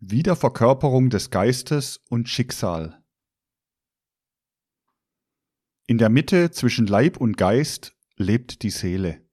Wiederverkörperung 0.00 1.10
des 1.10 1.30
Geistes 1.30 2.00
und 2.08 2.28
Schicksal. 2.28 3.02
In 5.88 5.98
der 5.98 6.08
Mitte 6.08 6.52
zwischen 6.52 6.86
Leib 6.86 7.16
und 7.16 7.36
Geist 7.36 7.96
lebt 8.16 8.62
die 8.62 8.70
Seele. 8.70 9.26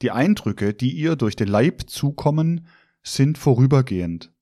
Die 0.00 0.10
Eindrücke, 0.10 0.72
die 0.72 0.92
ihr 0.92 1.14
durch 1.16 1.36
den 1.36 1.48
Leib 1.48 1.90
zukommen, 1.90 2.66
sind 3.02 3.36
vorübergehend. 3.36 4.32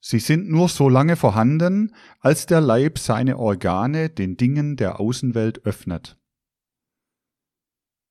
Sie 0.00 0.20
sind 0.20 0.48
nur 0.48 0.68
so 0.68 0.88
lange 0.88 1.16
vorhanden, 1.16 1.92
als 2.20 2.46
der 2.46 2.60
Leib 2.60 3.00
seine 3.00 3.36
Organe 3.36 4.10
den 4.10 4.36
Dingen 4.36 4.76
der 4.76 5.00
Außenwelt 5.00 5.66
öffnet. 5.66 6.20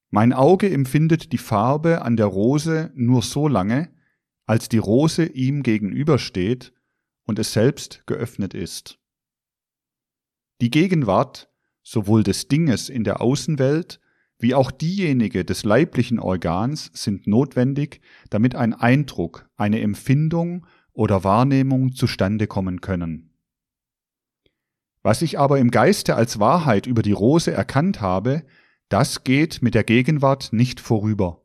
Mein 0.09 0.33
Auge 0.33 0.69
empfindet 0.69 1.31
die 1.31 1.37
Farbe 1.37 2.01
an 2.01 2.17
der 2.17 2.25
Rose 2.25 2.91
nur 2.93 3.21
so 3.21 3.47
lange, 3.47 3.95
als 4.47 4.69
die 4.69 4.79
Rose 4.79 5.25
ihm 5.25 5.61
gegenübersteht 5.61 6.73
und 7.25 7.37
es 7.37 7.53
selbst 7.53 8.03
geöffnet 8.07 8.53
ist. 8.55 8.97
Die 10.61 10.71
Gegenwart 10.71 11.51
sowohl 11.83 12.23
des 12.23 12.47
Dinges 12.47 12.89
in 12.89 13.03
der 13.03 13.21
Außenwelt 13.21 13.99
wie 14.39 14.55
auch 14.55 14.71
diejenige 14.71 15.45
des 15.45 15.63
leiblichen 15.63 16.19
Organs 16.19 16.91
sind 16.93 17.27
notwendig, 17.27 18.01
damit 18.29 18.55
ein 18.55 18.73
Eindruck, 18.73 19.49
eine 19.55 19.81
Empfindung 19.81 20.65
oder 20.93 21.23
Wahrnehmung 21.23 21.93
zustande 21.93 22.47
kommen 22.47 22.81
können. 22.81 23.33
Was 25.01 25.21
ich 25.21 25.39
aber 25.39 25.59
im 25.59 25.71
Geiste 25.71 26.15
als 26.15 26.39
Wahrheit 26.39 26.85
über 26.87 27.01
die 27.01 27.13
Rose 27.13 27.51
erkannt 27.51 28.01
habe, 28.01 28.45
das 28.89 29.23
geht 29.23 29.61
mit 29.61 29.73
der 29.73 29.83
Gegenwart 29.83 30.53
nicht 30.53 30.79
vorüber. 30.79 31.43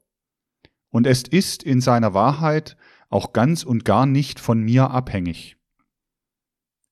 Und 0.90 1.06
es 1.06 1.22
ist 1.22 1.62
in 1.62 1.80
seiner 1.80 2.12
Wahrheit 2.12 2.76
auch 3.12 3.32
ganz 3.32 3.62
und 3.62 3.84
gar 3.84 4.06
nicht 4.06 4.40
von 4.40 4.62
mir 4.62 4.90
abhängig. 4.90 5.56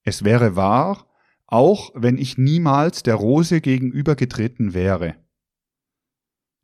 Es 0.02 0.24
wäre 0.24 0.56
wahr, 0.56 1.08
auch 1.46 1.90
wenn 1.94 2.18
ich 2.18 2.38
niemals 2.38 3.02
der 3.02 3.16
Rose 3.16 3.60
gegenübergetreten 3.60 4.72
wäre. 4.72 5.16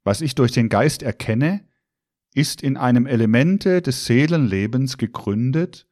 Was 0.05 0.20
ich 0.20 0.34
durch 0.34 0.53
den 0.53 0.69
Geist 0.69 1.03
erkenne, 1.03 1.67
ist 2.34 2.62
in 2.62 2.77
einem 2.77 3.06
Elemente 3.06 3.83
des 3.83 4.05
Seelenlebens 4.05 4.98
gegründet, 4.98 5.89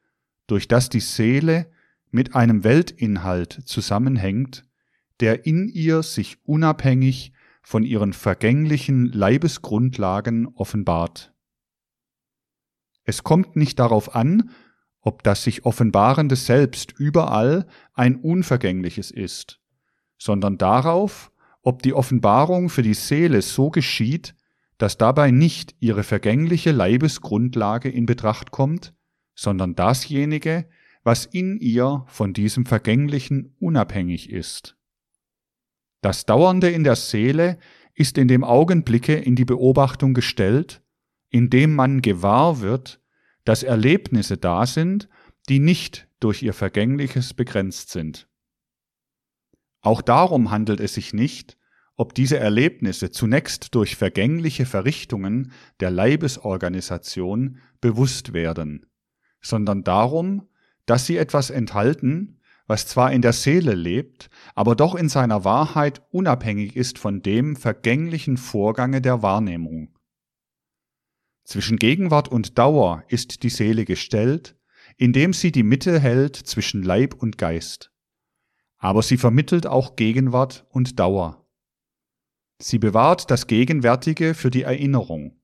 durch 0.46 0.68
das 0.68 0.88
die 0.88 1.00
Seele 1.00 1.70
mit 2.10 2.36
einem 2.36 2.62
Weltinhalt 2.64 3.62
zusammenhängt, 3.64 4.64
der 5.20 5.46
in 5.46 5.68
ihr 5.68 6.02
sich 6.02 6.38
unabhängig 6.44 7.32
von 7.62 7.82
ihren 7.82 8.12
vergänglichen 8.12 9.06
Leibesgrundlagen 9.06 10.46
offenbart. 10.46 11.33
Es 13.04 13.22
kommt 13.22 13.56
nicht 13.56 13.78
darauf 13.78 14.14
an, 14.14 14.50
ob 15.00 15.22
das 15.22 15.44
sich 15.44 15.64
offenbarende 15.64 16.36
Selbst 16.36 16.92
überall 16.98 17.66
ein 17.92 18.16
unvergängliches 18.16 19.10
ist, 19.10 19.60
sondern 20.18 20.56
darauf, 20.56 21.30
ob 21.62 21.82
die 21.82 21.92
Offenbarung 21.92 22.70
für 22.70 22.82
die 22.82 22.94
Seele 22.94 23.42
so 23.42 23.70
geschieht, 23.70 24.34
dass 24.78 24.98
dabei 24.98 25.30
nicht 25.30 25.74
ihre 25.80 26.02
vergängliche 26.02 26.72
Leibesgrundlage 26.72 27.88
in 27.88 28.06
Betracht 28.06 28.50
kommt, 28.50 28.94
sondern 29.34 29.74
dasjenige, 29.74 30.66
was 31.04 31.26
in 31.26 31.58
ihr 31.58 32.04
von 32.08 32.32
diesem 32.32 32.66
Vergänglichen 32.66 33.54
unabhängig 33.60 34.30
ist. 34.30 34.76
Das 36.00 36.26
Dauernde 36.26 36.70
in 36.70 36.84
der 36.84 36.96
Seele 36.96 37.58
ist 37.94 38.18
in 38.18 38.28
dem 38.28 38.42
Augenblicke 38.42 39.14
in 39.14 39.36
die 39.36 39.44
Beobachtung 39.44 40.14
gestellt, 40.14 40.82
indem 41.34 41.74
man 41.74 42.00
gewahr 42.00 42.60
wird, 42.60 43.00
dass 43.42 43.64
Erlebnisse 43.64 44.36
da 44.36 44.66
sind, 44.66 45.08
die 45.48 45.58
nicht 45.58 46.06
durch 46.20 46.44
ihr 46.44 46.54
Vergängliches 46.54 47.34
begrenzt 47.34 47.90
sind. 47.90 48.28
Auch 49.80 50.00
darum 50.00 50.52
handelt 50.52 50.78
es 50.78 50.94
sich 50.94 51.12
nicht, 51.12 51.58
ob 51.96 52.14
diese 52.14 52.38
Erlebnisse 52.38 53.10
zunächst 53.10 53.74
durch 53.74 53.96
vergängliche 53.96 54.64
Verrichtungen 54.64 55.50
der 55.80 55.90
Leibesorganisation 55.90 57.58
bewusst 57.80 58.32
werden, 58.32 58.86
sondern 59.40 59.82
darum, 59.82 60.48
dass 60.86 61.04
sie 61.04 61.16
etwas 61.16 61.50
enthalten, 61.50 62.38
was 62.68 62.86
zwar 62.86 63.10
in 63.10 63.22
der 63.22 63.32
Seele 63.32 63.74
lebt, 63.74 64.30
aber 64.54 64.76
doch 64.76 64.94
in 64.94 65.08
seiner 65.08 65.42
Wahrheit 65.44 66.00
unabhängig 66.12 66.76
ist 66.76 66.96
von 66.96 67.22
dem 67.22 67.56
vergänglichen 67.56 68.36
Vorgange 68.36 69.00
der 69.00 69.20
Wahrnehmung. 69.22 69.93
Zwischen 71.44 71.78
Gegenwart 71.78 72.28
und 72.28 72.58
Dauer 72.58 73.04
ist 73.08 73.42
die 73.42 73.50
Seele 73.50 73.84
gestellt, 73.84 74.56
indem 74.96 75.34
sie 75.34 75.52
die 75.52 75.62
Mitte 75.62 76.00
hält 76.00 76.36
zwischen 76.36 76.82
Leib 76.82 77.14
und 77.14 77.36
Geist. 77.36 77.90
Aber 78.78 79.02
sie 79.02 79.18
vermittelt 79.18 79.66
auch 79.66 79.96
Gegenwart 79.96 80.66
und 80.70 80.98
Dauer. 80.98 81.46
Sie 82.58 82.78
bewahrt 82.78 83.30
das 83.30 83.46
Gegenwärtige 83.46 84.34
für 84.34 84.50
die 84.50 84.62
Erinnerung. 84.62 85.40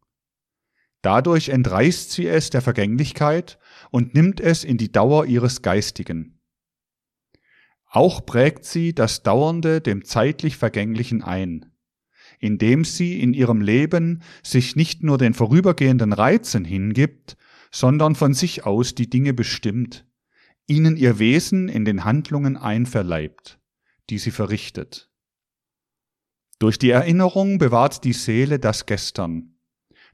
Dadurch 1.03 1.49
entreißt 1.49 2.13
sie 2.13 2.27
es 2.27 2.51
der 2.51 2.63
Vergänglichkeit 2.63 3.59
und 3.91 4.15
nimmt 4.15 4.41
es 4.41 4.65
in 4.65 4.79
die 4.79 4.93
Dauer 4.93 5.27
ihres 5.27 5.63
Geistigen. 5.63 6.41
Auch 7.87 8.25
prägt 8.25 8.65
sie 8.65 8.95
das 8.95 9.23
Dauernde 9.23 9.81
dem 9.81 10.05
zeitlich 10.05 10.57
Vergänglichen 10.57 11.23
ein 11.23 11.70
indem 12.41 12.85
sie 12.85 13.21
in 13.21 13.33
ihrem 13.35 13.61
Leben 13.61 14.23
sich 14.43 14.75
nicht 14.75 15.05
nur 15.05 15.19
den 15.19 15.35
vorübergehenden 15.35 16.13
Reizen 16.13 16.65
hingibt, 16.65 17.37
sondern 17.71 18.17
von 18.17 18.35
sich 18.35 18.67
aus 18.67 18.95
die 18.97 19.09
Dinge 19.09 19.33
bestimmt, 19.33 20.07
ihnen 20.67 20.97
ihr 20.97 21.19
Wesen 21.19 21.69
in 21.69 21.85
den 21.85 22.05
Handlungen 22.05 22.57
einverleibt, 22.57 23.61
die 24.09 24.19
sie 24.19 24.33
verrichtet. 24.33 25.11
Durch 26.59 26.79
die 26.79 26.91
Erinnerung 26.91 27.59
bewahrt 27.59 28.05
die 28.05 28.13
Seele 28.13 28.59
das 28.59 28.87
Gestern, 28.87 29.55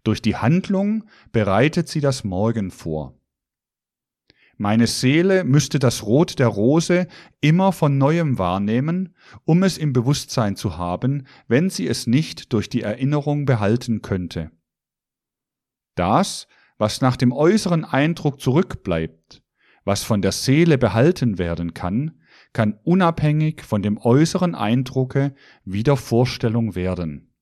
durch 0.07 0.23
die 0.23 0.37
Handlung 0.37 1.09
bereitet 1.33 1.89
sie 1.89 2.01
das 2.01 2.23
Morgen 2.23 2.71
vor. 2.71 3.16
Meine 4.59 4.87
Seele 4.87 5.45
müsste 5.45 5.79
das 5.79 6.03
Rot 6.05 6.39
der 6.39 6.49
Rose 6.49 7.09
immer 7.41 7.73
von 7.73 7.99
neuem 7.99 8.39
wahrnehmen, 8.39 9.15
um 9.45 9.63
es 9.63 9.77
im 9.77 9.93
Bewusstsein 9.93 10.57
zu 10.57 10.79
haben, 10.79 11.27
wenn 11.47 11.69
sie 11.69 11.87
es 11.87 12.07
nicht 12.07 12.55
durch 12.55 12.71
die 12.71 12.81
Erinnerung 12.81 13.45
behalten 13.45 14.01
könnte. 14.01 14.51
Das, 15.95 16.47
was 16.79 17.03
nach 17.03 17.17
dem 17.17 17.33
äußeren 17.33 17.85
Eindruck 17.85 18.41
zurückbleibt, 18.41 19.43
was 19.85 20.03
von 20.03 20.23
der 20.23 20.33
Seele 20.33 20.79
behalten 20.79 21.39
werden 21.39 21.75
kann, 21.75 22.23
kann 22.55 22.79
unabhängig 22.83 23.63
von 23.63 23.83
dem 23.83 23.99
äußeren 23.99 24.55
Eindrucke 24.55 25.35
wieder 25.65 25.99
Vorstellung 25.99 26.75
werden. 26.75 27.35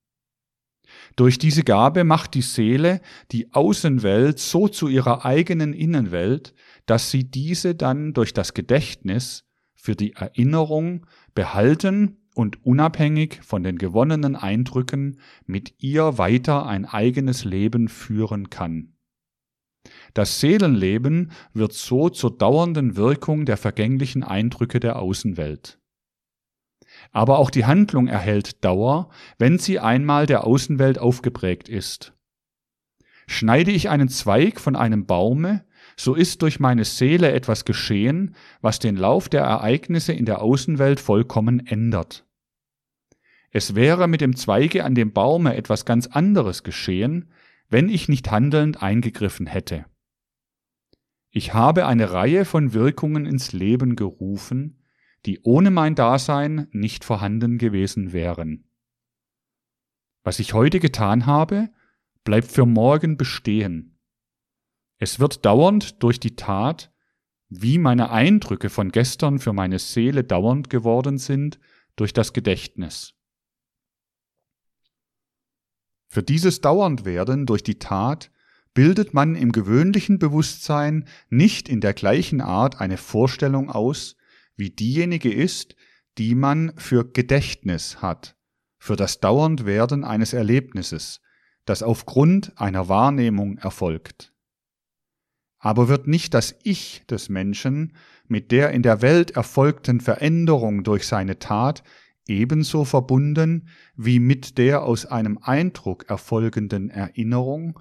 Durch 1.16 1.38
diese 1.38 1.62
Gabe 1.62 2.04
macht 2.04 2.34
die 2.34 2.42
Seele 2.42 3.00
die 3.32 3.52
Außenwelt 3.52 4.38
so 4.38 4.68
zu 4.68 4.88
ihrer 4.88 5.24
eigenen 5.24 5.72
Innenwelt, 5.72 6.54
dass 6.86 7.10
sie 7.10 7.24
diese 7.24 7.74
dann 7.74 8.12
durch 8.12 8.32
das 8.32 8.54
Gedächtnis 8.54 9.44
für 9.74 9.96
die 9.96 10.14
Erinnerung 10.14 11.06
behalten 11.34 12.18
und 12.34 12.64
unabhängig 12.64 13.40
von 13.42 13.62
den 13.62 13.78
gewonnenen 13.78 14.36
Eindrücken 14.36 15.20
mit 15.46 15.74
ihr 15.82 16.18
weiter 16.18 16.66
ein 16.66 16.84
eigenes 16.84 17.44
Leben 17.44 17.88
führen 17.88 18.50
kann. 18.50 18.94
Das 20.14 20.40
Seelenleben 20.40 21.32
wird 21.52 21.72
so 21.72 22.08
zur 22.08 22.36
dauernden 22.36 22.96
Wirkung 22.96 23.44
der 23.44 23.56
vergänglichen 23.56 24.22
Eindrücke 24.22 24.80
der 24.80 24.98
Außenwelt. 24.98 25.78
Aber 27.12 27.38
auch 27.38 27.50
die 27.50 27.64
Handlung 27.64 28.06
erhält 28.06 28.64
Dauer, 28.64 29.10
wenn 29.38 29.58
sie 29.58 29.78
einmal 29.78 30.26
der 30.26 30.44
Außenwelt 30.44 30.98
aufgeprägt 30.98 31.68
ist. 31.68 32.12
Schneide 33.26 33.70
ich 33.70 33.88
einen 33.88 34.08
Zweig 34.08 34.60
von 34.60 34.76
einem 34.76 35.06
Baume, 35.06 35.64
so 35.96 36.14
ist 36.14 36.42
durch 36.42 36.60
meine 36.60 36.84
Seele 36.84 37.32
etwas 37.32 37.64
geschehen, 37.64 38.34
was 38.60 38.78
den 38.78 38.96
Lauf 38.96 39.28
der 39.28 39.42
Ereignisse 39.42 40.12
in 40.12 40.24
der 40.24 40.42
Außenwelt 40.42 41.00
vollkommen 41.00 41.66
ändert. 41.66 42.26
Es 43.50 43.74
wäre 43.74 44.08
mit 44.08 44.20
dem 44.20 44.34
Zweige 44.34 44.84
an 44.84 44.94
dem 44.94 45.12
Baume 45.12 45.56
etwas 45.56 45.84
ganz 45.84 46.08
anderes 46.08 46.64
geschehen, 46.64 47.30
wenn 47.68 47.88
ich 47.88 48.08
nicht 48.08 48.30
handelnd 48.30 48.82
eingegriffen 48.82 49.46
hätte. 49.46 49.86
Ich 51.30 51.54
habe 51.54 51.86
eine 51.86 52.12
Reihe 52.12 52.44
von 52.44 52.72
Wirkungen 52.72 53.26
ins 53.26 53.52
Leben 53.52 53.96
gerufen, 53.96 54.82
die 55.26 55.40
ohne 55.42 55.70
mein 55.70 55.94
Dasein 55.94 56.68
nicht 56.72 57.04
vorhanden 57.04 57.58
gewesen 57.58 58.12
wären. 58.12 58.68
Was 60.22 60.38
ich 60.38 60.54
heute 60.54 60.80
getan 60.80 61.26
habe, 61.26 61.70
bleibt 62.24 62.50
für 62.50 62.66
morgen 62.66 63.16
bestehen. 63.16 63.93
Es 65.04 65.20
wird 65.20 65.44
dauernd 65.44 66.02
durch 66.02 66.18
die 66.18 66.34
Tat, 66.34 66.90
wie 67.50 67.76
meine 67.76 68.10
Eindrücke 68.10 68.70
von 68.70 68.90
gestern 68.90 69.38
für 69.38 69.52
meine 69.52 69.78
Seele 69.78 70.24
dauernd 70.24 70.70
geworden 70.70 71.18
sind, 71.18 71.60
durch 71.94 72.14
das 72.14 72.32
Gedächtnis. 72.32 73.12
Für 76.08 76.22
dieses 76.22 76.62
Dauerndwerden 76.62 77.44
durch 77.44 77.62
die 77.62 77.78
Tat 77.78 78.30
bildet 78.72 79.12
man 79.12 79.34
im 79.34 79.52
gewöhnlichen 79.52 80.18
Bewusstsein 80.18 81.06
nicht 81.28 81.68
in 81.68 81.82
der 81.82 81.92
gleichen 81.92 82.40
Art 82.40 82.80
eine 82.80 82.96
Vorstellung 82.96 83.68
aus, 83.68 84.16
wie 84.56 84.70
diejenige 84.70 85.30
ist, 85.30 85.76
die 86.16 86.34
man 86.34 86.72
für 86.78 87.04
Gedächtnis 87.04 88.00
hat, 88.00 88.36
für 88.78 88.96
das 88.96 89.20
Dauerndwerden 89.20 90.02
eines 90.02 90.32
Erlebnisses, 90.32 91.20
das 91.66 91.82
aufgrund 91.82 92.58
einer 92.58 92.88
Wahrnehmung 92.88 93.58
erfolgt. 93.58 94.33
Aber 95.64 95.88
wird 95.88 96.06
nicht 96.06 96.34
das 96.34 96.54
Ich 96.62 97.06
des 97.06 97.30
Menschen 97.30 97.94
mit 98.28 98.52
der 98.52 98.72
in 98.72 98.82
der 98.82 99.00
Welt 99.00 99.30
erfolgten 99.30 99.98
Veränderung 99.98 100.84
durch 100.84 101.06
seine 101.06 101.38
Tat 101.38 101.82
ebenso 102.26 102.84
verbunden 102.84 103.70
wie 103.96 104.18
mit 104.18 104.58
der 104.58 104.82
aus 104.82 105.06
einem 105.06 105.38
Eindruck 105.38 106.10
erfolgenden 106.10 106.90
Erinnerung? 106.90 107.80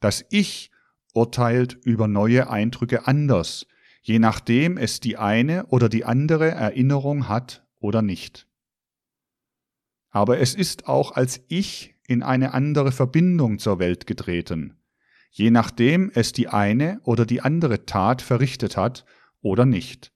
Das 0.00 0.24
Ich 0.28 0.72
urteilt 1.14 1.78
über 1.84 2.08
neue 2.08 2.50
Eindrücke 2.50 3.06
anders, 3.06 3.68
je 4.02 4.18
nachdem 4.18 4.78
es 4.78 4.98
die 4.98 5.16
eine 5.18 5.66
oder 5.66 5.88
die 5.88 6.04
andere 6.04 6.50
Erinnerung 6.50 7.28
hat 7.28 7.64
oder 7.78 8.02
nicht. 8.02 8.48
Aber 10.10 10.40
es 10.40 10.56
ist 10.56 10.88
auch 10.88 11.12
als 11.12 11.40
Ich 11.46 11.94
in 12.08 12.24
eine 12.24 12.52
andere 12.52 12.90
Verbindung 12.90 13.60
zur 13.60 13.78
Welt 13.78 14.08
getreten, 14.08 14.76
je 15.36 15.50
nachdem 15.50 16.10
es 16.14 16.32
die 16.32 16.48
eine 16.48 16.98
oder 17.04 17.26
die 17.26 17.42
andere 17.42 17.84
Tat 17.84 18.22
verrichtet 18.22 18.78
hat 18.78 19.04
oder 19.42 19.66
nicht. 19.66 20.10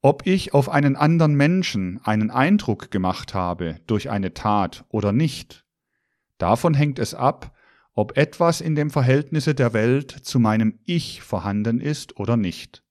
Ob 0.00 0.28
ich 0.28 0.54
auf 0.54 0.68
einen 0.68 0.94
anderen 0.94 1.34
Menschen 1.34 2.00
einen 2.04 2.30
Eindruck 2.30 2.92
gemacht 2.92 3.34
habe 3.34 3.80
durch 3.88 4.10
eine 4.10 4.32
Tat 4.32 4.84
oder 4.90 5.10
nicht, 5.10 5.66
davon 6.38 6.72
hängt 6.72 7.00
es 7.00 7.12
ab, 7.12 7.52
ob 7.94 8.16
etwas 8.16 8.60
in 8.60 8.76
dem 8.76 8.90
Verhältnisse 8.90 9.56
der 9.56 9.72
Welt 9.72 10.12
zu 10.12 10.38
meinem 10.38 10.78
Ich 10.84 11.20
vorhanden 11.20 11.80
ist 11.80 12.16
oder 12.16 12.36
nicht. 12.36 12.84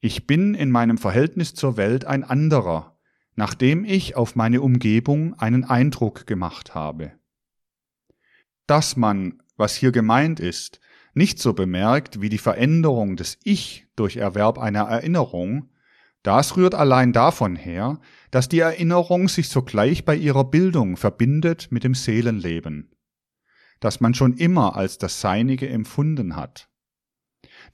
Ich 0.00 0.26
bin 0.26 0.54
in 0.54 0.72
meinem 0.72 0.98
Verhältnis 0.98 1.54
zur 1.54 1.76
Welt 1.76 2.04
ein 2.04 2.24
anderer, 2.24 2.98
nachdem 3.36 3.84
ich 3.84 4.16
auf 4.16 4.34
meine 4.34 4.60
Umgebung 4.60 5.38
einen 5.38 5.62
Eindruck 5.62 6.26
gemacht 6.26 6.74
habe. 6.74 7.12
Dass 8.72 8.96
man, 8.96 9.42
was 9.58 9.74
hier 9.74 9.92
gemeint 9.92 10.40
ist, 10.40 10.80
nicht 11.12 11.38
so 11.38 11.52
bemerkt 11.52 12.22
wie 12.22 12.30
die 12.30 12.38
Veränderung 12.38 13.16
des 13.16 13.38
Ich 13.44 13.86
durch 13.96 14.16
Erwerb 14.16 14.56
einer 14.56 14.84
Erinnerung, 14.84 15.68
das 16.22 16.56
rührt 16.56 16.74
allein 16.74 17.12
davon 17.12 17.54
her, 17.54 18.00
dass 18.30 18.48
die 18.48 18.60
Erinnerung 18.60 19.28
sich 19.28 19.50
sogleich 19.50 20.06
bei 20.06 20.16
ihrer 20.16 20.44
Bildung 20.44 20.96
verbindet 20.96 21.68
mit 21.70 21.84
dem 21.84 21.94
Seelenleben, 21.94 22.96
das 23.80 24.00
man 24.00 24.14
schon 24.14 24.32
immer 24.38 24.74
als 24.74 24.96
das 24.96 25.20
Seinige 25.20 25.68
empfunden 25.68 26.34
hat. 26.34 26.70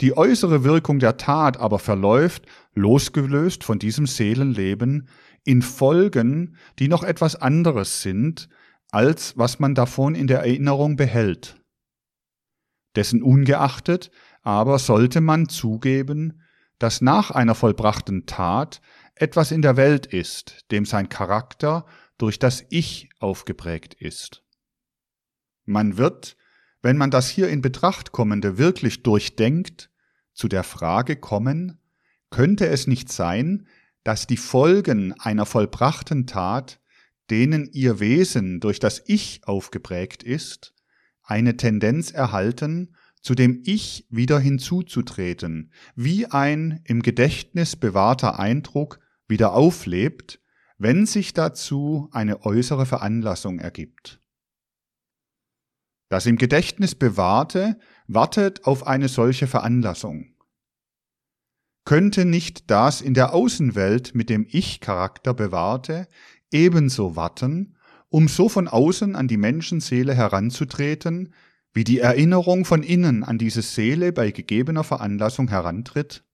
Die 0.00 0.16
äußere 0.16 0.64
Wirkung 0.64 0.98
der 0.98 1.16
Tat 1.16 1.58
aber 1.58 1.78
verläuft, 1.78 2.44
losgelöst 2.74 3.62
von 3.62 3.78
diesem 3.78 4.06
Seelenleben, 4.06 5.08
in 5.44 5.62
Folgen, 5.62 6.56
die 6.80 6.88
noch 6.88 7.04
etwas 7.04 7.36
anderes 7.36 8.02
sind, 8.02 8.48
als 8.90 9.36
was 9.36 9.58
man 9.58 9.74
davon 9.74 10.14
in 10.14 10.26
der 10.26 10.40
Erinnerung 10.40 10.96
behält. 10.96 11.56
Dessen 12.96 13.22
ungeachtet 13.22 14.10
aber 14.42 14.78
sollte 14.78 15.20
man 15.20 15.48
zugeben, 15.48 16.42
dass 16.78 17.00
nach 17.00 17.30
einer 17.30 17.54
vollbrachten 17.54 18.26
Tat 18.26 18.80
etwas 19.14 19.50
in 19.50 19.62
der 19.62 19.76
Welt 19.76 20.06
ist, 20.06 20.64
dem 20.70 20.86
sein 20.86 21.08
Charakter 21.08 21.86
durch 22.18 22.38
das 22.38 22.64
Ich 22.70 23.10
aufgeprägt 23.18 23.94
ist. 23.94 24.44
Man 25.64 25.98
wird, 25.98 26.36
wenn 26.82 26.96
man 26.96 27.10
das 27.10 27.28
hier 27.28 27.48
in 27.48 27.60
Betracht 27.60 28.12
kommende 28.12 28.58
wirklich 28.58 29.02
durchdenkt, 29.02 29.90
zu 30.32 30.48
der 30.48 30.62
Frage 30.62 31.16
kommen, 31.16 31.80
könnte 32.30 32.68
es 32.68 32.86
nicht 32.86 33.10
sein, 33.10 33.66
dass 34.04 34.26
die 34.26 34.36
Folgen 34.36 35.12
einer 35.20 35.46
vollbrachten 35.46 36.26
Tat, 36.26 36.80
denen 37.30 37.68
ihr 37.72 38.00
Wesen 38.00 38.60
durch 38.60 38.78
das 38.80 39.02
Ich 39.06 39.42
aufgeprägt 39.44 40.22
ist, 40.22 40.74
eine 41.22 41.56
Tendenz 41.56 42.10
erhalten, 42.10 42.94
zu 43.20 43.34
dem 43.34 43.62
Ich 43.64 44.06
wieder 44.10 44.38
hinzuzutreten, 44.38 45.72
wie 45.94 46.26
ein 46.26 46.80
im 46.84 47.02
Gedächtnis 47.02 47.76
bewahrter 47.76 48.38
Eindruck 48.38 49.00
wieder 49.26 49.52
auflebt, 49.52 50.40
wenn 50.78 51.06
sich 51.06 51.34
dazu 51.34 52.08
eine 52.12 52.44
äußere 52.44 52.86
Veranlassung 52.86 53.58
ergibt. 53.58 54.20
Das 56.08 56.24
im 56.24 56.38
Gedächtnis 56.38 56.94
bewahrte 56.94 57.78
wartet 58.06 58.64
auf 58.64 58.86
eine 58.86 59.08
solche 59.08 59.46
Veranlassung. 59.46 60.34
Könnte 61.84 62.24
nicht 62.24 62.70
das 62.70 63.00
in 63.00 63.14
der 63.14 63.34
Außenwelt 63.34 64.14
mit 64.14 64.30
dem 64.30 64.46
Ich-Charakter 64.48 65.34
bewahrte 65.34 66.06
ebenso 66.52 67.16
warten, 67.16 67.76
um 68.08 68.28
so 68.28 68.48
von 68.48 68.68
außen 68.68 69.16
an 69.16 69.28
die 69.28 69.36
Menschenseele 69.36 70.14
heranzutreten, 70.14 71.34
wie 71.72 71.84
die 71.84 71.98
Erinnerung 71.98 72.64
von 72.64 72.82
innen 72.82 73.22
an 73.22 73.38
diese 73.38 73.62
Seele 73.62 74.12
bei 74.12 74.30
gegebener 74.30 74.84
Veranlassung 74.84 75.48
herantritt? 75.48 76.24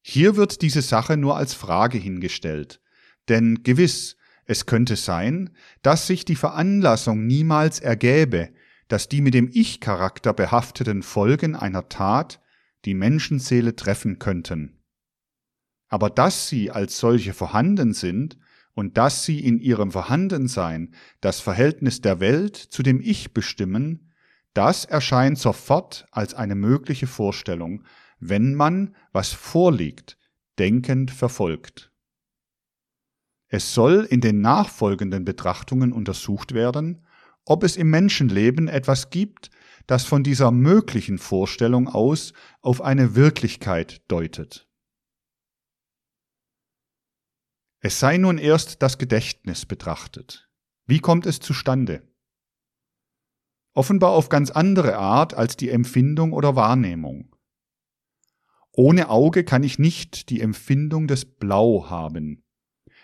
Hier 0.00 0.36
wird 0.36 0.62
diese 0.62 0.82
Sache 0.82 1.16
nur 1.16 1.36
als 1.36 1.54
Frage 1.54 1.98
hingestellt, 1.98 2.80
denn 3.28 3.62
gewiss, 3.62 4.16
es 4.46 4.66
könnte 4.66 4.96
sein, 4.96 5.56
dass 5.82 6.06
sich 6.06 6.24
die 6.24 6.36
Veranlassung 6.36 7.26
niemals 7.26 7.80
ergäbe, 7.80 8.50
dass 8.88 9.08
die 9.08 9.22
mit 9.22 9.32
dem 9.34 9.48
Ich-Charakter 9.52 10.34
behafteten 10.34 11.02
Folgen 11.02 11.56
einer 11.56 11.88
Tat 11.88 12.40
die 12.84 12.94
Menschenseele 12.94 13.76
treffen 13.76 14.18
könnten. 14.18 14.82
Aber 15.88 16.10
dass 16.10 16.48
sie 16.48 16.70
als 16.70 16.98
solche 16.98 17.32
vorhanden 17.32 17.94
sind 17.94 18.36
und 18.74 18.98
dass 18.98 19.24
sie 19.24 19.40
in 19.40 19.60
ihrem 19.60 19.92
Vorhandensein 19.92 20.94
das 21.20 21.40
Verhältnis 21.40 22.00
der 22.00 22.20
Welt 22.20 22.56
zu 22.56 22.82
dem 22.82 23.00
Ich 23.00 23.32
bestimmen, 23.32 24.12
das 24.52 24.84
erscheint 24.84 25.38
sofort 25.38 26.06
als 26.10 26.34
eine 26.34 26.54
mögliche 26.54 27.06
Vorstellung, 27.06 27.84
wenn 28.20 28.54
man, 28.54 28.94
was 29.12 29.32
vorliegt, 29.32 30.18
denkend 30.58 31.10
verfolgt. 31.10 31.92
Es 33.48 33.74
soll 33.74 34.06
in 34.08 34.20
den 34.20 34.40
nachfolgenden 34.40 35.24
Betrachtungen 35.24 35.92
untersucht 35.92 36.54
werden, 36.54 37.06
ob 37.44 37.62
es 37.62 37.76
im 37.76 37.90
Menschenleben 37.90 38.68
etwas 38.68 39.10
gibt, 39.10 39.50
das 39.86 40.04
von 40.04 40.22
dieser 40.22 40.50
möglichen 40.50 41.18
Vorstellung 41.18 41.88
aus 41.88 42.32
auf 42.62 42.80
eine 42.80 43.14
Wirklichkeit 43.14 44.02
deutet. 44.08 44.66
Es 47.86 48.00
sei 48.00 48.16
nun 48.16 48.38
erst 48.38 48.80
das 48.80 48.96
Gedächtnis 48.96 49.66
betrachtet. 49.66 50.48
Wie 50.86 51.00
kommt 51.00 51.26
es 51.26 51.38
zustande? 51.38 52.02
Offenbar 53.74 54.12
auf 54.12 54.30
ganz 54.30 54.50
andere 54.50 54.96
Art 54.96 55.34
als 55.34 55.58
die 55.58 55.68
Empfindung 55.68 56.32
oder 56.32 56.56
Wahrnehmung. 56.56 57.36
Ohne 58.72 59.10
Auge 59.10 59.44
kann 59.44 59.62
ich 59.62 59.78
nicht 59.78 60.30
die 60.30 60.40
Empfindung 60.40 61.08
des 61.08 61.26
Blau 61.26 61.90
haben, 61.90 62.42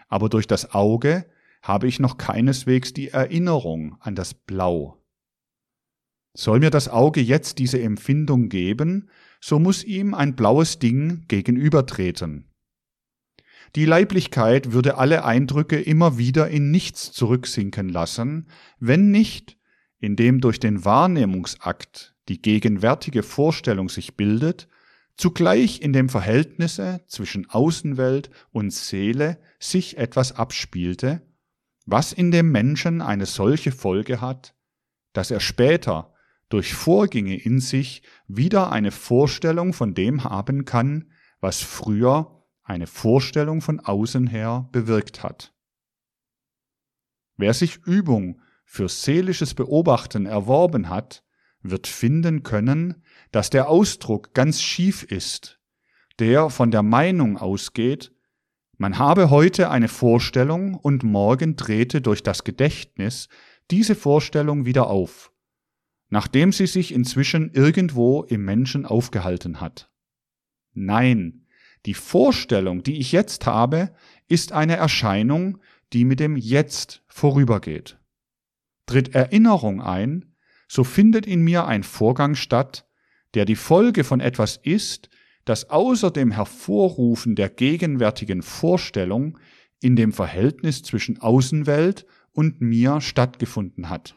aber 0.09 0.31
durch 0.31 0.47
das 0.47 0.73
Auge 0.73 1.31
habe 1.61 1.87
ich 1.87 2.01
noch 2.01 2.17
keineswegs 2.17 2.95
die 2.95 3.11
Erinnerung 3.11 3.99
an 4.01 4.15
das 4.15 4.33
Blau. 4.33 5.05
Soll 6.33 6.61
mir 6.61 6.71
das 6.71 6.89
Auge 6.89 7.21
jetzt 7.21 7.59
diese 7.59 7.83
Empfindung 7.83 8.49
geben, 8.49 9.11
so 9.43 9.59
muss 9.59 9.85
ihm 9.85 10.15
ein 10.15 10.37
blaues 10.37 10.79
Ding 10.79 11.27
gegenübertreten. 11.29 12.50
Die 13.77 13.85
Leiblichkeit 13.85 14.73
würde 14.73 14.99
alle 14.99 15.25
Eindrücke 15.25 15.81
immer 15.81 16.19
wieder 16.19 16.49
in 16.49 16.71
nichts 16.71 17.13
zurücksinken 17.13 17.89
lassen, 17.89 18.49
wenn 18.81 19.11
nicht, 19.11 19.57
indem 20.01 20.41
durch 20.41 20.59
den 20.59 20.85
Wahrnehmungsakt 20.85 22.17
die 22.29 22.43
gegenwärtige 22.43 23.23
Vorstellung 23.23 23.89
sich 23.89 24.17
bildet, 24.17 24.69
zugleich 25.17 25.83
in 25.83 25.93
dem 25.93 26.09
Verhältnisse 26.09 27.03
zwischen 27.07 27.49
Außenwelt 27.49 28.31
und 28.51 28.73
Seele 28.73 29.39
sich 29.61 29.99
etwas 29.99 30.33
abspielte, 30.33 31.23
was 31.87 32.13
in 32.13 32.31
dem 32.31 32.51
Menschen 32.51 33.03
eine 33.03 33.27
solche 33.27 33.71
Folge 33.71 34.21
hat, 34.21 34.55
dass 35.13 35.31
er 35.31 35.41
später 35.41 36.15
durch 36.49 36.75
Vorgänge 36.75 37.37
in 37.37 37.61
sich 37.61 38.03
wieder 38.27 38.73
eine 38.73 38.91
Vorstellung 38.91 39.73
von 39.73 39.95
dem 39.95 40.25
haben 40.25 40.65
kann, 40.65 41.13
was 41.41 41.61
früher 41.61 42.40
eine 42.63 42.87
Vorstellung 42.87 43.61
von 43.61 43.81
außen 43.81 44.27
her 44.27 44.69
bewirkt 44.73 45.23
hat. 45.23 45.53
Wer 47.37 47.55
sich 47.55 47.79
Übung 47.87 48.41
für 48.65 48.89
seelisches 48.89 49.55
Beobachten 49.55 50.27
erworben 50.27 50.89
hat, 50.89 51.25
wird 51.63 51.87
finden 51.87 52.43
können, 52.43 53.03
dass 53.33 53.51
der 53.51 53.69
Ausdruck 53.69 54.35
ganz 54.35 54.61
schief 54.61 55.03
ist, 55.03 55.61
der 56.19 56.51
von 56.51 56.71
der 56.71 56.83
Meinung 56.83 57.37
ausgeht, 57.37 58.13
man 58.77 58.99
habe 58.99 59.29
heute 59.29 59.71
eine 59.71 59.89
Vorstellung 59.89 60.75
und 60.75 61.03
morgen 61.03 61.59
trete 61.59 62.01
durch 62.01 62.23
das 62.23 62.45
Gedächtnis 62.45 63.29
diese 63.71 63.95
Vorstellung 63.95 64.65
wieder 64.65 64.87
auf, 64.87 65.33
nachdem 66.09 66.51
sie 66.51 66.67
sich 66.67 66.95
inzwischen 66.95 67.53
irgendwo 67.53 68.23
im 68.23 68.43
Menschen 68.43 68.87
aufgehalten 68.87 69.61
hat. 69.61 69.91
Nein, 70.73 71.40
die 71.87 71.95
Vorstellung, 71.95 72.83
die 72.83 72.99
ich 72.99 73.13
jetzt 73.13 73.47
habe, 73.47 73.95
ist 74.29 74.53
eine 74.53 74.77
Erscheinung, 74.77 75.59
die 75.93 76.05
mit 76.05 76.21
dem 76.21 76.37
Jetzt 76.37 77.03
vorübergeht. 77.09 77.99
Tritt 78.87 79.15
Erinnerung 79.15 79.81
ein, 79.81 80.35
so 80.69 80.85
findet 80.85 81.27
in 81.27 81.43
mir 81.43 81.67
ein 81.67 81.83
Vorgang 81.83 82.35
statt, 82.35 82.87
der 83.35 83.45
die 83.45 83.57
Folge 83.57 84.05
von 84.05 84.21
etwas 84.21 84.57
ist, 84.57 85.09
das 85.45 85.71
außer 85.71 86.11
dem 86.11 86.31
Hervorrufen 86.31 87.35
der 87.35 87.49
gegenwärtigen 87.49 88.43
Vorstellung 88.43 89.39
in 89.81 89.97
dem 89.97 90.13
Verhältnis 90.13 90.83
zwischen 90.83 91.21
Außenwelt 91.21 92.07
und 92.33 92.61
mir 92.61 93.01
stattgefunden 93.01 93.89
hat. 93.89 94.17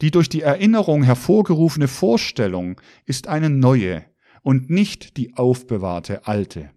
Die 0.00 0.10
durch 0.10 0.28
die 0.28 0.42
Erinnerung 0.42 1.02
hervorgerufene 1.02 1.88
Vorstellung 1.88 2.80
ist 3.04 3.28
eine 3.28 3.50
neue 3.50 4.04
und 4.42 4.70
nicht 4.70 5.16
die 5.16 5.36
aufbewahrte 5.36 6.26
alte. 6.26 6.70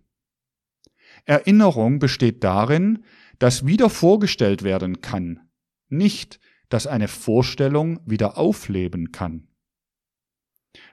Erinnerung 1.25 2.00
besteht 2.00 2.43
darin, 2.43 3.03
dass 3.39 3.65
wieder 3.65 3.89
vorgestellt 3.89 4.63
werden 4.63 5.01
kann, 5.01 5.50
nicht, 5.89 6.39
dass 6.70 6.88
eine 6.88 7.08
Vorstellung 7.08 8.00
wieder 8.05 8.38
aufleben 8.38 9.12
kann. 9.12 9.48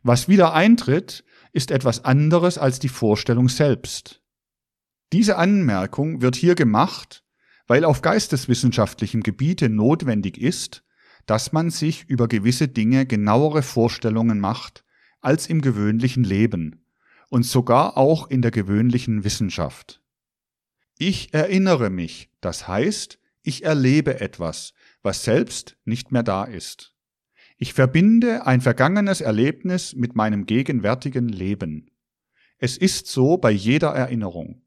Was 0.03 0.29
wieder 0.29 0.53
eintritt, 0.53 1.25
ist 1.53 1.71
etwas 1.71 2.05
anderes 2.05 2.59
als 2.59 2.79
die 2.79 2.89
Vorstellung 2.89 3.49
selbst. 3.49 4.23
Diese 5.13 5.37
Anmerkung 5.37 6.23
wird 6.23 6.37
hier 6.37 6.55
gemacht, 6.55 7.25
weil 7.67 7.85
auf 7.85 8.03
geisteswissenschaftlichem 8.03 9.23
Gebiete 9.23 9.69
notwendig 9.69 10.39
ist, 10.39 10.85
dass 11.27 11.53
man 11.53 11.71
sich 11.71 12.05
über 12.09 12.29
gewisse 12.29 12.69
Dinge 12.69 13.07
genauere 13.07 13.63
Vorstellungen 13.63 14.39
macht 14.39 14.85
als 15.21 15.49
im 15.49 15.61
gewöhnlichen 15.61 16.25
Leben 16.25 16.85
und 17.29 17.45
sogar 17.45 17.97
auch 17.97 18.29
in 18.29 18.43
der 18.43 18.51
gewöhnlichen 18.51 19.25
Wissenschaft. 19.25 20.03
Ich 20.99 21.33
erinnere 21.33 21.91
mich, 21.91 22.31
das 22.41 22.69
heißt, 22.69 23.19
ich 23.43 23.65
erlebe 23.65 24.21
etwas, 24.21 24.75
was 25.03 25.25
selbst 25.25 25.79
nicht 25.85 26.13
mehr 26.13 26.23
da 26.23 26.45
ist. 26.45 26.95
Ich 27.57 27.73
verbinde 27.73 28.47
ein 28.47 28.61
vergangenes 28.61 29.21
Erlebnis 29.21 29.95
mit 29.95 30.15
meinem 30.15 30.47
gegenwärtigen 30.47 31.29
Leben. 31.29 31.91
Es 32.59 32.77
ist 32.77 33.07
so 33.07 33.39
bei 33.39 33.51
jeder 33.51 33.91
Erinnerung. 33.91 34.63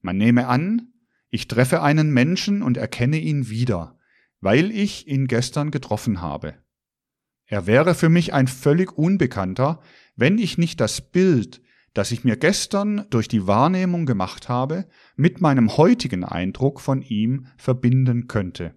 Man 0.00 0.16
nehme 0.16 0.46
an, 0.46 0.92
ich 1.30 1.48
treffe 1.48 1.82
einen 1.82 2.12
Menschen 2.12 2.62
und 2.62 2.76
erkenne 2.76 3.18
ihn 3.18 3.48
wieder, 3.48 3.98
weil 4.40 4.70
ich 4.70 5.06
ihn 5.08 5.26
gestern 5.26 5.70
getroffen 5.70 6.20
habe. 6.20 6.54
Er 7.54 7.68
wäre 7.68 7.94
für 7.94 8.08
mich 8.08 8.34
ein 8.34 8.48
völlig 8.48 8.98
Unbekannter, 8.98 9.78
wenn 10.16 10.38
ich 10.38 10.58
nicht 10.58 10.80
das 10.80 11.00
Bild, 11.00 11.62
das 11.92 12.10
ich 12.10 12.24
mir 12.24 12.36
gestern 12.36 13.06
durch 13.10 13.28
die 13.28 13.46
Wahrnehmung 13.46 14.06
gemacht 14.06 14.48
habe, 14.48 14.88
mit 15.14 15.40
meinem 15.40 15.76
heutigen 15.76 16.24
Eindruck 16.24 16.80
von 16.80 17.00
ihm 17.00 17.46
verbinden 17.56 18.26
könnte. 18.26 18.74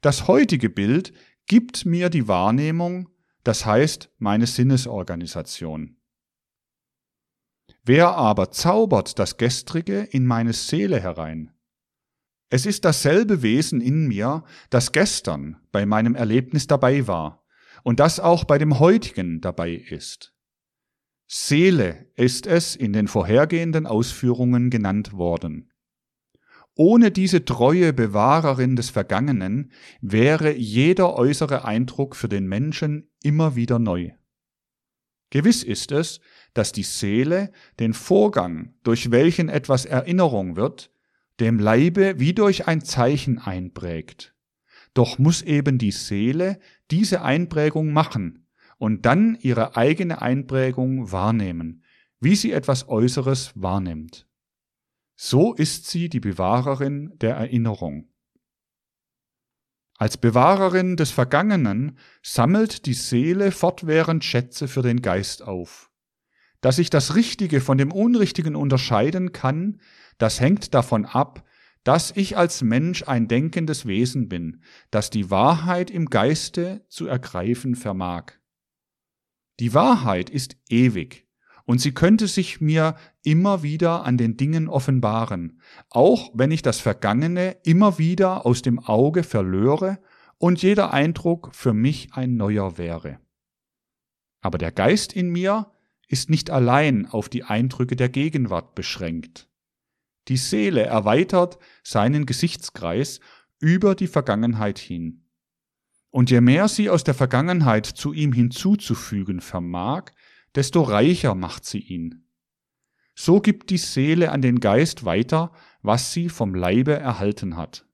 Das 0.00 0.26
heutige 0.26 0.68
Bild 0.68 1.12
gibt 1.46 1.86
mir 1.86 2.10
die 2.10 2.26
Wahrnehmung, 2.26 3.10
das 3.44 3.64
heißt 3.64 4.10
meine 4.18 4.48
Sinnesorganisation. 4.48 5.98
Wer 7.84 8.08
aber 8.16 8.50
zaubert 8.50 9.20
das 9.20 9.36
Gestrige 9.36 10.00
in 10.00 10.26
meine 10.26 10.52
Seele 10.52 10.98
herein? 10.98 11.55
Es 12.48 12.64
ist 12.64 12.84
dasselbe 12.84 13.42
Wesen 13.42 13.80
in 13.80 14.06
mir, 14.06 14.44
das 14.70 14.92
gestern 14.92 15.56
bei 15.72 15.84
meinem 15.84 16.14
Erlebnis 16.14 16.66
dabei 16.66 17.06
war 17.06 17.44
und 17.82 18.00
das 18.00 18.20
auch 18.20 18.44
bei 18.44 18.58
dem 18.58 18.78
heutigen 18.78 19.40
dabei 19.40 19.72
ist. 19.72 20.32
Seele 21.26 22.06
ist 22.14 22.46
es 22.46 22.76
in 22.76 22.92
den 22.92 23.08
vorhergehenden 23.08 23.86
Ausführungen 23.86 24.70
genannt 24.70 25.12
worden. 25.12 25.72
Ohne 26.76 27.10
diese 27.10 27.44
treue 27.44 27.92
Bewahrerin 27.92 28.76
des 28.76 28.90
Vergangenen 28.90 29.72
wäre 30.00 30.54
jeder 30.54 31.14
äußere 31.14 31.64
Eindruck 31.64 32.14
für 32.14 32.28
den 32.28 32.46
Menschen 32.46 33.10
immer 33.22 33.56
wieder 33.56 33.78
neu. 33.78 34.12
Gewiss 35.30 35.64
ist 35.64 35.90
es, 35.90 36.20
dass 36.54 36.70
die 36.72 36.84
Seele 36.84 37.50
den 37.80 37.92
Vorgang, 37.92 38.74
durch 38.84 39.10
welchen 39.10 39.48
etwas 39.48 39.84
Erinnerung 39.84 40.54
wird, 40.54 40.92
dem 41.40 41.58
Leibe 41.58 42.18
wie 42.18 42.34
durch 42.34 42.66
ein 42.66 42.82
Zeichen 42.82 43.38
einprägt. 43.38 44.34
Doch 44.94 45.18
muss 45.18 45.42
eben 45.42 45.78
die 45.78 45.90
Seele 45.90 46.58
diese 46.90 47.22
Einprägung 47.22 47.92
machen 47.92 48.46
und 48.78 49.04
dann 49.04 49.36
ihre 49.40 49.76
eigene 49.76 50.22
Einprägung 50.22 51.12
wahrnehmen, 51.12 51.84
wie 52.20 52.36
sie 52.36 52.52
etwas 52.52 52.88
Äußeres 52.88 53.52
wahrnimmt. 53.54 54.26
So 55.14 55.54
ist 55.54 55.86
sie 55.86 56.08
die 56.08 56.20
Bewahrerin 56.20 57.12
der 57.18 57.36
Erinnerung. 57.36 58.08
Als 59.98 60.18
Bewahrerin 60.18 60.96
des 60.96 61.10
Vergangenen 61.10 61.98
sammelt 62.22 62.84
die 62.84 62.94
Seele 62.94 63.50
fortwährend 63.50 64.24
Schätze 64.24 64.68
für 64.68 64.82
den 64.82 65.00
Geist 65.00 65.42
auf. 65.42 65.90
Dass 66.60 66.78
ich 66.78 66.90
das 66.90 67.14
Richtige 67.14 67.62
von 67.62 67.78
dem 67.78 67.92
Unrichtigen 67.92 68.56
unterscheiden 68.56 69.32
kann, 69.32 69.80
das 70.18 70.40
hängt 70.40 70.74
davon 70.74 71.04
ab, 71.04 71.44
dass 71.84 72.10
ich 72.16 72.36
als 72.36 72.62
Mensch 72.62 73.04
ein 73.06 73.28
denkendes 73.28 73.86
Wesen 73.86 74.28
bin, 74.28 74.62
das 74.90 75.10
die 75.10 75.30
Wahrheit 75.30 75.90
im 75.90 76.06
Geiste 76.06 76.84
zu 76.88 77.06
ergreifen 77.06 77.76
vermag. 77.76 78.32
Die 79.60 79.72
Wahrheit 79.72 80.28
ist 80.28 80.56
ewig 80.68 81.26
und 81.64 81.80
sie 81.80 81.92
könnte 81.92 82.26
sich 82.26 82.60
mir 82.60 82.96
immer 83.22 83.62
wieder 83.62 84.04
an 84.04 84.16
den 84.16 84.36
Dingen 84.36 84.68
offenbaren, 84.68 85.60
auch 85.88 86.30
wenn 86.34 86.50
ich 86.50 86.62
das 86.62 86.80
Vergangene 86.80 87.56
immer 87.64 87.98
wieder 87.98 88.46
aus 88.46 88.62
dem 88.62 88.78
Auge 88.78 89.22
verlöre 89.22 89.98
und 90.38 90.62
jeder 90.62 90.92
Eindruck 90.92 91.54
für 91.54 91.72
mich 91.72 92.14
ein 92.14 92.36
neuer 92.36 92.78
wäre. 92.78 93.18
Aber 94.40 94.58
der 94.58 94.72
Geist 94.72 95.12
in 95.12 95.30
mir 95.30 95.72
ist 96.08 96.30
nicht 96.30 96.50
allein 96.50 97.06
auf 97.06 97.28
die 97.28 97.44
Eindrücke 97.44 97.96
der 97.96 98.08
Gegenwart 98.08 98.74
beschränkt. 98.74 99.45
Die 100.28 100.36
Seele 100.36 100.82
erweitert 100.82 101.58
seinen 101.82 102.26
Gesichtskreis 102.26 103.20
über 103.58 103.94
die 103.94 104.08
Vergangenheit 104.08 104.78
hin. 104.78 105.24
Und 106.10 106.30
je 106.30 106.40
mehr 106.40 106.68
sie 106.68 106.90
aus 106.90 107.04
der 107.04 107.14
Vergangenheit 107.14 107.86
zu 107.86 108.12
ihm 108.12 108.32
hinzuzufügen 108.32 109.40
vermag, 109.40 110.12
desto 110.54 110.82
reicher 110.82 111.34
macht 111.34 111.64
sie 111.64 111.80
ihn. 111.80 112.26
So 113.14 113.40
gibt 113.40 113.70
die 113.70 113.78
Seele 113.78 114.32
an 114.32 114.42
den 114.42 114.60
Geist 114.60 115.04
weiter, 115.04 115.52
was 115.82 116.12
sie 116.12 116.28
vom 116.28 116.54
Leibe 116.54 116.94
erhalten 116.94 117.56
hat. 117.56 117.86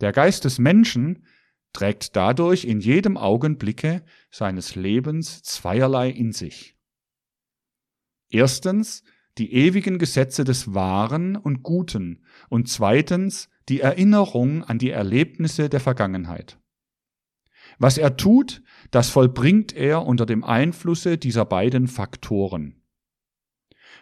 Der 0.00 0.12
Geist 0.12 0.44
des 0.44 0.58
Menschen 0.58 1.26
trägt 1.72 2.16
dadurch 2.16 2.64
in 2.64 2.80
jedem 2.80 3.16
Augenblicke 3.16 4.04
seines 4.30 4.74
Lebens 4.74 5.42
zweierlei 5.42 6.10
in 6.10 6.32
sich. 6.32 6.76
Erstens 8.28 9.02
die 9.40 9.54
ewigen 9.54 9.98
Gesetze 9.98 10.44
des 10.44 10.74
Wahren 10.74 11.34
und 11.34 11.62
Guten 11.62 12.22
und 12.50 12.68
zweitens 12.68 13.48
die 13.70 13.80
Erinnerung 13.80 14.62
an 14.64 14.78
die 14.78 14.90
Erlebnisse 14.90 15.70
der 15.70 15.80
Vergangenheit. 15.80 16.58
Was 17.78 17.96
er 17.96 18.18
tut, 18.18 18.62
das 18.90 19.08
vollbringt 19.08 19.72
er 19.74 20.04
unter 20.04 20.26
dem 20.26 20.44
Einflusse 20.44 21.16
dieser 21.16 21.46
beiden 21.46 21.88
Faktoren. 21.88 22.82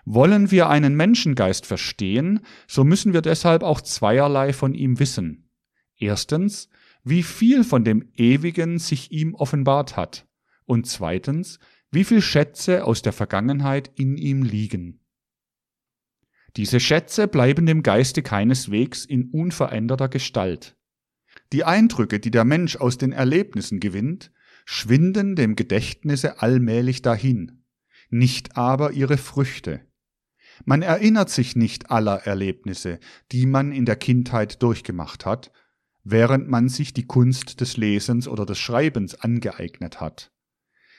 Wollen 0.05 0.51
wir 0.51 0.69
einen 0.69 0.97
Menschengeist 0.97 1.67
verstehen, 1.67 2.41
so 2.67 2.83
müssen 2.83 3.13
wir 3.13 3.23
deshalb 3.23 3.63
auch 3.63 3.81
zweierlei 3.81 4.53
von 4.53 4.75
ihm 4.75 4.99
wissen. 4.99 5.51
Erstens, 5.97 6.69
wie 7.05 7.23
viel 7.23 7.63
von 7.63 7.85
dem 7.85 8.11
Ewigen 8.17 8.81
sich 8.81 9.13
ihm 9.13 9.37
offenbart 9.37 9.97
hat. 9.97 10.27
Und 10.65 10.89
zweitens, 10.89 11.61
wie 11.93 12.03
viel 12.03 12.23
Schätze 12.23 12.85
aus 12.85 13.03
der 13.03 13.13
Vergangenheit 13.13 13.93
in 13.95 14.17
ihm 14.17 14.43
liegen. 14.43 14.98
Diese 16.59 16.81
Schätze 16.81 17.29
bleiben 17.29 17.67
dem 17.67 17.85
Geiste 17.85 18.21
keineswegs 18.21 19.05
in 19.05 19.31
unveränderter 19.31 20.09
Gestalt. 20.09 20.77
Die 21.53 21.63
Eindrücke, 21.63 22.19
die 22.19 22.33
der 22.33 22.45
Mensch 22.45 22.75
aus 22.75 22.99
den 22.99 23.13
Erlebnissen 23.13 23.79
gewinnt, 23.79 24.33
schwinden 24.65 25.37
dem 25.37 25.55
Gedächtnisse 25.55 26.43
allmählich 26.43 27.01
dahin, 27.01 27.63
nicht 28.11 28.57
aber 28.57 28.91
ihre 28.91 29.19
Früchte. 29.19 29.83
Man 30.65 30.83
erinnert 30.83 31.31
sich 31.31 31.55
nicht 31.55 31.93
aller 31.93 32.27
Erlebnisse, 32.27 32.99
die 33.31 33.47
man 33.47 33.71
in 33.71 33.85
der 33.85 33.95
Kindheit 33.95 34.61
durchgemacht 34.61 35.27
hat, 35.27 35.53
während 36.03 36.49
man 36.49 36.69
sich 36.69 36.93
die 36.93 37.07
Kunst 37.07 37.61
des 37.61 37.77
Lesens 37.77 38.27
oder 38.27 38.45
des 38.45 38.59
Schreibens 38.59 39.15
angeeignet 39.15 40.01
hat. 40.01 40.33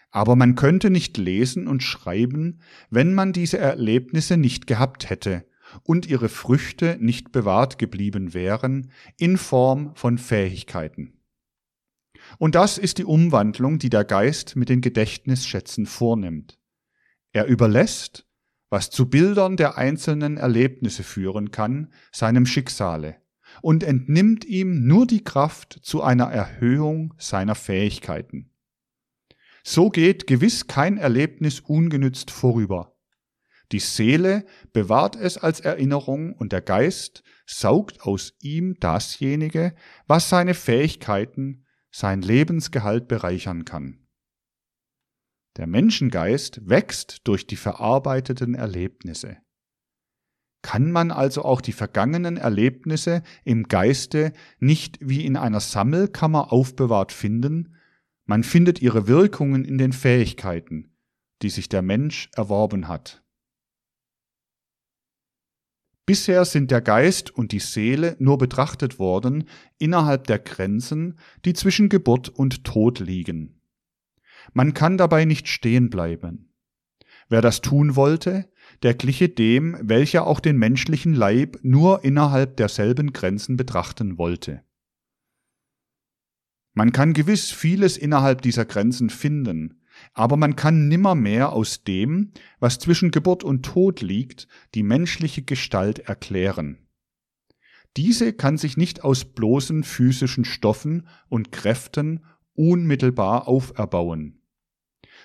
Aber 0.10 0.38
man 0.38 0.56
könnte 0.56 0.90
nicht 0.90 1.18
lesen 1.18 1.68
und 1.68 1.84
schreiben, 1.84 2.62
wenn 2.90 3.14
man 3.14 3.34
diese 3.34 3.58
Erlebnisse 3.58 4.38
nicht 4.38 4.66
gehabt 4.66 5.10
hätte 5.10 5.44
und 5.84 6.08
ihre 6.08 6.30
Früchte 6.30 6.98
nicht 7.00 7.32
bewahrt 7.32 7.78
geblieben 7.78 8.34
wären 8.34 8.92
in 9.18 9.38
Form 9.38 9.96
von 9.96 10.18
Fähigkeiten. 10.18 11.20
Und 12.38 12.56
das 12.56 12.78
ist 12.78 12.98
die 12.98 13.06
Umwandlung, 13.06 13.80
die 13.80 13.90
der 13.90 14.04
Geist 14.04 14.56
mit 14.56 14.70
den 14.70 14.82
Gedächtnisschätzen 14.82 15.86
vornimmt. 15.86 16.60
Er 17.32 17.46
überlässt, 17.46 18.28
was 18.70 18.90
zu 18.90 19.10
Bildern 19.10 19.58
der 19.58 19.78
einzelnen 19.78 20.38
Erlebnisse 20.38 21.04
führen 21.04 21.52
kann, 21.52 21.92
seinem 22.12 22.46
Schicksale 22.46 23.18
und 23.62 23.84
entnimmt 23.84 24.46
ihm 24.46 24.86
nur 24.86 25.08
die 25.08 25.24
Kraft 25.24 25.80
zu 25.82 26.04
einer 26.04 26.26
Erhöhung 26.26 27.14
seiner 27.18 27.56
Fähigkeiten. 27.56 28.52
So 29.64 29.90
geht 29.90 30.28
gewiss 30.28 30.68
kein 30.68 30.98
Erlebnis 30.98 31.60
ungenützt 31.60 32.32
vorüber. 32.32 32.96
Die 33.72 33.80
Seele 33.80 34.46
bewahrt 34.74 35.16
es 35.16 35.38
als 35.38 35.60
Erinnerung 35.60 36.34
und 36.34 36.52
der 36.52 36.62
Geist 36.62 37.24
saugt 37.46 38.02
aus 38.02 38.34
ihm 38.42 38.76
dasjenige, 38.80 39.76
was 40.08 40.30
seine 40.30 40.54
Fähigkeiten, 40.54 41.66
sein 41.92 42.22
Lebensgehalt 42.22 43.08
bereichern 43.08 43.66
kann. 43.66 44.08
Der 45.58 45.68
Menschengeist 45.68 46.68
wächst 46.70 47.28
durch 47.28 47.46
die 47.46 47.56
verarbeiteten 47.56 48.56
Erlebnisse. 48.56 49.38
Kann 50.62 50.92
man 50.92 51.12
also 51.12 51.44
auch 51.44 51.62
die 51.62 51.72
vergangenen 51.72 52.38
Erlebnisse 52.38 53.24
im 53.44 53.68
Geiste 53.68 54.34
nicht 54.60 54.98
wie 55.02 55.26
in 55.26 55.38
einer 55.38 55.60
Sammelkammer 55.60 56.52
aufbewahrt 56.52 57.12
finden, 57.12 57.76
man 58.26 58.44
findet 58.44 58.82
ihre 58.82 59.08
Wirkungen 59.08 59.66
in 59.66 59.78
den 59.78 59.92
Fähigkeiten, 59.92 60.96
die 61.42 61.50
sich 61.50 61.68
der 61.68 61.82
Mensch 61.82 62.30
erworben 62.36 62.88
hat. 62.88 63.24
Bisher 66.10 66.44
sind 66.44 66.72
der 66.72 66.82
Geist 66.82 67.30
und 67.30 67.52
die 67.52 67.60
Seele 67.60 68.16
nur 68.18 68.40
betrachtet 68.40 68.98
worden 68.98 69.44
innerhalb 69.78 70.26
der 70.26 70.40
Grenzen, 70.40 71.20
die 71.46 71.54
zwischen 71.54 71.88
Geburt 71.88 72.30
und 72.30 72.64
Tod 72.64 72.98
liegen. 72.98 73.62
Man 74.52 74.74
kann 74.74 74.98
dabei 74.98 75.26
nicht 75.26 75.48
stehen 75.48 75.92
bleiben. 75.92 76.52
Wer 77.28 77.44
das 77.44 77.62
tun 77.62 77.96
wollte, 77.96 78.52
der 78.82 78.96
gliche 78.96 79.30
dem, 79.30 79.78
welcher 79.84 80.26
auch 80.26 80.40
den 80.40 80.58
menschlichen 80.58 81.14
Leib 81.14 81.60
nur 81.62 82.04
innerhalb 82.04 82.58
derselben 82.58 83.14
Grenzen 83.14 83.56
betrachten 83.56 84.18
wollte. 84.18 84.64
Man 86.74 86.92
kann 86.92 87.14
gewiss 87.14 87.52
vieles 87.52 87.98
innerhalb 87.98 88.42
dieser 88.42 88.66
Grenzen 88.66 89.12
finden, 89.12 89.79
aber 90.14 90.38
man 90.38 90.56
kann 90.56 90.88
nimmermehr 90.88 91.52
aus 91.54 91.84
dem, 91.84 92.32
was 92.60 92.80
zwischen 92.80 93.12
Geburt 93.12 93.44
und 93.44 93.64
Tod 93.64 94.02
liegt, 94.02 94.48
die 94.76 94.84
menschliche 94.84 95.42
Gestalt 95.42 96.00
erklären. 96.00 96.78
Diese 97.98 98.34
kann 98.34 98.58
sich 98.58 98.78
nicht 98.78 99.04
aus 99.04 99.26
bloßen 99.26 99.84
physischen 99.84 100.46
Stoffen 100.46 101.08
und 101.28 101.52
Kräften 101.52 102.24
unmittelbar 102.54 103.48
auferbauen. 103.48 104.42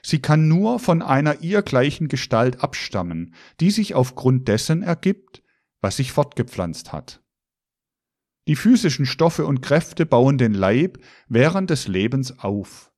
Sie 0.02 0.20
kann 0.20 0.48
nur 0.48 0.78
von 0.78 1.02
einer 1.02 1.42
ihr 1.42 1.62
gleichen 1.62 2.08
Gestalt 2.08 2.60
abstammen, 2.60 3.34
die 3.60 3.70
sich 3.70 3.94
aufgrund 3.94 4.48
dessen 4.48 4.82
ergibt, 4.82 5.42
was 5.80 5.96
sich 5.96 6.12
fortgepflanzt 6.12 6.92
hat. 6.92 7.22
Die 8.46 8.56
physischen 8.56 9.06
Stoffe 9.06 9.46
und 9.46 9.62
Kräfte 9.62 10.04
bauen 10.04 10.36
den 10.36 10.52
Leib 10.52 10.98
während 11.28 11.70
des 11.70 11.88
Lebens 11.88 12.38
auf. 12.38 12.92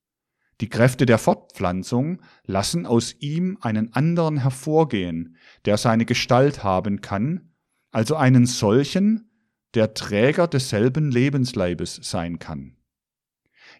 Die 0.60 0.68
Kräfte 0.68 1.04
der 1.04 1.18
Fortpflanzung 1.18 2.22
lassen 2.44 2.86
aus 2.86 3.14
ihm 3.18 3.58
einen 3.60 3.92
anderen 3.92 4.38
hervorgehen, 4.38 5.36
der 5.66 5.76
seine 5.76 6.06
Gestalt 6.06 6.64
haben 6.64 7.00
kann, 7.02 7.52
also 7.90 8.16
einen 8.16 8.46
solchen, 8.46 9.30
der 9.74 9.92
Träger 9.92 10.48
desselben 10.48 11.10
Lebensleibes 11.10 12.00
sein 12.02 12.38
kann. 12.38 12.76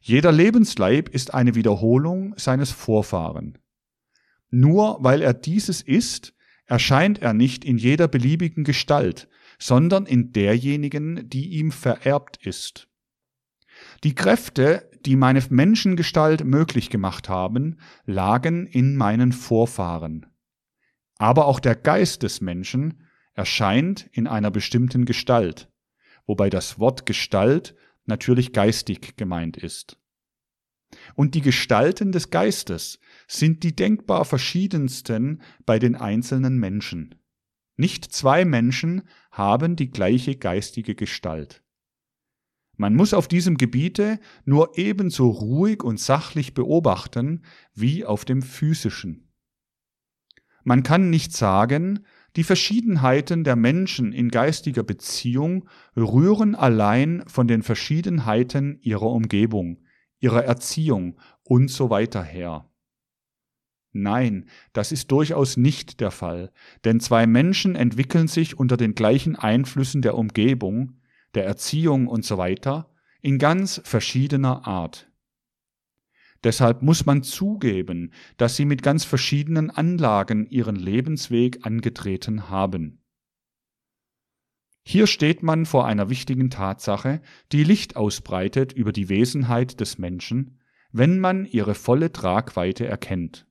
Jeder 0.03 0.33
Lebensleib 0.33 1.09
ist 1.09 1.33
eine 1.33 1.55
Wiederholung 1.55 2.35
seines 2.37 2.71
Vorfahren. 2.71 3.59
Nur 4.51 4.99
weil 5.01 5.23
er 5.23 5.33
dieses 5.33 5.81
ist, 5.81 6.35
erscheint 6.67 7.23
er 7.23 7.33
nicht 7.33 7.65
in 7.65 7.79
jeder 7.79 8.09
beliebigen 8.09 8.65
Gestalt, 8.65 9.29
sondern 9.59 10.05
in 10.05 10.33
derjenigen, 10.33 11.29
die 11.29 11.49
ihm 11.59 11.73
vererbt 11.73 12.45
ist. 12.45 12.89
Die 14.07 14.15
Kräfte, 14.15 14.89
die 15.05 15.17
meine 15.17 15.43
Menschengestalt 15.51 16.45
möglich 16.45 16.91
gemacht 16.91 17.29
haben, 17.29 17.81
lagen 18.05 18.69
in 18.69 18.95
meinen 18.95 19.33
Vorfahren. 19.33 20.27
Aber 21.19 21.47
auch 21.47 21.59
der 21.59 21.75
Geist 21.75 22.23
des 22.23 22.41
Menschen 22.41 23.03
erscheint 23.35 24.09
in 24.13 24.29
einer 24.29 24.53
bestimmten 24.53 25.07
Gestalt, 25.07 25.73
wobei 26.25 26.51
das 26.51 26.79
Wort 26.79 27.05
Gestalt 27.05 27.75
natürlich 28.05 28.53
geistig 28.53 29.17
gemeint 29.17 29.57
ist. 29.57 29.99
Und 31.17 31.35
die 31.35 31.43
Gestalten 31.43 32.13
des 32.13 32.31
Geistes 32.31 33.01
sind 33.27 33.65
die 33.65 33.75
denkbar 33.75 34.25
verschiedensten 34.25 35.43
bei 35.65 35.81
den 35.81 35.97
einzelnen 35.97 36.61
Menschen. 36.61 37.17
Nicht 37.77 38.05
zwei 38.05 38.45
Menschen 38.45 39.03
haben 39.33 39.75
die 39.75 39.91
gleiche 39.91 40.37
geistige 40.37 40.95
Gestalt. 40.95 41.65
Man 42.77 42.95
muss 42.95 43.15
auf 43.15 43.29
diesem 43.29 43.57
Gebiete 43.57 44.19
nur 44.45 44.77
ebenso 44.77 45.29
ruhig 45.29 45.83
und 45.83 45.99
sachlich 45.99 46.55
beobachten 46.55 47.43
wie 47.75 48.05
auf 48.05 48.25
dem 48.25 48.43
physischen. 48.43 49.33
Man 50.63 50.83
kann 50.83 51.11
nicht 51.11 51.33
sagen, 51.33 52.05
die 52.35 52.45
Verschiedenheiten 52.45 53.45
der 53.45 53.57
Menschen 53.57 54.13
in 54.13 54.29
geistiger 54.29 54.83
Beziehung 54.83 55.69
rühren 55.97 56.55
allein 56.55 57.25
von 57.29 57.49
den 57.49 57.63
Verschiedenheiten 57.63 58.79
ihrer 58.83 59.11
Umgebung, 59.11 59.85
ihrer 60.19 60.45
Erziehung 60.45 61.19
und 61.45 61.71
so 61.71 61.89
weiter 61.89 62.23
her. 62.23 62.69
Nein, 63.93 64.51
das 64.75 64.93
ist 64.93 65.11
durchaus 65.11 65.57
nicht 65.57 66.01
der 66.01 66.11
Fall, 66.11 66.53
denn 66.85 67.01
zwei 67.01 67.27
Menschen 67.27 67.75
entwickeln 67.75 68.29
sich 68.29 68.59
unter 68.59 68.77
den 68.77 68.95
gleichen 68.95 69.37
Einflüssen 69.37 70.03
der 70.03 70.19
Umgebung, 70.19 71.01
der 71.37 71.45
Erziehung 71.45 72.09
und 72.09 72.25
so 72.25 72.39
weiter 72.39 72.91
in 73.23 73.39
ganz 73.39 73.81
verschiedener 73.85 74.67
Art. 74.67 75.11
Deshalb 76.45 76.83
muss 76.83 77.07
man 77.07 77.23
zugeben, 77.23 78.13
dass 78.37 78.57
sie 78.57 78.65
mit 78.65 78.83
ganz 78.83 79.05
verschiedenen 79.05 79.71
Anlagen 79.71 80.47
ihren 80.47 80.77
Lebensweg 80.77 81.65
angetreten 81.65 82.51
haben. 82.51 83.03
Hier 84.85 85.09
steht 85.09 85.43
man 85.43 85.67
vor 85.67 85.87
einer 85.87 86.11
wichtigen 86.11 86.51
Tatsache, 86.51 87.21
die 87.51 87.65
Licht 87.65 87.97
ausbreitet 87.97 88.73
über 88.73 88.93
die 88.93 89.09
Wesenheit 89.09 89.81
des 89.81 89.99
Menschen, 89.99 90.61
wenn 90.93 91.19
man 91.19 91.45
ihre 91.45 91.75
volle 91.75 92.13
Tragweite 92.13 92.87
erkennt. 92.87 93.49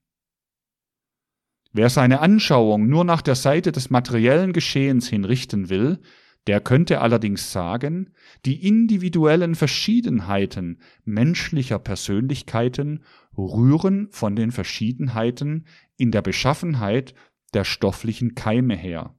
Wer 1.73 1.89
seine 1.89 2.21
Anschauung 2.21 2.87
nur 2.87 3.03
nach 3.03 3.21
der 3.21 3.35
Seite 3.35 3.73
des 3.73 3.89
materiellen 3.89 4.53
Geschehens 4.53 5.09
hinrichten 5.09 5.67
will, 5.69 5.99
der 6.47 6.61
könnte 6.61 7.01
allerdings 7.01 7.51
sagen, 7.51 8.11
die 8.45 8.67
individuellen 8.67 9.55
Verschiedenheiten 9.55 10.79
menschlicher 11.03 11.79
Persönlichkeiten 11.79 13.03
rühren 13.37 14.09
von 14.11 14.35
den 14.35 14.51
Verschiedenheiten 14.51 15.65
in 15.97 16.11
der 16.11 16.21
Beschaffenheit 16.21 17.15
der 17.53 17.63
stofflichen 17.63 18.35
Keime 18.35 18.75
her. 18.75 19.15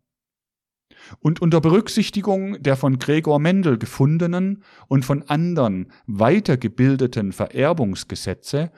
Und 1.21 1.41
unter 1.41 1.61
Berücksichtigung 1.61 2.63
der 2.63 2.77
von 2.77 2.99
Gregor 2.99 3.39
Mendel 3.39 3.79
gefundenen 3.79 4.63
und 4.89 5.05
von 5.05 5.23
anderen 5.23 5.93
weitergebildeten 6.07 7.33
Vererbungsgesetze 7.33 8.73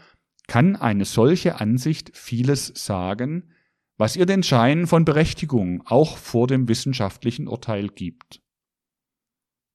kann 0.46 0.76
eine 0.76 1.04
solche 1.04 1.60
Ansicht 1.60 2.10
vieles 2.14 2.72
sagen, 2.74 3.50
was 3.98 4.16
ihr 4.16 4.26
den 4.26 4.42
Schein 4.42 4.86
von 4.86 5.04
Berechtigung 5.04 5.82
auch 5.84 6.16
vor 6.16 6.46
dem 6.46 6.68
wissenschaftlichen 6.68 7.48
Urteil 7.48 7.88
gibt. 7.88 8.40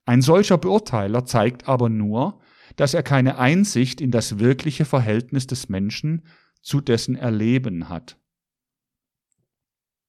Ein 0.06 0.22
solcher 0.22 0.58
Beurteiler 0.58 1.26
zeigt 1.26 1.68
aber 1.68 1.90
nur, 1.90 2.40
dass 2.78 2.94
er 2.94 3.04
keine 3.04 3.38
Einsicht 3.38 4.02
in 4.02 4.12
das 4.12 4.40
wirkliche 4.40 4.86
Verhältnis 4.86 5.46
des 5.46 5.70
Menschen 5.70 6.26
zu 6.62 6.82
dessen 6.82 7.16
Erleben 7.16 7.90
hat. 7.90 8.18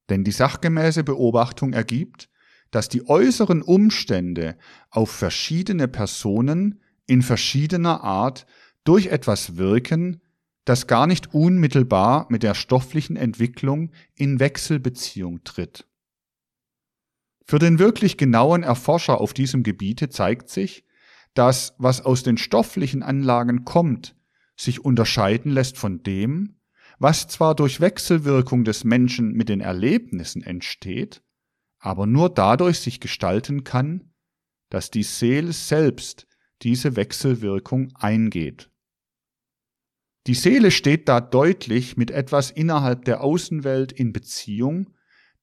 Denn 0.09 0.25
die 0.25 0.33
sachgemäße 0.33 1.03
Beobachtung 1.03 1.73
ergibt, 1.73 2.31
dass 2.71 2.89
die 2.89 3.09
äußeren 3.09 3.63
Umstände 3.63 4.57
auf 4.91 5.11
verschiedene 5.11 5.89
Personen 5.89 6.81
in 7.07 7.23
verschiedener 7.23 8.03
Art 8.03 8.47
durch 8.85 9.07
etwas 9.07 9.57
wirken, 9.57 10.21
das 10.65 10.87
gar 10.87 11.07
nicht 11.07 11.35
unmittelbar 11.35 12.27
mit 12.31 12.43
der 12.43 12.55
stofflichen 12.55 13.17
Entwicklung 13.17 13.91
in 14.15 14.41
Wechselbeziehung 14.41 15.45
tritt. 15.45 15.87
Für 17.47 17.59
den 17.59 17.79
wirklich 17.79 18.17
genauen 18.17 18.63
Erforscher 18.63 19.21
auf 19.21 19.35
diesem 19.35 19.63
Gebiete 19.63 20.09
zeigt 20.09 20.49
sich, 20.49 20.85
dass 21.35 21.75
was 21.79 22.01
aus 22.01 22.23
den 22.23 22.39
stofflichen 22.39 23.03
Anlagen 23.03 23.65
kommt, 23.65 24.17
sich 24.57 24.85
unterscheiden 24.85 25.51
lässt 25.53 25.77
von 25.77 26.03
dem, 26.03 26.57
was 26.99 27.29
zwar 27.29 27.55
durch 27.55 27.81
Wechselwirkung 27.81 28.65
des 28.65 28.85
Menschen 28.85 29.33
mit 29.33 29.49
den 29.49 29.61
Erlebnissen 29.61 30.43
entsteht, 30.43 31.23
aber 31.79 32.07
nur 32.07 32.31
dadurch 32.31 32.79
sich 32.79 33.01
gestalten 33.01 33.65
kann, 33.65 34.13
dass 34.71 34.91
die 34.91 35.03
Seele 35.03 35.53
selbst 35.53 36.27
diese 36.63 36.97
Wechselwirkung 36.97 37.93
eingeht. 37.95 38.71
Die 40.27 40.35
Seele 40.35 40.71
steht 40.71 41.09
da 41.09 41.21
deutlich 41.21 41.99
mit 41.99 42.11
etwas 42.11 42.51
innerhalb 42.51 43.05
der 43.05 43.23
Außenwelt 43.23 43.93
in 43.93 44.13
Beziehung, 44.15 44.95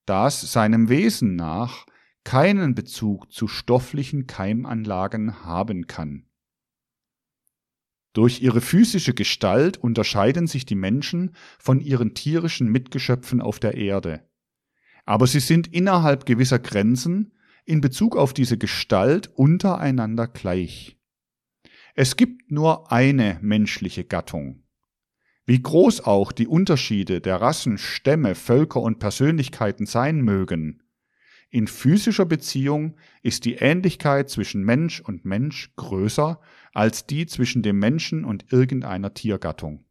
das 0.05 0.51
seinem 0.51 0.89
Wesen 0.89 1.35
nach 1.35 1.85
keinen 2.23 2.73
Bezug 2.73 3.31
zu 3.31 3.47
stofflichen 3.47 4.25
Keimanlagen 4.25 5.45
haben 5.45 5.85
kann. 5.85 6.25
Durch 8.13 8.41
ihre 8.41 8.59
physische 8.59 9.13
Gestalt 9.13 9.77
unterscheiden 9.77 10.47
sich 10.47 10.65
die 10.65 10.75
Menschen 10.75 11.35
von 11.59 11.79
ihren 11.79 12.13
tierischen 12.13 12.69
Mitgeschöpfen 12.69 13.39
auf 13.39 13.59
der 13.59 13.75
Erde. 13.75 14.27
Aber 15.05 15.27
sie 15.27 15.39
sind 15.39 15.73
innerhalb 15.73 16.25
gewisser 16.25 16.59
Grenzen 16.59 17.33
in 17.65 17.81
Bezug 17.81 18.17
auf 18.17 18.33
diese 18.33 18.57
Gestalt 18.57 19.27
untereinander 19.35 20.27
gleich. 20.27 20.97
Es 21.93 22.17
gibt 22.17 22.51
nur 22.51 22.91
eine 22.91 23.37
menschliche 23.41 24.03
Gattung. 24.03 24.63
Wie 25.51 25.61
groß 25.61 26.05
auch 26.05 26.31
die 26.31 26.47
Unterschiede 26.47 27.19
der 27.19 27.41
Rassen, 27.41 27.77
Stämme, 27.77 28.35
Völker 28.35 28.79
und 28.79 28.99
Persönlichkeiten 28.99 29.85
sein 29.85 30.21
mögen, 30.21 30.81
in 31.49 31.67
physischer 31.67 32.23
Beziehung 32.23 32.95
ist 33.21 33.43
die 33.43 33.55
Ähnlichkeit 33.55 34.29
zwischen 34.29 34.63
Mensch 34.63 35.01
und 35.01 35.25
Mensch 35.25 35.73
größer 35.75 36.39
als 36.73 37.05
die 37.05 37.25
zwischen 37.25 37.63
dem 37.63 37.79
Menschen 37.79 38.23
und 38.23 38.53
irgendeiner 38.53 39.13
Tiergattung. 39.13 39.83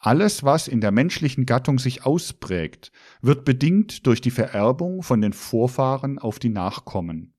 Alles, 0.00 0.42
was 0.42 0.66
in 0.66 0.80
der 0.80 0.90
menschlichen 0.90 1.46
Gattung 1.46 1.78
sich 1.78 2.04
ausprägt, 2.04 2.90
wird 3.22 3.44
bedingt 3.44 4.04
durch 4.04 4.20
die 4.20 4.32
Vererbung 4.32 5.04
von 5.04 5.20
den 5.20 5.32
Vorfahren 5.32 6.18
auf 6.18 6.40
die 6.40 6.48
Nachkommen. 6.48 7.34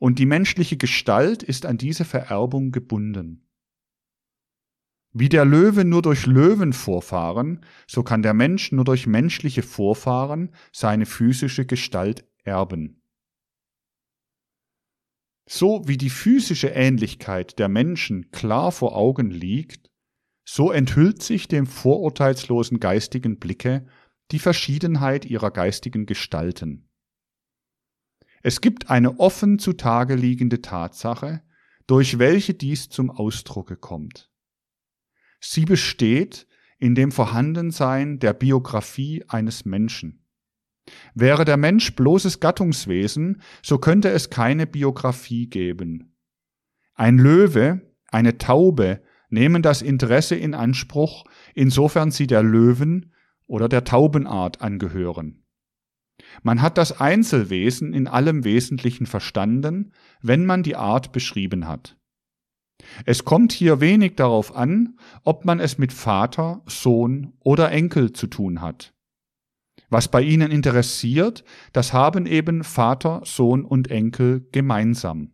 Und 0.00 0.18
die 0.18 0.26
menschliche 0.26 0.76
Gestalt 0.76 1.44
ist 1.44 1.64
an 1.64 1.78
diese 1.78 2.04
Vererbung 2.04 2.72
gebunden. 2.72 3.43
Wie 5.16 5.28
der 5.28 5.44
Löwe 5.44 5.84
nur 5.84 6.02
durch 6.02 6.26
Löwenvorfahren, 6.26 7.64
so 7.86 8.02
kann 8.02 8.22
der 8.22 8.34
Mensch 8.34 8.72
nur 8.72 8.84
durch 8.84 9.06
menschliche 9.06 9.62
Vorfahren 9.62 10.50
seine 10.72 11.06
physische 11.06 11.66
Gestalt 11.66 12.26
erben. 12.42 13.00
So 15.48 15.86
wie 15.86 15.98
die 15.98 16.10
physische 16.10 16.70
Ähnlichkeit 16.70 17.60
der 17.60 17.68
Menschen 17.68 18.32
klar 18.32 18.72
vor 18.72 18.96
Augen 18.96 19.30
liegt, 19.30 19.88
so 20.44 20.72
enthüllt 20.72 21.22
sich 21.22 21.46
dem 21.46 21.68
vorurteilslosen 21.68 22.80
geistigen 22.80 23.38
Blicke 23.38 23.86
die 24.32 24.40
Verschiedenheit 24.40 25.26
ihrer 25.26 25.52
geistigen 25.52 26.06
Gestalten. 26.06 26.88
Es 28.42 28.60
gibt 28.60 28.90
eine 28.90 29.20
offen 29.20 29.60
zutage 29.60 30.16
liegende 30.16 30.60
Tatsache, 30.60 31.44
durch 31.86 32.18
welche 32.18 32.54
dies 32.54 32.88
zum 32.88 33.10
Ausdrucke 33.10 33.76
kommt. 33.76 34.33
Sie 35.46 35.66
besteht 35.66 36.46
in 36.78 36.94
dem 36.94 37.12
Vorhandensein 37.12 38.18
der 38.18 38.32
Biografie 38.32 39.24
eines 39.28 39.66
Menschen. 39.66 40.24
Wäre 41.14 41.44
der 41.44 41.58
Mensch 41.58 41.94
bloßes 41.94 42.40
Gattungswesen, 42.40 43.42
so 43.62 43.76
könnte 43.76 44.08
es 44.08 44.30
keine 44.30 44.66
Biografie 44.66 45.50
geben. 45.50 46.16
Ein 46.94 47.18
Löwe, 47.18 47.82
eine 48.06 48.38
Taube 48.38 49.02
nehmen 49.28 49.60
das 49.60 49.82
Interesse 49.82 50.34
in 50.34 50.54
Anspruch, 50.54 51.26
insofern 51.54 52.10
sie 52.10 52.26
der 52.26 52.42
Löwen 52.42 53.12
oder 53.46 53.68
der 53.68 53.84
Taubenart 53.84 54.62
angehören. 54.62 55.44
Man 56.42 56.62
hat 56.62 56.78
das 56.78 57.00
Einzelwesen 57.00 57.92
in 57.92 58.06
allem 58.06 58.44
Wesentlichen 58.44 59.04
verstanden, 59.04 59.92
wenn 60.22 60.46
man 60.46 60.62
die 60.62 60.76
Art 60.76 61.12
beschrieben 61.12 61.68
hat. 61.68 61.98
Es 63.04 63.24
kommt 63.24 63.52
hier 63.52 63.80
wenig 63.80 64.16
darauf 64.16 64.54
an, 64.54 64.98
ob 65.22 65.44
man 65.44 65.60
es 65.60 65.78
mit 65.78 65.92
Vater, 65.92 66.62
Sohn 66.66 67.34
oder 67.40 67.70
Enkel 67.70 68.12
zu 68.12 68.26
tun 68.26 68.60
hat. 68.60 68.94
Was 69.90 70.08
bei 70.08 70.22
ihnen 70.22 70.50
interessiert, 70.50 71.44
das 71.72 71.92
haben 71.92 72.26
eben 72.26 72.64
Vater, 72.64 73.22
Sohn 73.24 73.64
und 73.64 73.90
Enkel 73.90 74.48
gemeinsam. 74.50 75.32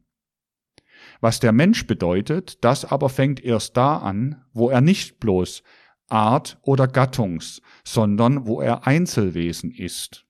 Was 1.20 1.40
der 1.40 1.52
Mensch 1.52 1.86
bedeutet, 1.86 2.62
das 2.64 2.84
aber 2.84 3.08
fängt 3.08 3.42
erst 3.42 3.76
da 3.76 3.98
an, 3.98 4.44
wo 4.52 4.68
er 4.70 4.80
nicht 4.80 5.18
bloß 5.20 5.62
Art 6.08 6.58
oder 6.62 6.88
Gattungs, 6.88 7.62
sondern 7.84 8.46
wo 8.46 8.60
er 8.60 8.86
Einzelwesen 8.86 9.70
ist. 9.70 10.26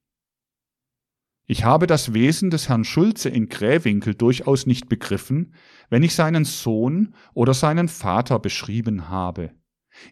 Ich 1.46 1.64
habe 1.64 1.88
das 1.88 2.14
Wesen 2.14 2.50
des 2.50 2.68
Herrn 2.68 2.84
Schulze 2.84 3.28
in 3.28 3.48
Krähwinkel 3.48 4.14
durchaus 4.14 4.66
nicht 4.66 4.88
begriffen, 4.88 5.54
wenn 5.90 6.02
ich 6.02 6.14
seinen 6.14 6.44
Sohn 6.44 7.14
oder 7.34 7.52
seinen 7.52 7.88
Vater 7.88 8.38
beschrieben 8.38 9.08
habe. 9.08 9.52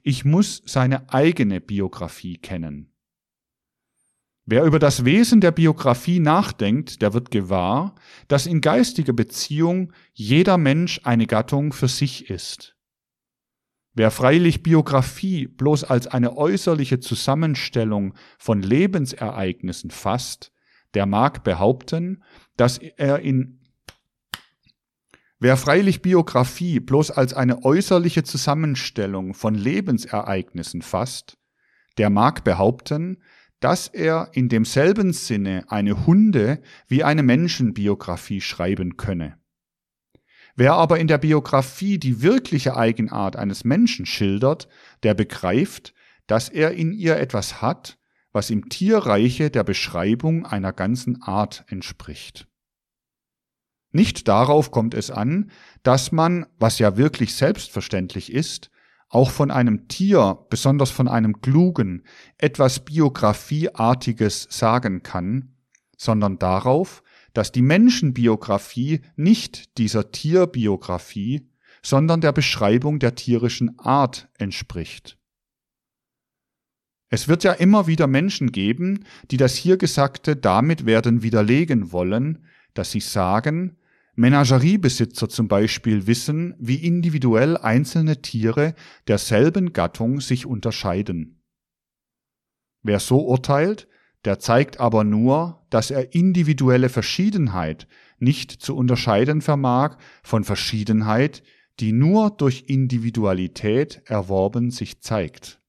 Ich 0.03 0.25
muss 0.25 0.63
seine 0.67 1.13
eigene 1.13 1.61
Biografie 1.61 2.37
kennen. 2.37 2.93
Wer 4.45 4.65
über 4.65 4.79
das 4.79 5.05
Wesen 5.05 5.41
der 5.41 5.53
Biografie 5.53 6.21
nachdenkt, 6.21 7.03
der 7.03 7.13
wird 7.13 7.31
gewahr, 7.31 7.95
dass 8.29 8.47
in 8.47 8.61
geistiger 8.61 9.13
Beziehung 9.13 9.93
jeder 10.15 10.57
Mensch 10.57 11.01
eine 11.05 11.27
Gattung 11.27 11.73
für 11.73 11.89
sich 11.89 12.31
ist. 12.31 12.75
Wer 13.93 14.11
freilich 14.11 14.63
Biografie 14.63 15.49
bloß 15.49 15.85
als 15.85 16.07
eine 16.07 16.37
äußerliche 16.37 16.99
Zusammenstellung 16.99 18.15
von 18.39 18.63
Lebensereignissen 18.63 19.91
fasst, 19.91 20.53
der 20.95 21.05
mag 21.05 21.45
behaupten, 21.45 22.23
dass 22.57 22.79
er 22.79 23.19
in 23.21 23.58
Wer 25.41 25.57
freilich 25.57 26.03
Biografie 26.03 26.81
bloß 26.81 27.13
als 27.13 27.33
eine 27.33 27.65
äußerliche 27.65 28.25
Zusammenstellung 28.25 29.35
von 29.35 29.55
Lebensereignissen 29.55 30.83
fasst, 30.83 31.39
der 31.97 32.11
mag 32.11 32.43
behaupten, 32.43 33.23
dass 33.61 33.87
er 33.87 34.31
in 34.33 34.49
demselben 34.49 35.13
Sinne 35.13 35.65
eine 35.69 36.07
Hunde- 36.07 36.61
wie 36.89 37.05
eine 37.05 37.23
Menschenbiografie 37.23 38.41
schreiben 38.41 38.97
könne. 38.97 39.39
Wer 40.57 40.75
aber 40.75 40.99
in 40.99 41.07
der 41.07 41.19
Biografie 41.19 41.99
die 41.99 42.21
wirkliche 42.21 42.77
Eigenart 42.77 43.37
eines 43.37 43.63
Menschen 43.63 44.07
schildert, 44.07 44.67
der 45.05 45.15
begreift, 45.15 45.95
dass 46.27 46.49
er 46.49 46.73
in 46.73 46.93
ihr 46.93 47.17
etwas 47.17 47.63
hat, 47.63 47.97
was 48.33 48.51
im 48.51 48.69
Tierreiche 48.69 49.51
der 49.51 49.63
Beschreibung 49.63 50.47
einer 50.47 50.73
ganzen 50.73 51.23
Art 51.23 51.65
entspricht. 51.69 52.48
Nicht 53.91 54.29
darauf 54.29 54.71
kommt 54.71 54.95
es 54.95 55.11
an, 55.11 55.51
dass 55.83 56.13
man, 56.13 56.47
was 56.59 56.79
ja 56.79 56.97
wirklich 56.97 57.35
selbstverständlich 57.35 58.33
ist, 58.33 58.71
auch 59.09 59.31
von 59.31 59.51
einem 59.51 59.89
Tier, 59.89 60.47
besonders 60.51 60.91
von 60.91 61.09
einem 61.09 61.41
Klugen, 61.41 62.05
etwas 62.37 62.85
Biografieartiges 62.85 64.47
sagen 64.51 65.03
kann, 65.03 65.55
sondern 65.97 66.39
darauf, 66.39 67.03
dass 67.33 67.53
die 67.53 67.63
Menschenbiografie 67.63 69.01
nicht 69.17 69.79
dieser 69.79 70.13
Tierbiografie, 70.13 71.49
sondern 71.83 72.21
der 72.21 72.33
Beschreibung 72.33 72.99
der 72.99 73.15
tierischen 73.15 73.79
Art 73.79 74.29
entspricht. 74.37 75.17
Es 77.11 77.29
wird 77.29 77.43
ja 77.45 77.53
immer 77.53 77.87
wieder 77.87 78.07
Menschen 78.07 78.53
geben, 78.53 79.05
die 79.31 79.39
das 79.39 79.55
hier 79.55 79.79
Gesagte 79.79 80.37
damit 80.37 80.85
werden 80.85 81.23
widerlegen 81.23 81.91
wollen, 81.93 82.45
dass 82.75 82.91
sie 82.91 83.01
sagen, 83.01 83.78
Menageriebesitzer 84.19 85.29
zum 85.29 85.47
Beispiel 85.47 86.09
wissen, 86.09 86.57
wie 86.59 86.75
individuell 86.75 87.57
einzelne 87.57 88.21
Tiere 88.21 88.75
derselben 89.07 89.73
Gattung 89.73 90.21
sich 90.21 90.45
unterscheiden. 90.45 91.45
Wer 92.83 92.99
so 92.99 93.21
urteilt, 93.21 93.87
der 94.25 94.41
zeigt 94.41 94.81
aber 94.81 95.05
nur, 95.05 95.65
dass 95.71 95.93
er 95.93 96.17
individuelle 96.17 96.89
Verschiedenheit 96.89 97.87
nicht 98.19 98.51
zu 98.51 98.75
unterscheiden 98.75 99.41
vermag 99.41 99.99
von 100.25 100.43
Verschiedenheit, 100.43 101.45
die 101.79 101.93
nur 101.93 102.31
durch 102.31 102.65
Individualität 102.67 104.03
erworben 104.07 104.73
sich 104.73 105.01
zeigt. 105.01 105.63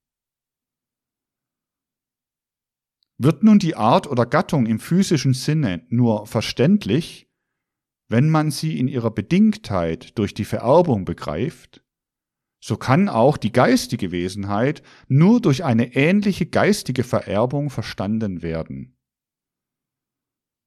Wird 3.19 3.43
nun 3.43 3.59
die 3.59 3.75
Art 3.75 4.07
oder 4.07 4.25
Gattung 4.25 4.65
im 4.65 4.79
physischen 4.79 5.35
Sinne 5.35 5.85
nur 5.89 6.25
verständlich, 6.25 7.28
wenn 8.09 8.29
man 8.29 8.51
sie 8.51 8.77
in 8.79 8.87
ihrer 8.87 9.11
Bedingtheit 9.11 10.17
durch 10.17 10.33
die 10.33 10.45
Vererbung 10.45 11.05
begreift, 11.05 11.83
so 12.59 12.75
kann 12.75 13.07
auch 13.07 13.37
die 13.37 13.53
geistige 13.53 14.11
Wesenheit 14.11 14.83
nur 15.07 15.39
durch 15.39 15.63
eine 15.63 15.95
ähnliche 15.95 16.45
geistige 16.45 17.03
Vererbung 17.03 17.69
verstanden 17.69 18.41
werden. 18.41 18.97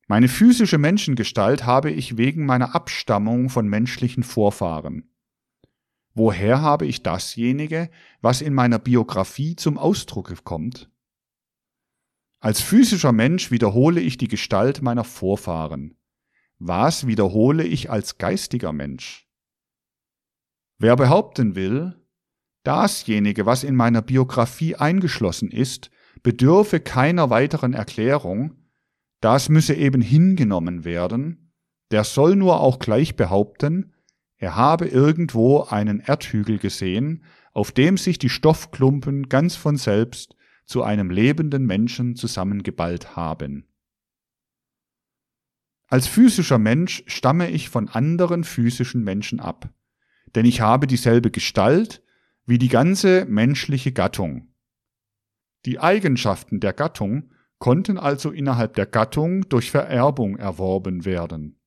Meine 0.09 0.29
physische 0.29 0.79
Menschengestalt 0.79 1.67
habe 1.67 1.91
ich 1.91 2.17
wegen 2.17 2.47
meiner 2.47 2.75
Abstammung 2.75 3.51
von 3.51 3.69
menschlichen 3.69 4.23
Vorfahren. 4.23 5.11
Woher 6.15 6.61
habe 6.61 6.87
ich 6.87 7.03
dasjenige, 7.03 7.91
was 8.21 8.43
in 8.43 8.55
meiner 8.55 8.79
Biografie 8.79 9.57
zum 9.57 9.79
Ausdruck 9.79 10.45
kommt? 10.45 10.91
Als 12.41 12.61
physischer 12.61 13.13
Mensch 13.13 13.51
wiederhole 13.51 14.01
ich 14.01 14.19
die 14.19 14.29
Gestalt 14.29 14.83
meiner 14.83 15.05
Vorfahren. 15.05 15.97
Was 16.65 17.09
wiederhole 17.09 17.65
ich 17.65 17.91
als 17.91 18.19
geistiger 18.19 18.73
Mensch? 18.73 19.27
Wer 20.79 20.95
behaupten 20.95 21.57
will, 21.57 22.01
dasjenige, 22.63 23.47
was 23.47 23.65
in 23.65 23.75
meiner 23.75 24.01
Biografie 24.01 24.77
eingeschlossen 24.77 25.51
ist, 25.51 25.91
bedürfe 26.23 26.79
keiner 26.79 27.31
weiteren 27.31 27.73
Erklärung, 27.73 28.69
das 29.21 29.49
müsse 29.49 29.75
eben 29.75 30.03
hingenommen 30.03 30.85
werden, 30.85 31.53
der 31.91 32.05
soll 32.05 32.37
nur 32.37 32.61
auch 32.61 32.79
gleich 32.79 33.17
behaupten, 33.17 33.95
er 34.37 34.55
habe 34.55 34.87
irgendwo 34.87 35.63
einen 35.63 35.99
Erdhügel 35.99 36.59
gesehen, 36.59 37.25
auf 37.53 37.73
dem 37.73 37.97
sich 37.97 38.21
die 38.21 38.29
Stoffklumpen 38.29 39.29
ganz 39.29 39.57
von 39.57 39.77
selbst 39.77 40.37
zu 40.67 40.85
einem 40.85 41.11
lebenden 41.11 41.67
Menschen 41.67 42.15
zusammengeballt 42.15 43.17
haben. 43.17 43.67
Als 45.93 46.07
physischer 46.07 46.57
Mensch 46.57 47.05
stamme 47.07 47.51
ich 47.51 47.69
von 47.69 47.91
anderen 47.91 48.45
physischen 48.45 49.05
Menschen 49.05 49.41
ab, 49.41 49.69
denn 50.35 50.47
ich 50.47 50.63
habe 50.63 50.87
dieselbe 50.87 51.31
Gestalt 51.31 52.03
wie 52.47 52.57
die 52.57 52.71
ganze 52.71 53.27
menschliche 53.27 53.93
Gattung. 53.93 54.55
Die 55.67 55.81
Eigenschaften 55.81 56.61
der 56.61 56.73
Gattung 56.73 57.35
konnten 57.59 57.99
also 57.99 58.31
innerhalb 58.31 58.73
der 58.73 58.87
Gattung 58.87 59.47
durch 59.51 59.71
Vererbung 59.71 60.39
erworben 60.39 61.05
werden. 61.05 61.61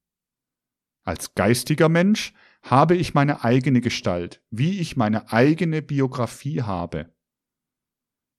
Als 1.03 1.35
geistiger 1.35 1.87
Mensch 1.87 2.33
habe 2.63 2.95
ich 2.95 3.13
meine 3.13 3.43
eigene 3.43 3.79
Gestalt, 3.79 4.41
wie 4.49 4.79
ich 4.79 4.97
meine 4.97 5.31
eigene 5.31 5.83
Biografie 5.83 6.63
habe. 6.63 7.13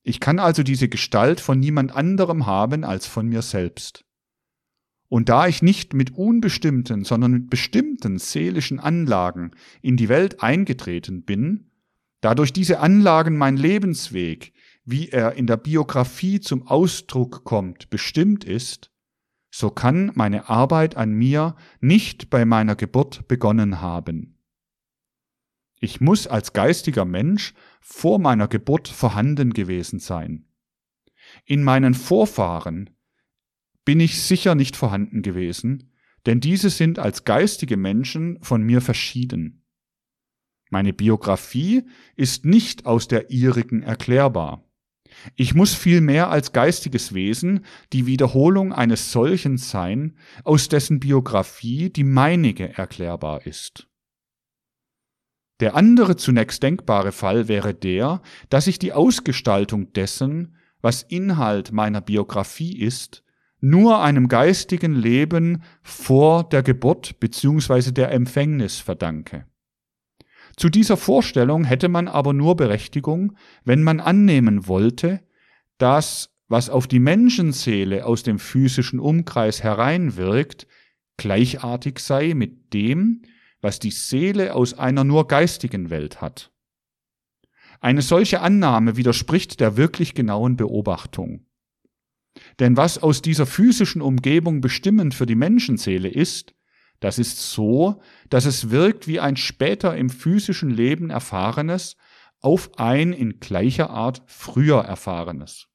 Ich 0.03 0.19
kann 0.19 0.41
also 0.41 0.65
diese 0.65 0.89
Gestalt 0.89 1.39
von 1.41 1.61
niemand 1.61 1.95
anderem 1.95 2.47
haben 2.47 2.83
als 2.83 3.07
von 3.07 3.29
mir 3.29 3.43
selbst. 3.43 4.06
Und 5.09 5.29
da 5.29 5.47
ich 5.47 5.63
nicht 5.63 5.95
mit 5.95 6.15
unbestimmten, 6.15 7.05
sondern 7.05 7.33
mit 7.33 7.51
bestimmten 7.51 8.19
seelischen 8.19 8.81
Anlagen 8.81 9.53
in 9.83 9.97
die 9.97 10.09
Welt 10.09 10.43
eingetreten 10.43 11.23
bin, 11.23 11.71
da 12.21 12.35
durch 12.35 12.53
diese 12.53 12.81
Anlagen 12.81 13.37
mein 13.37 13.57
Lebensweg, 13.57 14.53
wie 14.85 15.09
er 15.09 15.35
in 15.35 15.47
der 15.47 15.57
Biografie 15.57 16.41
zum 16.41 16.67
Ausdruck 16.67 17.45
kommt, 17.45 17.91
bestimmt 17.91 18.45
ist, 18.45 18.91
so 19.51 19.71
kann 19.71 20.13
meine 20.15 20.49
Arbeit 20.49 20.97
an 20.97 21.13
mir 21.13 21.57
nicht 21.81 22.31
bei 22.31 22.45
meiner 22.45 22.77
Geburt 22.77 23.29
begonnen 23.29 23.81
haben. 23.81 24.37
Ich 25.81 26.01
muss 26.01 26.27
als 26.27 26.53
geistiger 26.53 27.05
Mensch 27.05 27.55
vor 27.81 28.19
meiner 28.19 28.49
Geburt 28.49 28.89
vorhanden 28.89 29.53
gewesen 29.53 29.99
sein. 29.99 30.47
In 31.45 31.63
meinen 31.63 31.95
Vorfahren 31.95 32.91
bin 33.87 34.01
ich 34.01 34.21
sicher 34.21 34.55
nicht 34.55 34.77
vorhanden 34.77 35.23
gewesen, 35.23 35.95
denn 36.27 36.41
diese 36.41 36.69
sind 36.69 36.99
als 36.99 37.25
geistige 37.25 37.79
Menschen 37.79 38.39
von 38.43 38.63
mir 38.63 38.83
verschieden. 38.83 39.65
Meine 40.69 40.93
Biografie 40.93 41.85
ist 42.17 42.45
nicht 42.45 42.85
aus 42.85 43.09
der 43.09 43.31
ihrigen 43.31 43.83
erklärbar. 43.83 44.69
Ich 45.37 45.55
muss 45.55 45.73
vielmehr 45.73 46.31
als 46.31 46.53
geistiges 46.53 47.15
Wesen 47.15 47.65
die 47.93 48.07
Wiederholung 48.07 48.73
eines 48.73 49.13
solchen 49.13 49.57
sein, 49.57 50.19
aus 50.43 50.69
dessen 50.69 50.99
Biografie 50.99 51.89
die 51.89 52.05
meinige 52.05 52.77
erklärbar 52.77 53.47
ist. 53.47 53.89
Der 55.61 55.77
andere 55.77 56.17
zunächst 56.17 56.63
denkbare 56.63 57.13
Fall 57.13 57.47
wäre 57.47 57.73
der, 57.73 58.21
dass 58.51 58.67
ich 58.67 58.81
die 58.81 58.93
Ausgestaltung 58.93 59.93
dessen, 59.93 60.57
was 60.83 61.05
Inhalt 61.05 61.71
meiner 61.71 62.01
Biografie 62.01 62.77
ist, 62.77 63.23
nur 63.61 64.03
einem 64.03 64.29
geistigen 64.29 64.95
Leben 64.95 65.63
vor 65.83 66.45
der 66.45 66.63
Geburt 66.63 67.19
bzw. 67.21 67.93
der 67.93 68.13
Empfängnis 68.13 68.79
verdanke. 68.79 69.47
Zu 70.57 70.69
dieser 70.71 70.97
Vorstellung 70.97 71.65
hätte 71.65 71.89
man 71.89 72.09
aber 72.09 72.33
nur 72.33 72.57
Berechtigung, 72.57 73.37
wenn 73.65 73.83
man 73.83 74.01
annehmen 74.01 74.67
wollte, 74.67 75.21
dass, 75.79 76.31
was 76.49 76.71
auf 76.71 76.87
die 76.87 76.99
Menschenseele 76.99 78.07
aus 78.07 78.23
dem 78.23 78.39
physischen 78.39 78.99
Umkreis 78.99 79.63
hereinwirkt, 79.63 80.67
gleichartig 81.19 81.99
sei 81.99 82.35
mit 82.35 82.73
dem, 82.73 83.23
was 83.61 83.79
die 83.79 83.91
Seele 83.91 84.55
aus 84.55 84.75
einer 84.75 85.05
nur 85.05 85.29
geistigen 85.29 85.91
Welt 85.91 86.21
hat. 86.21 86.53
Eine 87.81 88.03
solche 88.03 88.41
Annahme 88.41 88.97
widerspricht 88.97 89.61
der 89.61 89.77
wirklich 89.77 90.15
genauen 90.15 90.57
Beobachtung. 90.57 91.46
Denn 92.59 92.77
was 92.77 92.99
aus 92.99 93.23
dieser 93.23 93.47
physischen 93.47 94.03
Umgebung 94.03 94.61
bestimmend 94.61 95.15
für 95.15 95.27
die 95.27 95.35
Menschenseele 95.35 96.09
ist, 96.09 96.55
das 97.01 97.19
ist 97.19 97.51
so, 97.53 98.01
dass 98.31 98.47
es 98.47 98.71
wirkt 98.71 99.07
wie 99.07 99.21
ein 99.21 99.37
später 99.37 99.97
im 99.97 100.09
physischen 100.09 100.71
Leben 100.71 101.11
Erfahrenes 101.11 101.97
auf 102.41 102.79
ein 102.79 103.13
in 103.13 103.41
gleicher 103.41 103.91
Art 103.91 104.23
früher 104.27 104.81
Erfahrenes. 104.81 105.69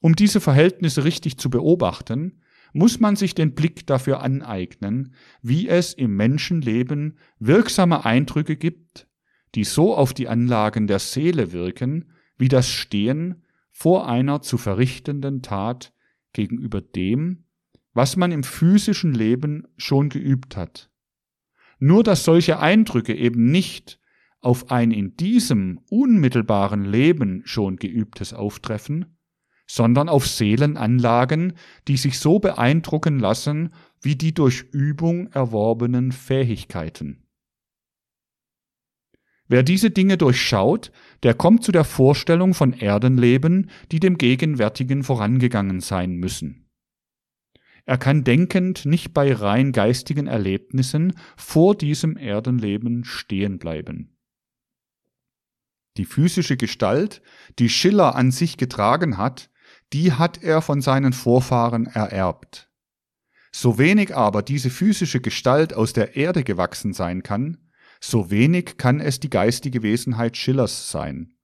Um 0.00 0.14
diese 0.14 0.40
Verhältnisse 0.40 1.04
richtig 1.04 1.38
zu 1.38 1.50
beobachten, 1.50 2.42
muss 2.72 3.00
man 3.00 3.16
sich 3.16 3.34
den 3.34 3.54
Blick 3.54 3.86
dafür 3.86 4.20
aneignen, 4.20 5.14
wie 5.42 5.68
es 5.68 5.94
im 5.94 6.16
Menschenleben 6.16 7.18
wirksame 7.38 8.04
Eindrücke 8.04 8.56
gibt, 8.56 9.08
die 9.54 9.64
so 9.64 9.94
auf 9.94 10.12
die 10.12 10.28
Anlagen 10.28 10.86
der 10.86 10.98
Seele 10.98 11.52
wirken, 11.52 12.12
wie 12.36 12.48
das 12.48 12.68
Stehen 12.68 13.42
vor 13.80 14.08
einer 14.08 14.42
zu 14.42 14.58
verrichtenden 14.58 15.40
Tat 15.40 15.92
gegenüber 16.32 16.80
dem, 16.80 17.44
was 17.92 18.16
man 18.16 18.32
im 18.32 18.42
physischen 18.42 19.14
Leben 19.14 19.68
schon 19.76 20.08
geübt 20.08 20.56
hat. 20.56 20.90
Nur 21.78 22.02
dass 22.02 22.24
solche 22.24 22.58
Eindrücke 22.58 23.14
eben 23.14 23.52
nicht 23.52 24.00
auf 24.40 24.72
ein 24.72 24.90
in 24.90 25.16
diesem 25.16 25.78
unmittelbaren 25.90 26.86
Leben 26.86 27.42
schon 27.44 27.76
geübtes 27.76 28.34
auftreffen, 28.34 29.16
sondern 29.68 30.08
auf 30.08 30.26
Seelenanlagen, 30.26 31.52
die 31.86 31.98
sich 31.98 32.18
so 32.18 32.40
beeindrucken 32.40 33.20
lassen 33.20 33.72
wie 34.02 34.16
die 34.16 34.34
durch 34.34 34.62
Übung 34.72 35.28
erworbenen 35.28 36.10
Fähigkeiten. 36.10 37.27
Wer 39.48 39.62
diese 39.62 39.90
Dinge 39.90 40.18
durchschaut, 40.18 40.92
der 41.22 41.34
kommt 41.34 41.64
zu 41.64 41.72
der 41.72 41.84
Vorstellung 41.84 42.52
von 42.52 42.74
Erdenleben, 42.74 43.70
die 43.90 43.98
dem 43.98 44.18
gegenwärtigen 44.18 45.02
vorangegangen 45.02 45.80
sein 45.80 46.16
müssen. 46.16 46.66
Er 47.86 47.96
kann 47.96 48.22
denkend 48.22 48.84
nicht 48.84 49.14
bei 49.14 49.32
rein 49.32 49.72
geistigen 49.72 50.26
Erlebnissen 50.26 51.14
vor 51.38 51.74
diesem 51.74 52.18
Erdenleben 52.18 53.04
stehen 53.04 53.58
bleiben. 53.58 54.14
Die 55.96 56.04
physische 56.04 56.58
Gestalt, 56.58 57.22
die 57.58 57.70
Schiller 57.70 58.14
an 58.14 58.30
sich 58.30 58.58
getragen 58.58 59.16
hat, 59.16 59.50
die 59.94 60.12
hat 60.12 60.42
er 60.42 60.60
von 60.60 60.82
seinen 60.82 61.14
Vorfahren 61.14 61.86
ererbt. 61.86 62.70
So 63.50 63.78
wenig 63.78 64.14
aber 64.14 64.42
diese 64.42 64.68
physische 64.68 65.20
Gestalt 65.20 65.72
aus 65.72 65.94
der 65.94 66.14
Erde 66.14 66.44
gewachsen 66.44 66.92
sein 66.92 67.22
kann, 67.22 67.67
so 68.00 68.30
wenig 68.30 68.76
kann 68.76 69.00
es 69.00 69.20
die 69.20 69.30
geistige 69.30 69.82
Wesenheit 69.82 70.36
Schillers 70.36 70.90
sein. 70.90 71.34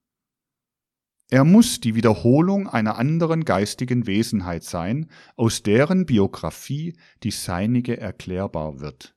Er 1.30 1.44
muss 1.44 1.80
die 1.80 1.94
Wiederholung 1.94 2.68
einer 2.68 2.96
anderen 2.96 3.44
geistigen 3.44 4.06
Wesenheit 4.06 4.62
sein, 4.62 5.10
aus 5.36 5.62
deren 5.62 6.06
Biografie 6.06 6.96
die 7.22 7.30
seinige 7.30 7.96
erklärbar 7.96 8.80
wird. 8.80 9.16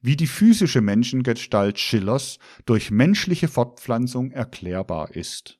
Wie 0.00 0.14
die 0.14 0.26
physische 0.26 0.80
Menschengestalt 0.80 1.78
Schillers 1.78 2.38
durch 2.66 2.90
menschliche 2.90 3.48
Fortpflanzung 3.48 4.30
erklärbar 4.30 5.16
ist. 5.16 5.58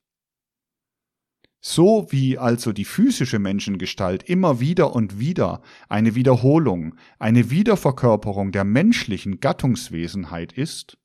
So 1.60 2.06
wie 2.10 2.38
also 2.38 2.72
die 2.72 2.84
physische 2.84 3.40
Menschengestalt 3.40 4.22
immer 4.22 4.60
wieder 4.60 4.94
und 4.94 5.18
wieder 5.18 5.62
eine 5.88 6.14
Wiederholung, 6.14 6.94
eine 7.18 7.50
Wiederverkörperung 7.50 8.52
der 8.52 8.62
menschlichen 8.62 9.40
Gattungswesenheit 9.40 10.52
ist, 10.52 10.98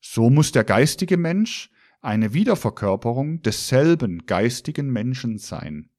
so 0.00 0.30
muss 0.30 0.52
der 0.52 0.64
geistige 0.64 1.16
Mensch 1.16 1.70
eine 2.00 2.32
Wiederverkörperung 2.32 3.42
desselben 3.42 4.26
geistigen 4.26 4.90
Menschen 4.90 5.38
sein. 5.38 5.90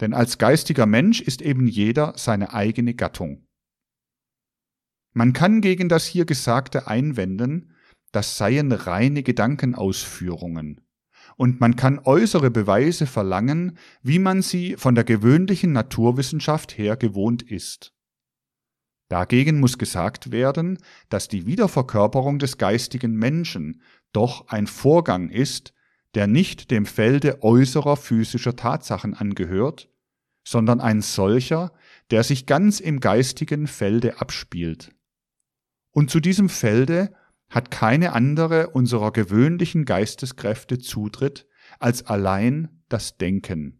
Denn 0.00 0.14
als 0.14 0.38
geistiger 0.38 0.86
Mensch 0.86 1.20
ist 1.20 1.42
eben 1.42 1.66
jeder 1.66 2.14
seine 2.16 2.52
eigene 2.52 2.94
Gattung. 2.94 3.46
Man 5.12 5.32
kann 5.32 5.60
gegen 5.60 5.88
das 5.88 6.06
hier 6.06 6.24
Gesagte 6.24 6.86
einwenden, 6.86 7.74
das 8.12 8.36
seien 8.36 8.72
reine 8.72 9.22
Gedankenausführungen, 9.22 10.80
und 11.36 11.60
man 11.60 11.76
kann 11.76 11.98
äußere 11.98 12.50
Beweise 12.50 13.06
verlangen, 13.06 13.78
wie 14.02 14.18
man 14.18 14.42
sie 14.42 14.76
von 14.76 14.94
der 14.94 15.04
gewöhnlichen 15.04 15.72
Naturwissenschaft 15.72 16.76
her 16.76 16.96
gewohnt 16.96 17.42
ist. 17.42 17.94
Dagegen 19.10 19.58
muss 19.58 19.76
gesagt 19.76 20.30
werden, 20.30 20.78
dass 21.08 21.26
die 21.26 21.44
Wiederverkörperung 21.44 22.38
des 22.38 22.58
geistigen 22.58 23.16
Menschen 23.16 23.82
doch 24.12 24.46
ein 24.46 24.68
Vorgang 24.68 25.30
ist, 25.30 25.74
der 26.14 26.28
nicht 26.28 26.70
dem 26.70 26.86
Felde 26.86 27.42
äußerer 27.42 27.96
physischer 27.96 28.54
Tatsachen 28.54 29.14
angehört, 29.14 29.90
sondern 30.46 30.80
ein 30.80 31.02
solcher, 31.02 31.72
der 32.12 32.22
sich 32.22 32.46
ganz 32.46 32.78
im 32.78 33.00
geistigen 33.00 33.66
Felde 33.66 34.20
abspielt. 34.20 34.94
Und 35.90 36.10
zu 36.10 36.20
diesem 36.20 36.48
Felde 36.48 37.12
hat 37.48 37.72
keine 37.72 38.12
andere 38.12 38.70
unserer 38.70 39.10
gewöhnlichen 39.10 39.86
Geisteskräfte 39.86 40.78
Zutritt 40.78 41.48
als 41.80 42.06
allein 42.06 42.82
das 42.88 43.18
Denken. 43.18 43.79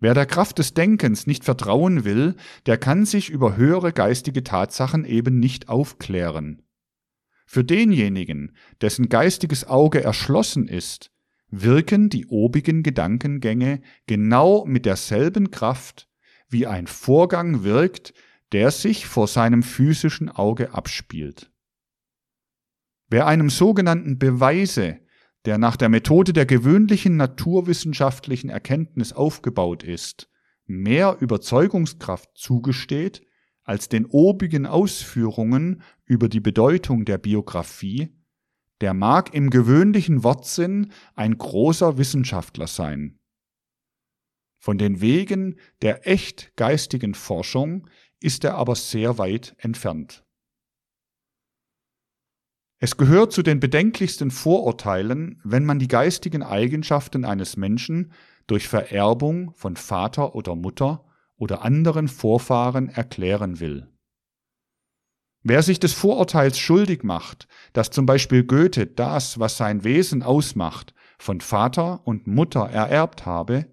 Wer 0.00 0.14
der 0.14 0.24
Kraft 0.24 0.58
des 0.58 0.72
Denkens 0.72 1.26
nicht 1.26 1.44
vertrauen 1.44 2.04
will, 2.04 2.34
der 2.64 2.78
kann 2.78 3.04
sich 3.04 3.28
über 3.28 3.56
höhere 3.56 3.92
geistige 3.92 4.42
Tatsachen 4.42 5.04
eben 5.04 5.38
nicht 5.38 5.68
aufklären. 5.68 6.62
Für 7.46 7.64
denjenigen, 7.64 8.56
dessen 8.80 9.10
geistiges 9.10 9.66
Auge 9.66 10.02
erschlossen 10.02 10.68
ist, 10.68 11.10
wirken 11.50 12.08
die 12.08 12.26
obigen 12.26 12.82
Gedankengänge 12.82 13.82
genau 14.06 14.64
mit 14.64 14.86
derselben 14.86 15.50
Kraft, 15.50 16.08
wie 16.48 16.66
ein 16.66 16.86
Vorgang 16.86 17.62
wirkt, 17.62 18.14
der 18.52 18.70
sich 18.70 19.06
vor 19.06 19.26
seinem 19.26 19.62
physischen 19.62 20.28
Auge 20.28 20.72
abspielt. 20.72 21.50
Wer 23.08 23.26
einem 23.26 23.50
sogenannten 23.50 24.18
Beweise, 24.18 25.00
der 25.46 25.58
nach 25.58 25.76
der 25.76 25.88
Methode 25.88 26.32
der 26.32 26.46
gewöhnlichen 26.46 27.16
naturwissenschaftlichen 27.16 28.50
Erkenntnis 28.50 29.12
aufgebaut 29.12 29.82
ist, 29.82 30.28
mehr 30.66 31.16
Überzeugungskraft 31.20 32.30
zugesteht 32.34 33.22
als 33.62 33.88
den 33.88 34.06
obigen 34.06 34.66
Ausführungen 34.66 35.82
über 36.04 36.28
die 36.28 36.40
Bedeutung 36.40 37.04
der 37.04 37.18
Biografie, 37.18 38.16
der 38.80 38.94
mag 38.94 39.34
im 39.34 39.50
gewöhnlichen 39.50 40.24
Wortsinn 40.24 40.92
ein 41.14 41.36
großer 41.36 41.98
Wissenschaftler 41.98 42.66
sein. 42.66 43.18
Von 44.58 44.76
den 44.76 45.00
Wegen 45.00 45.58
der 45.82 46.06
echt 46.06 46.54
geistigen 46.56 47.14
Forschung 47.14 47.88
ist 48.20 48.44
er 48.44 48.56
aber 48.56 48.74
sehr 48.74 49.18
weit 49.18 49.54
entfernt. 49.58 50.24
Es 52.82 52.96
gehört 52.96 53.30
zu 53.30 53.42
den 53.42 53.60
bedenklichsten 53.60 54.30
Vorurteilen, 54.30 55.38
wenn 55.44 55.66
man 55.66 55.78
die 55.78 55.86
geistigen 55.86 56.42
Eigenschaften 56.42 57.26
eines 57.26 57.58
Menschen 57.58 58.12
durch 58.46 58.68
Vererbung 58.68 59.52
von 59.54 59.76
Vater 59.76 60.34
oder 60.34 60.56
Mutter 60.56 61.04
oder 61.36 61.62
anderen 61.62 62.08
Vorfahren 62.08 62.88
erklären 62.88 63.60
will. 63.60 63.86
Wer 65.42 65.62
sich 65.62 65.78
des 65.78 65.92
Vorurteils 65.92 66.58
schuldig 66.58 67.02
macht, 67.02 67.48
dass 67.74 67.90
zum 67.90 68.06
Beispiel 68.06 68.44
Goethe 68.44 68.86
das, 68.86 69.38
was 69.38 69.58
sein 69.58 69.84
Wesen 69.84 70.22
ausmacht, 70.22 70.94
von 71.18 71.42
Vater 71.42 72.06
und 72.06 72.26
Mutter 72.26 72.62
ererbt 72.62 73.26
habe, 73.26 73.66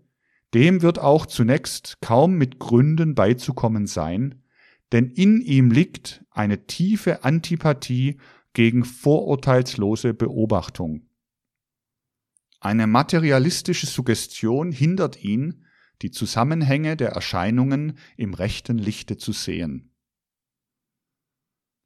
dem 0.53 0.81
wird 0.81 0.99
auch 0.99 1.25
zunächst 1.25 1.95
kaum 2.01 2.33
mit 2.33 2.59
Gründen 2.59 3.15
beizukommen 3.15 3.87
sein, 3.87 4.43
denn 4.91 5.09
in 5.11 5.41
ihm 5.41 5.71
liegt 5.71 6.25
eine 6.29 6.65
tiefe 6.67 7.23
Antipathie 7.23 8.17
gegen 8.57 8.85
vorurteilslose 8.85 10.15
Beobachtung. 10.15 11.07
Eine 12.59 12.87
materialistische 12.87 13.85
Suggestion 13.85 14.71
hindert 14.71 15.23
ihn, 15.23 15.63
die 16.01 16.09
Zusammenhänge 16.09 16.97
der 16.97 17.09
Erscheinungen 17.09 17.99
im 18.15 18.33
rechten 18.33 18.79
Lichte 18.79 19.17
zu 19.17 19.31
sehen. 19.31 19.93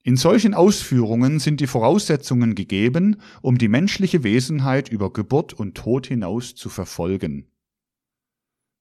In 0.04 0.16
solchen 0.16 0.54
Ausführungen 0.54 1.40
sind 1.40 1.60
die 1.60 1.68
Voraussetzungen 1.68 2.56
gegeben, 2.56 3.18
um 3.42 3.58
die 3.58 3.68
menschliche 3.68 4.24
Wesenheit 4.24 4.88
über 4.88 5.12
Geburt 5.12 5.52
und 5.52 5.76
Tod 5.76 6.08
hinaus 6.08 6.56
zu 6.56 6.70
verfolgen. 6.70 7.52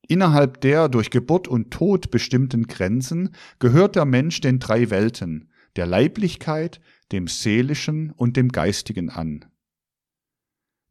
Innerhalb 0.07 0.61
der 0.61 0.88
durch 0.88 1.11
Geburt 1.11 1.48
und 1.48 1.72
Tod 1.72 2.12
bestimmten 2.12 2.68
Grenzen 2.68 3.35
gehört 3.59 3.96
der 3.96 4.05
Mensch 4.05 4.40
den 4.40 4.61
drei 4.61 4.90
Welten, 4.90 5.50
der 5.74 5.87
Leiblichkeit, 5.87 6.81
dem 7.12 7.27
Seelischen 7.27 8.11
und 8.11 8.37
dem 8.37 8.51
Geistigen 8.51 9.11
an. 9.11 9.46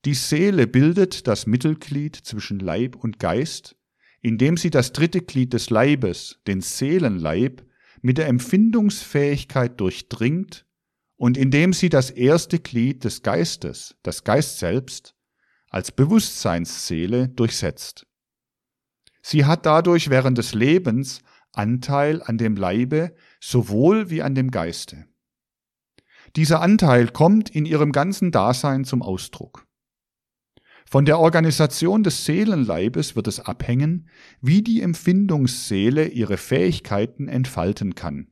Die 0.05 0.13
Seele 0.13 0.67
bildet 0.67 1.27
das 1.27 1.45
Mittelglied 1.45 2.15
zwischen 2.15 2.59
Leib 2.59 2.95
und 2.95 3.19
Geist, 3.19 3.75
indem 4.21 4.57
sie 4.57 4.69
das 4.69 4.93
dritte 4.93 5.21
Glied 5.21 5.53
des 5.53 5.69
Leibes, 5.69 6.39
den 6.47 6.61
Seelenleib, 6.61 7.65
mit 8.01 8.17
der 8.17 8.27
Empfindungsfähigkeit 8.27 9.79
durchdringt 9.79 10.65
und 11.17 11.35
indem 11.35 11.73
sie 11.73 11.89
das 11.89 12.11
erste 12.11 12.59
Glied 12.59 13.03
des 13.03 13.23
Geistes, 13.23 13.95
das 14.03 14.23
Geist 14.23 14.59
selbst, 14.59 15.15
als 15.69 15.91
Bewusstseinsseele 15.91 17.27
durchsetzt. 17.27 18.07
Sie 19.21 19.43
hat 19.43 19.65
dadurch 19.65 20.09
während 20.09 20.37
des 20.37 20.53
Lebens 20.53 21.21
Anteil 21.51 22.21
an 22.23 22.37
dem 22.37 22.55
Leibe 22.55 23.13
sowohl 23.41 24.09
wie 24.09 24.21
an 24.21 24.33
dem 24.33 24.49
Geiste. 24.49 25.08
Dieser 26.35 26.61
Anteil 26.61 27.07
kommt 27.07 27.49
in 27.49 27.65
ihrem 27.65 27.91
ganzen 27.91 28.31
Dasein 28.31 28.85
zum 28.85 29.01
Ausdruck. 29.01 29.65
Von 30.85 31.05
der 31.05 31.19
Organisation 31.19 32.03
des 32.03 32.25
Seelenleibes 32.25 33.15
wird 33.15 33.27
es 33.27 33.39
abhängen, 33.39 34.09
wie 34.41 34.63
die 34.63 34.81
Empfindungsseele 34.81 36.07
ihre 36.07 36.37
Fähigkeiten 36.37 37.27
entfalten 37.27 37.93
kann. 37.93 38.27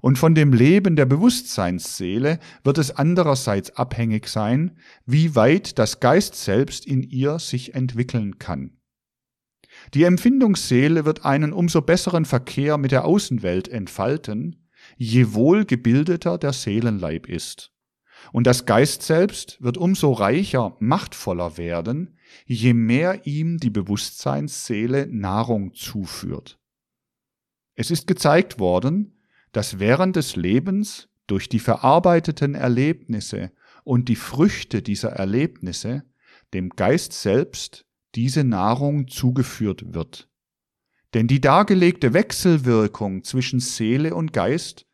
Und 0.00 0.18
von 0.18 0.36
dem 0.36 0.52
Leben 0.52 0.94
der 0.94 1.06
Bewusstseinsseele 1.06 2.38
wird 2.62 2.78
es 2.78 2.92
andererseits 2.92 3.72
abhängig 3.72 4.28
sein, 4.28 4.76
wie 5.04 5.34
weit 5.34 5.78
das 5.80 5.98
Geist 5.98 6.36
selbst 6.36 6.86
in 6.86 7.02
ihr 7.02 7.40
sich 7.40 7.74
entwickeln 7.74 8.38
kann. 8.38 8.78
Die 9.94 10.04
Empfindungsseele 10.04 11.04
wird 11.04 11.24
einen 11.24 11.52
umso 11.52 11.82
besseren 11.82 12.24
Verkehr 12.24 12.78
mit 12.78 12.92
der 12.92 13.04
Außenwelt 13.04 13.68
entfalten, 13.68 14.67
je 14.98 15.32
wohlgebildeter 15.32 16.38
der 16.38 16.52
Seelenleib 16.52 17.28
ist. 17.28 17.72
Und 18.32 18.46
das 18.46 18.66
Geist 18.66 19.02
selbst 19.02 19.62
wird 19.62 19.78
umso 19.78 20.12
reicher, 20.12 20.76
machtvoller 20.80 21.56
werden, 21.56 22.18
je 22.44 22.74
mehr 22.74 23.26
ihm 23.26 23.58
die 23.58 23.70
Bewusstseinsseele 23.70 25.06
Nahrung 25.06 25.72
zuführt. 25.72 26.58
Es 27.74 27.92
ist 27.92 28.08
gezeigt 28.08 28.58
worden, 28.58 29.22
dass 29.52 29.78
während 29.78 30.16
des 30.16 30.34
Lebens 30.34 31.08
durch 31.28 31.48
die 31.48 31.60
verarbeiteten 31.60 32.56
Erlebnisse 32.56 33.52
und 33.84 34.08
die 34.08 34.16
Früchte 34.16 34.82
dieser 34.82 35.10
Erlebnisse 35.10 36.04
dem 36.52 36.70
Geist 36.70 37.12
selbst 37.12 37.86
diese 38.16 38.42
Nahrung 38.42 39.06
zugeführt 39.06 39.94
wird. 39.94 40.28
Denn 41.14 41.28
die 41.28 41.40
dargelegte 41.40 42.12
Wechselwirkung 42.14 43.22
zwischen 43.22 43.60
Seele 43.60 44.14
und 44.14 44.32
Geist 44.32 44.87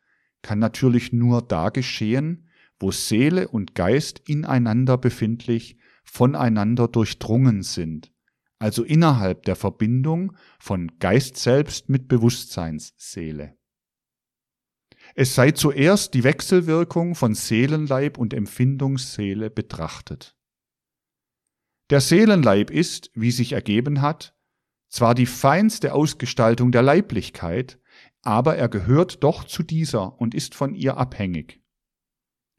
kann 0.45 0.59
natürlich 0.59 1.11
nur 1.11 1.41
da 1.41 1.69
geschehen, 1.69 2.47
wo 2.79 2.91
Seele 2.91 3.47
und 3.47 3.73
Geist 3.73 4.21
ineinander 4.29 4.95
befindlich 4.95 5.79
voneinander 6.03 6.87
durchdrungen 6.87 7.63
sind, 7.63 8.13
also 8.59 8.83
innerhalb 8.83 9.41
der 9.45 9.55
Verbindung 9.55 10.37
von 10.59 10.99
Geist 10.99 11.37
selbst 11.37 11.89
mit 11.89 12.07
Bewusstseinsseele. 12.07 13.57
Es 15.15 15.33
sei 15.33 15.49
zuerst 15.49 16.13
die 16.13 16.23
Wechselwirkung 16.23 17.15
von 17.15 17.33
Seelenleib 17.33 18.19
und 18.19 18.31
Empfindungsseele 18.31 19.49
betrachtet. 19.49 20.37
Der 21.89 22.01
Seelenleib 22.01 22.69
ist, 22.69 23.09
wie 23.15 23.31
sich 23.31 23.53
ergeben 23.53 24.03
hat, 24.03 24.35
zwar 24.89 25.15
die 25.15 25.25
feinste 25.25 25.95
Ausgestaltung 25.95 26.71
der 26.71 26.83
Leiblichkeit, 26.83 27.79
aber 28.25 28.57
er 28.57 28.67
gehört 28.67 29.23
doch 29.23 29.43
zu 29.43 29.63
dieser 29.63 30.19
und 30.19 30.33
ist 30.33 30.55
von 30.55 30.73
ihr 30.73 30.97
abhängig. 30.97 31.61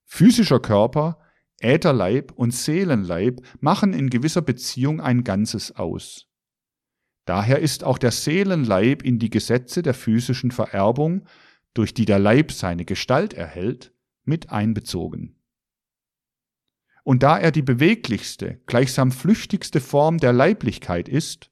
Physischer 0.05 0.61
Körper, 0.61 1.19
Ätherleib 1.61 2.33
und 2.33 2.53
Seelenleib 2.53 3.41
machen 3.61 3.93
in 3.93 4.09
gewisser 4.09 4.43
Beziehung 4.43 5.01
ein 5.01 5.25
Ganzes 5.25 5.75
aus. 5.75 6.29
Daher 7.25 7.59
ist 7.59 7.83
auch 7.83 7.99
der 7.99 8.13
Seelenleib 8.13 9.03
in 9.03 9.19
die 9.19 9.31
Gesetze 9.31 9.83
der 9.83 9.95
physischen 9.95 10.53
Vererbung, 10.53 11.27
durch 11.75 11.93
die 11.93 12.05
der 12.05 12.21
Leib 12.21 12.53
seine 12.53 12.85
Gestalt 12.85 13.35
erhält, 13.35 13.93
mit 14.25 14.51
einbezogen. 14.51 15.43
Und 17.03 17.25
da 17.25 17.39
er 17.39 17.51
die 17.51 17.63
beweglichste, 17.63 18.61
gleichsam 18.67 19.11
flüchtigste 19.11 19.81
Form 19.81 20.19
der 20.19 20.33
Leiblichkeit 20.33 21.09
ist, 21.09 21.51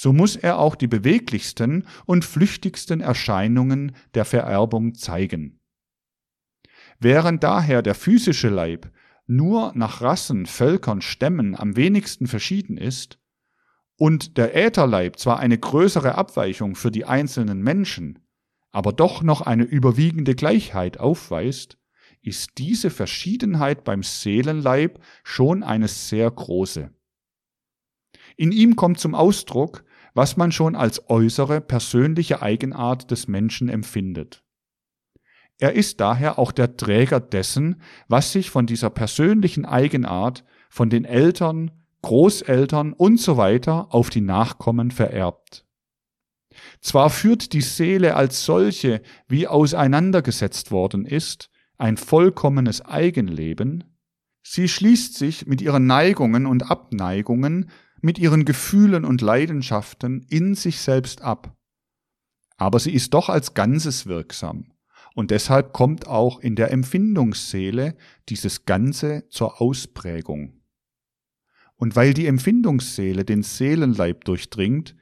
so 0.00 0.12
muss 0.12 0.36
er 0.36 0.60
auch 0.60 0.76
die 0.76 0.86
beweglichsten 0.86 1.84
und 2.06 2.24
flüchtigsten 2.24 3.00
Erscheinungen 3.00 3.96
der 4.14 4.24
Vererbung 4.24 4.94
zeigen. 4.94 5.58
Während 7.00 7.42
daher 7.42 7.82
der 7.82 7.96
physische 7.96 8.48
Leib 8.48 8.92
nur 9.26 9.72
nach 9.74 10.00
Rassen, 10.00 10.46
Völkern, 10.46 11.00
Stämmen 11.00 11.56
am 11.56 11.74
wenigsten 11.74 12.28
verschieden 12.28 12.76
ist 12.76 13.18
und 13.96 14.36
der 14.36 14.54
Ätherleib 14.54 15.18
zwar 15.18 15.40
eine 15.40 15.58
größere 15.58 16.14
Abweichung 16.14 16.76
für 16.76 16.92
die 16.92 17.04
einzelnen 17.04 17.60
Menschen, 17.60 18.20
aber 18.70 18.92
doch 18.92 19.24
noch 19.24 19.40
eine 19.40 19.64
überwiegende 19.64 20.36
Gleichheit 20.36 21.00
aufweist, 21.00 21.76
ist 22.22 22.52
diese 22.58 22.90
Verschiedenheit 22.90 23.82
beim 23.82 24.04
Seelenleib 24.04 25.00
schon 25.24 25.64
eine 25.64 25.88
sehr 25.88 26.30
große. 26.30 26.92
In 28.36 28.52
ihm 28.52 28.76
kommt 28.76 29.00
zum 29.00 29.16
Ausdruck, 29.16 29.84
was 30.18 30.36
man 30.36 30.50
schon 30.50 30.74
als 30.74 31.08
äußere 31.08 31.60
persönliche 31.60 32.42
Eigenart 32.42 33.12
des 33.12 33.28
Menschen 33.28 33.68
empfindet. 33.68 34.42
Er 35.60 35.74
ist 35.74 36.00
daher 36.00 36.40
auch 36.40 36.50
der 36.50 36.76
Träger 36.76 37.20
dessen, 37.20 37.80
was 38.08 38.32
sich 38.32 38.50
von 38.50 38.66
dieser 38.66 38.90
persönlichen 38.90 39.64
Eigenart 39.64 40.42
von 40.70 40.90
den 40.90 41.04
Eltern, 41.04 41.70
Großeltern 42.02 42.94
und 42.94 43.20
so 43.20 43.36
weiter 43.36 43.94
auf 43.94 44.10
die 44.10 44.20
Nachkommen 44.20 44.90
vererbt. 44.90 45.64
Zwar 46.80 47.10
führt 47.10 47.52
die 47.52 47.60
Seele 47.60 48.16
als 48.16 48.44
solche, 48.44 49.02
wie 49.28 49.46
auseinandergesetzt 49.46 50.72
worden 50.72 51.04
ist, 51.06 51.48
ein 51.76 51.96
vollkommenes 51.96 52.84
Eigenleben, 52.84 53.84
sie 54.42 54.66
schließt 54.66 55.14
sich 55.14 55.46
mit 55.46 55.62
ihren 55.62 55.86
Neigungen 55.86 56.46
und 56.46 56.68
Abneigungen, 56.68 57.70
mit 58.00 58.18
ihren 58.18 58.44
Gefühlen 58.44 59.04
und 59.04 59.20
Leidenschaften 59.20 60.26
in 60.28 60.54
sich 60.54 60.80
selbst 60.80 61.22
ab. 61.22 61.56
Aber 62.56 62.78
sie 62.78 62.92
ist 62.92 63.14
doch 63.14 63.28
als 63.28 63.54
Ganzes 63.54 64.06
wirksam, 64.06 64.72
und 65.14 65.30
deshalb 65.30 65.72
kommt 65.72 66.06
auch 66.06 66.38
in 66.38 66.54
der 66.54 66.70
Empfindungsseele 66.70 67.96
dieses 68.28 68.66
Ganze 68.66 69.28
zur 69.30 69.60
Ausprägung. 69.60 70.60
Und 71.76 71.96
weil 71.96 72.14
die 72.14 72.26
Empfindungsseele 72.26 73.24
den 73.24 73.42
Seelenleib 73.42 74.24
durchdringt, 74.24 74.96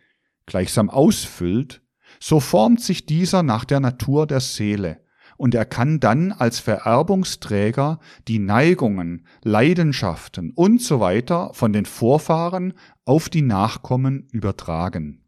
gleichsam 0.44 0.90
ausfüllt, 0.90 1.82
so 2.20 2.40
formt 2.40 2.80
sich 2.80 3.06
dieser 3.06 3.42
nach 3.42 3.64
der 3.64 3.80
Natur 3.80 4.26
der 4.26 4.40
Seele, 4.40 5.04
und 5.36 5.54
er 5.54 5.64
kann 5.64 6.00
dann 6.00 6.32
als 6.32 6.58
Vererbungsträger 6.58 8.00
die 8.28 8.38
Neigungen, 8.38 9.26
Leidenschaften 9.42 10.52
und 10.54 10.80
so 10.80 11.00
weiter 11.00 11.52
von 11.54 11.72
den 11.72 11.86
Vorfahren 11.86 12.74
auf 13.04 13.28
die 13.28 13.42
Nachkommen 13.42 14.28
übertragen. 14.32 15.24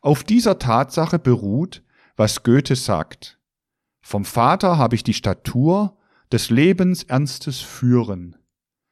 Auf 0.00 0.24
dieser 0.24 0.58
Tatsache 0.58 1.18
beruht, 1.18 1.82
was 2.16 2.42
Goethe 2.42 2.76
sagt. 2.76 3.40
Vom 4.00 4.24
Vater 4.24 4.78
habe 4.78 4.94
ich 4.94 5.02
die 5.02 5.14
Statur 5.14 5.98
des 6.30 6.50
Lebens 6.50 7.04
ernstes 7.04 7.60
Führen, 7.60 8.36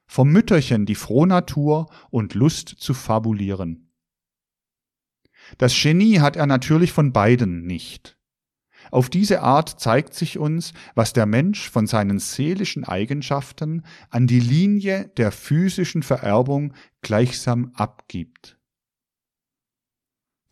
vom 0.07 0.31
Mütterchen 0.31 0.87
die 0.87 0.95
Frohnatur 0.95 1.91
und 2.11 2.35
Lust 2.35 2.69
zu 2.69 2.95
fabulieren. 2.95 3.93
Das 5.59 5.75
Genie 5.81 6.21
hat 6.21 6.37
er 6.37 6.47
natürlich 6.47 6.93
von 6.93 7.13
beiden 7.13 7.67
nicht. 7.67 8.17
Auf 8.93 9.09
diese 9.09 9.41
Art 9.41 9.81
zeigt 9.81 10.13
sich 10.13 10.39
uns, 10.39 10.75
was 10.95 11.15
der 11.15 11.25
Mensch 11.25 11.71
von 11.71 11.87
seinen 11.87 12.19
seelischen 12.19 12.85
Eigenschaften 12.85 13.85
an 14.11 14.27
die 14.27 14.39
Linie 14.39 15.09
der 15.17 15.33
physischen 15.33 16.03
Vererbung 16.03 16.75
gleichsam 17.01 17.73
abgibt. 17.75 18.59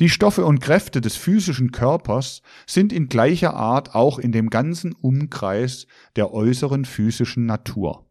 Die 0.01 0.09
Stoffe 0.09 0.47
und 0.47 0.61
Kräfte 0.61 1.03
des 1.03 1.16
physischen 1.16 1.70
Körpers 1.70 2.41
sind 2.66 2.95
in 2.95 3.11
gleicher 3.11 3.53
Art 3.53 3.95
auch 3.95 4.18
in 4.18 4.32
dem 4.32 4.49
ganzen 4.49 4.95
Umkreis 4.95 5.86
der 6.16 6.32
äußeren 6.32 6.86
physischen 6.86 7.45
Natur. 7.45 8.11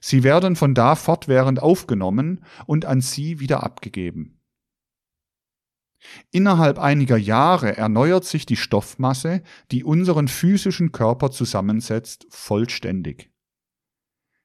Sie 0.00 0.24
werden 0.24 0.56
von 0.56 0.74
da 0.74 0.96
fortwährend 0.96 1.62
aufgenommen 1.62 2.44
und 2.66 2.84
an 2.84 3.00
sie 3.00 3.38
wieder 3.38 3.62
abgegeben. 3.62 4.35
Innerhalb 6.30 6.78
einiger 6.78 7.16
Jahre 7.16 7.76
erneuert 7.76 8.24
sich 8.24 8.46
die 8.46 8.56
Stoffmasse, 8.56 9.42
die 9.70 9.84
unseren 9.84 10.28
physischen 10.28 10.92
Körper 10.92 11.30
zusammensetzt, 11.30 12.26
vollständig. 12.30 13.30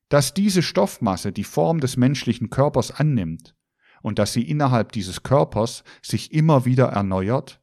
Dass 0.09 0.33
diese 0.33 0.61
Stoffmasse 0.61 1.31
die 1.31 1.43
Form 1.43 1.79
des 1.79 1.97
menschlichen 1.97 2.49
Körpers 2.49 2.91
annimmt 2.91 3.55
und 4.01 4.19
dass 4.19 4.33
sie 4.33 4.43
innerhalb 4.43 4.91
dieses 4.91 5.23
Körpers 5.23 5.83
sich 6.01 6.33
immer 6.33 6.65
wieder 6.65 6.87
erneuert, 6.87 7.61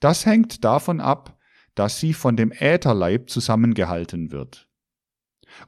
das 0.00 0.26
hängt 0.26 0.64
davon 0.64 1.00
ab, 1.00 1.38
dass 1.74 2.00
sie 2.00 2.14
von 2.14 2.36
dem 2.36 2.52
Ätherleib 2.52 3.30
zusammengehalten 3.30 4.32
wird. 4.32 4.68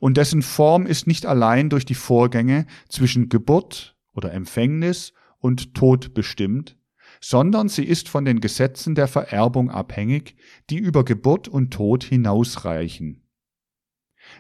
Und 0.01 0.16
dessen 0.16 0.43
Form 0.43 0.87
ist 0.87 1.07
nicht 1.07 1.25
allein 1.27 1.71
durch 1.71 1.85
die 1.85 1.95
Vorgänge 1.95 2.66
zwischen 2.89 3.29
Geburt 3.29 3.97
oder 4.12 4.33
Empfängnis 4.33 5.12
und 5.39 5.75
Tod 5.75 6.14
bestimmt, 6.14 6.78
sondern 7.21 7.69
sie 7.69 7.85
ist 7.85 8.09
von 8.09 8.25
den 8.25 8.41
Gesetzen 8.41 8.95
der 8.95 9.09
Vererbung 9.09 9.71
abhängig, 9.71 10.37
die 10.71 10.79
über 10.79 11.05
Geburt 11.05 11.49
und 11.49 11.73
Tod 11.73 12.05
hinausreichen. 12.05 13.25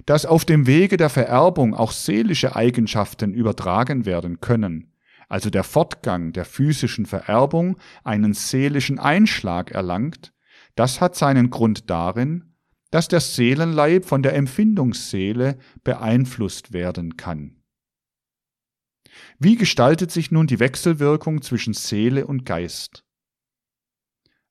Dass 0.06 0.26
auf 0.26 0.44
dem 0.44 0.66
Wege 0.66 0.96
der 0.96 1.10
Vererbung 1.10 1.74
auch 1.74 1.92
seelische 1.92 2.54
Eigenschaften 2.54 3.32
übertragen 3.32 4.04
werden 4.06 4.40
können, 4.40 4.92
also 5.28 5.50
der 5.50 5.64
Fortgang 5.64 6.32
der 6.32 6.44
physischen 6.44 7.06
Vererbung 7.06 7.78
einen 8.04 8.32
seelischen 8.32 8.98
Einschlag 8.98 9.70
erlangt, 9.70 10.32
das 10.74 11.00
hat 11.00 11.16
seinen 11.16 11.50
Grund 11.50 11.90
darin, 11.90 12.54
dass 12.90 13.08
der 13.08 13.20
Seelenleib 13.20 14.04
von 14.04 14.22
der 14.22 14.34
Empfindungsseele 14.34 15.58
beeinflusst 15.84 16.72
werden 16.72 17.16
kann. 17.16 17.57
Wie 19.38 19.56
gestaltet 19.56 20.10
sich 20.10 20.30
nun 20.30 20.46
die 20.46 20.60
Wechselwirkung 20.60 21.42
zwischen 21.42 21.74
Seele 21.74 22.26
und 22.26 22.44
Geist? 22.44 23.04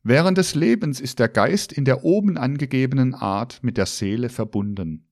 Während 0.04 0.38
des 0.38 0.56
Lebens 0.56 1.02
ist 1.02 1.20
der 1.20 1.28
Geist 1.28 1.74
in 1.74 1.84
der 1.84 2.04
oben 2.04 2.38
angegebenen 2.38 3.14
Art 3.14 3.60
mit 3.62 3.78
der 3.78 3.86
Seele 3.86 4.30
verbunden. 4.30 5.10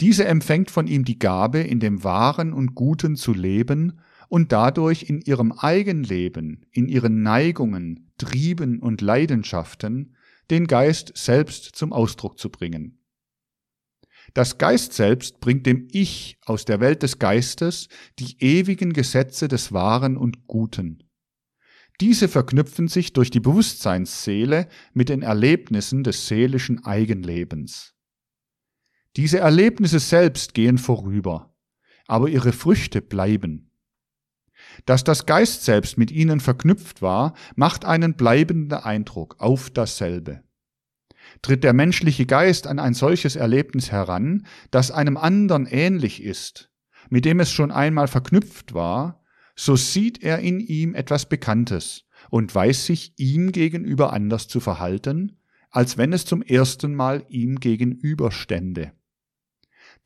Diese 0.00 0.24
empfängt 0.24 0.70
von 0.70 0.86
ihm 0.86 1.04
die 1.04 1.18
Gabe, 1.18 1.60
in 1.60 1.80
dem 1.80 2.02
Wahren 2.02 2.52
und 2.52 2.74
Guten 2.74 3.16
zu 3.16 3.32
leben 3.32 4.00
und 4.28 4.52
dadurch 4.52 5.04
in 5.04 5.20
ihrem 5.20 5.52
Eigenleben, 5.52 6.66
in 6.72 6.88
ihren 6.88 7.22
Neigungen, 7.22 8.12
Trieben 8.18 8.80
und 8.80 9.00
Leidenschaften 9.00 10.16
den 10.50 10.66
Geist 10.66 11.12
selbst 11.16 11.76
zum 11.76 11.92
Ausdruck 11.92 12.38
zu 12.38 12.50
bringen. 12.50 12.98
Das 14.34 14.58
Geist 14.58 14.92
selbst 14.92 15.38
bringt 15.38 15.64
dem 15.64 15.86
Ich 15.92 16.38
aus 16.44 16.64
der 16.64 16.80
Welt 16.80 17.04
des 17.04 17.20
Geistes 17.20 17.88
die 18.18 18.36
ewigen 18.40 18.92
Gesetze 18.92 19.46
des 19.46 19.72
Wahren 19.72 20.16
und 20.16 20.48
Guten. 20.48 21.04
Diese 22.00 22.26
verknüpfen 22.26 22.88
sich 22.88 23.12
durch 23.12 23.30
die 23.30 23.38
Bewusstseinsseele 23.38 24.68
mit 24.92 25.08
den 25.08 25.22
Erlebnissen 25.22 26.02
des 26.02 26.26
seelischen 26.26 26.84
Eigenlebens. 26.84 27.94
Diese 29.16 29.38
Erlebnisse 29.38 30.00
selbst 30.00 30.54
gehen 30.54 30.78
vorüber, 30.78 31.54
aber 32.08 32.28
ihre 32.28 32.52
Früchte 32.52 33.00
bleiben. 33.00 33.70
Dass 34.86 35.04
das 35.04 35.26
Geist 35.26 35.64
selbst 35.64 35.96
mit 35.96 36.10
ihnen 36.10 36.40
verknüpft 36.40 37.00
war, 37.00 37.34
macht 37.54 37.84
einen 37.84 38.14
bleibenden 38.14 38.80
Eindruck 38.80 39.36
auf 39.38 39.70
dasselbe. 39.70 40.42
Tritt 41.44 41.62
der 41.62 41.74
menschliche 41.74 42.24
Geist 42.24 42.66
an 42.66 42.78
ein 42.78 42.94
solches 42.94 43.36
Erlebnis 43.36 43.92
heran, 43.92 44.46
das 44.70 44.90
einem 44.90 45.18
anderen 45.18 45.66
ähnlich 45.66 46.22
ist, 46.22 46.70
mit 47.10 47.26
dem 47.26 47.38
es 47.38 47.52
schon 47.52 47.70
einmal 47.70 48.08
verknüpft 48.08 48.72
war, 48.72 49.22
so 49.54 49.76
sieht 49.76 50.22
er 50.22 50.38
in 50.38 50.58
ihm 50.58 50.94
etwas 50.94 51.28
Bekanntes 51.28 52.06
und 52.30 52.54
weiß 52.54 52.86
sich 52.86 53.12
ihm 53.18 53.52
gegenüber 53.52 54.14
anders 54.14 54.48
zu 54.48 54.58
verhalten, 54.58 55.36
als 55.68 55.98
wenn 55.98 56.14
es 56.14 56.24
zum 56.24 56.40
ersten 56.40 56.94
Mal 56.94 57.26
ihm 57.28 57.60
gegenüberstände. 57.60 58.92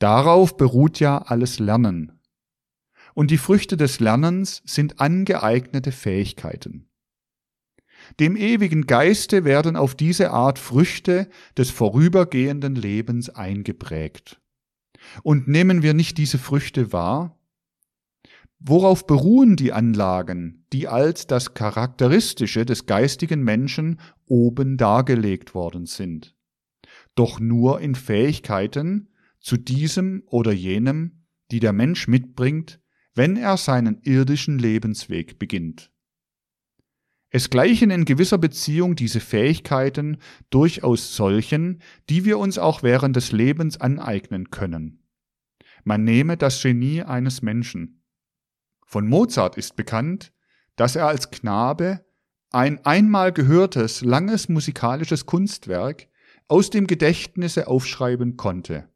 Darauf 0.00 0.56
beruht 0.56 0.98
ja 0.98 1.18
alles 1.18 1.60
Lernen. 1.60 2.20
Und 3.14 3.30
die 3.30 3.38
Früchte 3.38 3.76
des 3.76 4.00
Lernens 4.00 4.60
sind 4.66 4.98
angeeignete 4.98 5.92
Fähigkeiten. 5.92 6.87
Dem 8.20 8.36
ewigen 8.36 8.86
Geiste 8.86 9.44
werden 9.44 9.76
auf 9.76 9.94
diese 9.94 10.30
Art 10.30 10.58
Früchte 10.58 11.28
des 11.56 11.70
vorübergehenden 11.70 12.74
Lebens 12.74 13.30
eingeprägt. 13.30 14.40
Und 15.22 15.48
nehmen 15.48 15.82
wir 15.82 15.94
nicht 15.94 16.18
diese 16.18 16.38
Früchte 16.38 16.92
wahr? 16.92 17.38
Worauf 18.60 19.06
beruhen 19.06 19.54
die 19.54 19.72
Anlagen, 19.72 20.64
die 20.72 20.88
als 20.88 21.28
das 21.28 21.54
Charakteristische 21.54 22.64
des 22.64 22.86
geistigen 22.86 23.44
Menschen 23.44 24.00
oben 24.26 24.76
dargelegt 24.76 25.54
worden 25.54 25.86
sind? 25.86 26.34
Doch 27.14 27.38
nur 27.38 27.80
in 27.80 27.94
Fähigkeiten 27.94 29.10
zu 29.38 29.56
diesem 29.56 30.24
oder 30.26 30.52
jenem, 30.52 31.24
die 31.52 31.60
der 31.60 31.72
Mensch 31.72 32.08
mitbringt, 32.08 32.80
wenn 33.14 33.36
er 33.36 33.56
seinen 33.56 34.00
irdischen 34.02 34.58
Lebensweg 34.58 35.38
beginnt. 35.38 35.92
Es 37.30 37.50
gleichen 37.50 37.90
in 37.90 38.06
gewisser 38.06 38.38
Beziehung 38.38 38.96
diese 38.96 39.20
Fähigkeiten 39.20 40.16
durchaus 40.48 41.14
solchen, 41.14 41.82
die 42.08 42.24
wir 42.24 42.38
uns 42.38 42.58
auch 42.58 42.82
während 42.82 43.16
des 43.16 43.32
Lebens 43.32 43.78
aneignen 43.78 44.50
können. 44.50 45.04
Man 45.84 46.04
nehme 46.04 46.36
das 46.36 46.62
Genie 46.62 47.02
eines 47.02 47.42
Menschen. 47.42 48.02
Von 48.86 49.06
Mozart 49.06 49.58
ist 49.58 49.76
bekannt, 49.76 50.32
dass 50.76 50.96
er 50.96 51.06
als 51.06 51.30
Knabe 51.30 52.04
ein 52.50 52.84
einmal 52.86 53.32
gehörtes, 53.32 54.00
langes 54.00 54.48
musikalisches 54.48 55.26
Kunstwerk 55.26 56.08
aus 56.46 56.70
dem 56.70 56.86
Gedächtnisse 56.86 57.68
aufschreiben 57.68 58.38
konnte. 58.38 58.88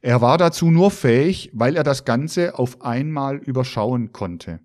Er 0.00 0.20
war 0.20 0.38
dazu 0.38 0.70
nur 0.70 0.90
fähig, 0.90 1.50
weil 1.52 1.76
er 1.76 1.84
das 1.84 2.04
Ganze 2.04 2.58
auf 2.58 2.82
einmal 2.82 3.36
überschauen 3.36 4.12
konnte. 4.12 4.60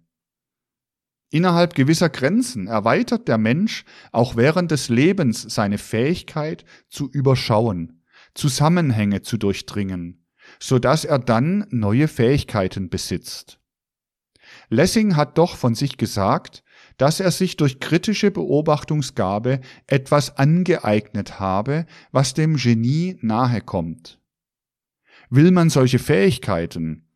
Innerhalb 1.29 1.75
gewisser 1.75 2.09
Grenzen 2.09 2.67
erweitert 2.67 3.27
der 3.27 3.37
Mensch 3.37 3.83
auch 4.11 4.35
während 4.35 4.71
des 4.71 4.87
Lebens 4.87 5.41
seine 5.41 5.77
Fähigkeit 5.77 6.63
zu 6.87 7.09
überschauen, 7.09 8.03
Zusammenhänge 8.33 9.21
zu 9.21 9.37
durchdringen, 9.37 10.25
so 10.59 10.79
dass 10.79 11.03
er 11.03 11.19
dann 11.19 11.67
neue 11.69 12.07
Fähigkeiten 12.07 12.89
besitzt. 12.89 13.59
Lessing 14.69 15.17
hat 15.17 15.37
doch 15.37 15.57
von 15.57 15.75
sich 15.75 15.97
gesagt, 15.97 16.63
dass 16.97 17.19
er 17.19 17.31
sich 17.31 17.57
durch 17.57 17.79
kritische 17.79 18.31
Beobachtungsgabe 18.31 19.59
etwas 19.85 20.37
angeeignet 20.37 21.39
habe, 21.39 21.85
was 22.11 22.33
dem 22.33 22.55
Genie 22.55 23.17
nahe 23.21 23.61
kommt. 23.61 24.19
Will 25.29 25.51
man 25.51 25.69
solche 25.69 25.99
Fähigkeiten, 25.99 27.06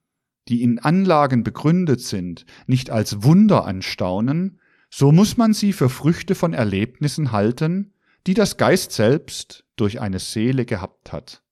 die 0.47 0.63
in 0.63 0.79
Anlagen 0.79 1.43
begründet 1.43 2.01
sind, 2.01 2.45
nicht 2.67 2.89
als 2.89 3.23
Wunder 3.23 3.65
anstaunen, 3.65 4.59
so 4.89 5.11
muss 5.11 5.37
man 5.37 5.53
sie 5.53 5.73
für 5.73 5.89
Früchte 5.89 6.35
von 6.35 6.53
Erlebnissen 6.53 7.31
halten, 7.31 7.93
die 8.27 8.33
das 8.33 8.57
Geist 8.57 8.91
selbst 8.91 9.65
durch 9.75 10.01
eine 10.01 10.19
Seele 10.19 10.65
gehabt 10.65 11.11
hat. 11.11 11.43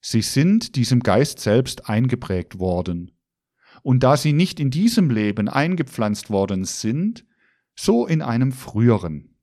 Sie 0.00 0.22
sind 0.22 0.76
diesem 0.76 1.00
Geist 1.00 1.40
selbst 1.40 1.88
eingeprägt 1.88 2.58
worden. 2.58 3.12
Und 3.82 4.02
da 4.02 4.16
sie 4.16 4.32
nicht 4.32 4.58
in 4.58 4.70
diesem 4.70 5.10
Leben 5.10 5.48
eingepflanzt 5.48 6.30
worden 6.30 6.64
sind, 6.64 7.24
so 7.74 8.06
in 8.06 8.22
einem 8.22 8.52
früheren. 8.52 9.36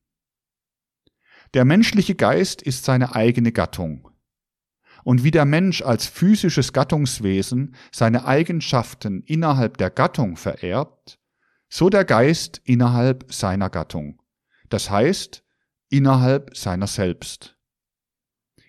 Der 1.54 1.66
menschliche 1.66 2.16
Geist 2.16 2.62
ist 2.62 2.84
seine 2.84 3.16
eigene 3.16 3.52
Gattung 3.52 4.13
und 5.04 5.24
wie 5.24 5.32
der 5.32 5.46
Mensch 5.46 5.82
als 5.82 6.06
physisches 6.06 6.74
Gattungswesen 6.74 7.76
seine 7.92 8.26
Eigenschaften 8.26 9.22
innerhalb 9.24 9.78
der 9.78 9.90
Gattung 9.90 10.38
vererbt, 10.38 11.20
so 11.70 11.90
der 11.90 12.06
Geist 12.06 12.62
innerhalb 12.64 13.32
seiner 13.34 13.70
Gattung, 13.70 14.22
das 14.70 14.90
heißt 14.90 15.44
innerhalb 15.90 16.56
seiner 16.56 16.88
selbst. 16.88 17.58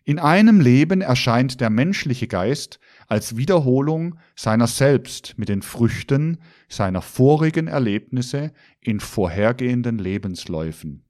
In 0.06 0.18
einem 0.18 0.60
Leben 0.60 1.00
erscheint 1.00 1.62
der 1.62 1.70
menschliche 1.70 2.28
Geist 2.28 2.78
als 3.06 3.38
Wiederholung 3.38 4.18
seiner 4.36 4.66
selbst 4.66 5.38
mit 5.38 5.48
den 5.48 5.62
Früchten 5.62 6.42
seiner 6.68 7.00
vorigen 7.00 7.68
Erlebnisse 7.68 8.52
in 8.80 9.00
vorhergehenden 9.00 9.96
Lebensläufen. 9.96 11.03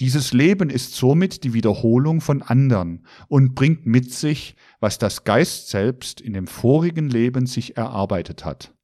Dieses 0.00 0.32
Leben 0.32 0.70
ist 0.70 0.94
somit 0.94 1.44
die 1.44 1.54
Wiederholung 1.54 2.20
von 2.20 2.42
anderen 2.42 3.06
und 3.28 3.54
bringt 3.54 3.86
mit 3.86 4.12
sich, 4.12 4.56
was 4.80 4.98
das 4.98 5.24
Geist 5.24 5.68
selbst 5.68 6.20
in 6.20 6.32
dem 6.32 6.46
vorigen 6.46 7.08
Leben 7.08 7.46
sich 7.46 7.76
erarbeitet 7.76 8.44
hat. 8.44 8.74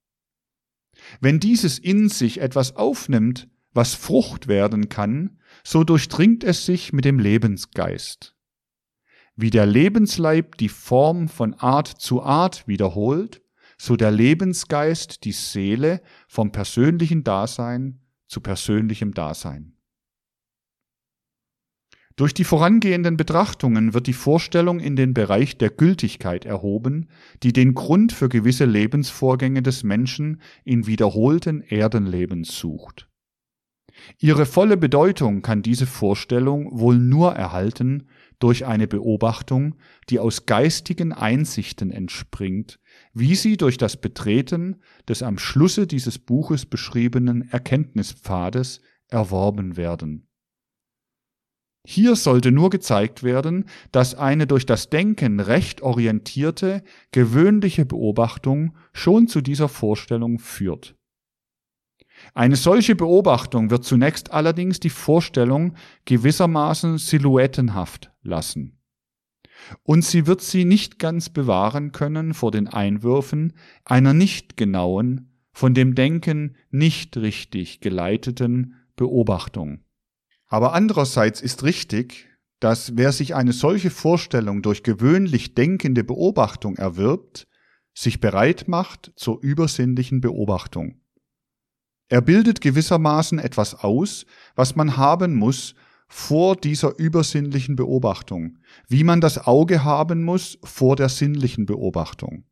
Wenn 1.21 1.41
dieses 1.41 1.79
in 1.79 2.09
sich 2.09 2.41
etwas 2.41 2.77
aufnimmt, 2.77 3.49
was 3.73 3.95
Frucht 3.95 4.49
werden 4.49 4.89
kann, 4.89 5.39
so 5.63 5.85
durchdringt 5.85 6.45
es 6.45 6.67
sich 6.67 6.93
mit 6.93 7.05
dem 7.05 7.19
Lebensgeist. 7.19 8.35
Wie 9.37 9.51
der 9.51 9.67
Lebensleib 9.67 10.57
die 10.59 10.69
Form 10.69 11.29
von 11.29 11.55
Art 11.55 11.87
zu 11.87 12.23
Art 12.23 12.67
wiederholt, 12.67 13.41
so 13.77 13.95
der 13.95 14.11
Lebensgeist 14.11 15.25
die 15.25 15.33
Seele 15.33 16.03
vom 16.27 16.51
persönlichen 16.51 17.23
Dasein 17.23 18.01
zu 18.27 18.41
persönlichem 18.41 19.15
Dasein. 19.15 19.78
Durch 22.19 22.35
die 22.35 22.43
vorangehenden 22.43 23.17
Betrachtungen 23.17 23.95
wird 23.95 24.09
die 24.09 24.13
Vorstellung 24.13 24.81
in 24.81 24.97
den 24.97 25.15
Bereich 25.15 25.57
der 25.57 25.71
Gültigkeit 25.71 26.45
erhoben, 26.45 27.07
die 27.45 27.53
den 27.53 27.75
Grund 27.75 28.13
für 28.13 28.29
gewisse 28.29 28.65
Lebensvorgänge 28.65 29.63
des 29.63 29.85
Menschen 29.85 30.43
in 30.65 30.89
wiederholten 30.89 31.61
Erdenlebens 31.61 32.59
sucht. 32.59 33.09
Ihre 34.19 34.47
volle 34.47 34.77
Bedeutung 34.77 35.43
kann 35.43 35.63
diese 35.63 35.87
Vorstellung 35.87 36.77
wohl 36.77 36.99
nur 36.99 37.35
erhalten 37.35 38.09
durch 38.41 38.67
eine 38.67 38.89
Beobachtung, 38.89 39.77
die 40.11 40.19
aus 40.19 40.45
geistigen 40.45 41.13
Einsichten 41.13 41.93
entspringt, 41.93 42.81
wie 43.15 43.37
sie 43.37 43.57
durch 43.57 43.77
das 43.77 43.97
Betreten 43.97 44.83
des 45.09 45.23
am 45.23 45.39
Schlusse 45.39 45.87
dieses 45.87 46.19
Buches 46.19 46.67
beschriebenen 46.67 47.49
Erkenntnispfades 47.49 48.81
erworben 49.09 49.77
werden. 49.77 50.28
Hier 51.87 52.17
sollte 52.17 52.53
nur 52.53 52.71
gezeigt 52.71 53.23
werden, 53.23 53.65
dass 53.93 54.15
eine 54.15 54.47
durch 54.47 54.67
das 54.67 54.91
Denken 54.91 55.41
recht 55.41 55.81
orientierte, 55.81 56.83
gewöhnliche 57.13 57.87
Beobachtung 57.87 58.77
schon 58.93 59.27
zu 59.27 59.41
dieser 59.41 59.69
Vorstellung 59.69 60.39
führt. 60.39 60.95
Eine 62.35 62.57
solche 62.57 62.97
Beobachtung 62.97 63.71
wird 63.71 63.85
zunächst 63.85 64.33
allerdings 64.33 64.81
die 64.81 64.91
Vorstellung 64.91 65.75
gewissermaßen 66.05 66.99
silhouettenhaft 66.99 68.11
lassen. 68.23 68.79
Und 69.83 70.05
sie 70.05 70.27
wird 70.27 70.41
sie 70.41 70.65
nicht 70.65 70.99
ganz 70.99 71.31
bewahren 71.31 71.93
können 71.93 72.35
vor 72.35 72.51
den 72.51 72.69
Einwürfen 72.69 73.55
einer 73.85 74.15
nicht 74.15 74.57
genauen, 74.57 75.33
von 75.53 75.75
dem 75.75 75.95
Denken 75.95 76.57
nicht 76.71 77.17
richtig 77.17 77.81
geleiteten 77.81 78.75
Beobachtung. 78.95 79.81
Aber 80.49 80.73
andererseits 80.73 81.41
ist 81.41 81.63
richtig, 81.63 82.27
dass 82.61 82.97
wer 82.97 83.13
sich 83.13 83.35
eine 83.35 83.53
solche 83.53 83.91
Vorstellung 83.91 84.63
durch 84.63 84.83
gewöhnlich 84.83 85.55
denkende 85.55 86.03
Beobachtung 86.03 86.77
erwirbt, 86.77 87.47
sich 87.95 88.21
bereit 88.21 88.67
macht 88.67 89.13
zur 89.17 89.41
übersinnlichen 89.43 90.21
Beobachtung. 90.21 91.01
Er 92.09 92.23
bildet 92.23 92.61
gewissermaßen 92.61 93.39
etwas 93.39 93.75
aus, 93.75 94.25
was 94.55 94.77
man 94.77 94.97
haben 94.97 95.35
muss 95.35 95.75
vor 96.09 96.57
dieser 96.57 96.99
übersinnlichen 96.99 97.77
Beobachtung, 97.77 98.59
wie 98.89 99.05
man 99.05 99.21
das 99.21 99.47
Auge 99.47 99.85
haben 99.85 100.25
muss 100.25 100.59
vor 100.65 100.97
der 100.97 101.11
sinnlichen 101.11 101.67
Beobachtung. 101.67 102.45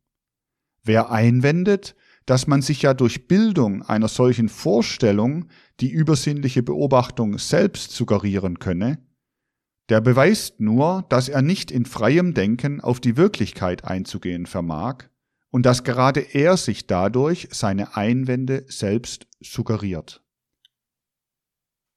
Wer 0.83 1.11
einwendet, 1.11 1.95
dass 2.27 2.45
man 2.45 2.61
sich 2.61 2.81
ja 2.81 2.93
durch 2.93 3.27
Bildung 3.27 3.81
einer 3.81 4.09
solchen 4.09 4.49
Vorstellung 4.49 5.47
die 5.79 5.89
übersinnliche 5.89 6.61
Beobachtung 6.61 7.39
selbst 7.39 7.91
suggerieren 7.91 8.59
könne, 8.59 8.99
der 9.89 10.01
beweist 10.01 10.59
nur, 10.59 11.05
dass 11.09 11.29
er 11.29 11.41
nicht 11.41 11.71
in 11.71 11.85
freiem 11.85 12.33
Denken 12.33 12.81
auf 12.81 12.99
die 12.99 13.15
Wirklichkeit 13.15 13.85
einzugehen 13.85 14.45
vermag 14.45 15.05
und 15.51 15.65
dass 15.65 15.85
gerade 15.85 16.19
er 16.19 16.57
sich 16.57 16.85
dadurch 16.85 17.47
seine 17.51 17.95
Einwände 17.95 18.65
selbst 18.67 19.27
suggeriert. 19.39 20.21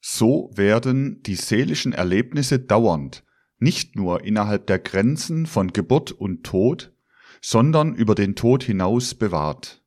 So 0.01 0.53
werden 0.55 1.25
die 1.25 1.35
seelischen 1.35 1.93
Erlebnisse 1.93 2.61
dauernd, 2.61 3.25
nicht 3.59 3.97
nur 3.97 4.25
innerhalb 4.25 4.69
der 4.69 4.79
Grenzen 4.79 5.47
von 5.47 5.73
Geburt 5.73 6.13
und 6.13 6.45
Tod, 6.45 6.95
sondern 7.43 7.97
über 7.97 8.15
den 8.15 8.37
Tod 8.37 8.63
hinaus 8.63 9.17
bewahrt. 9.17 9.80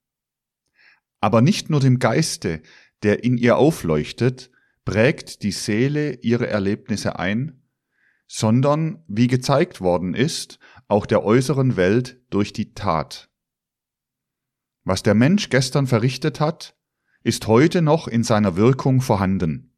Aber 1.23 1.39
nicht 1.39 1.69
nur 1.69 1.79
dem 1.79 1.99
Geiste, 1.99 2.61
der 3.01 3.23
in 3.23 3.37
ihr 3.37 3.55
aufleuchtet, 3.55 4.51
prägt 4.83 5.43
die 5.43 5.53
Seele 5.53 6.15
ihre 6.15 6.47
Erlebnisse 6.47 7.17
ein, 7.17 7.63
sondern, 8.27 9.05
wie 9.07 9.27
gezeigt 9.27 9.79
worden 9.79 10.15
ist, 10.15 10.59
auch 10.89 11.05
der 11.05 11.23
äußeren 11.23 11.77
Welt 11.77 12.19
durch 12.29 12.51
die 12.51 12.73
Tat. 12.73 13.29
Was 14.83 15.01
der 15.01 15.13
Mensch 15.13 15.47
gestern 15.47 15.87
verrichtet 15.87 16.41
hat, 16.41 16.75
ist 17.23 17.47
heute 17.47 17.81
noch 17.81 18.09
in 18.09 18.25
seiner 18.25 18.57
Wirkung 18.57 18.99
vorhanden. 18.99 19.77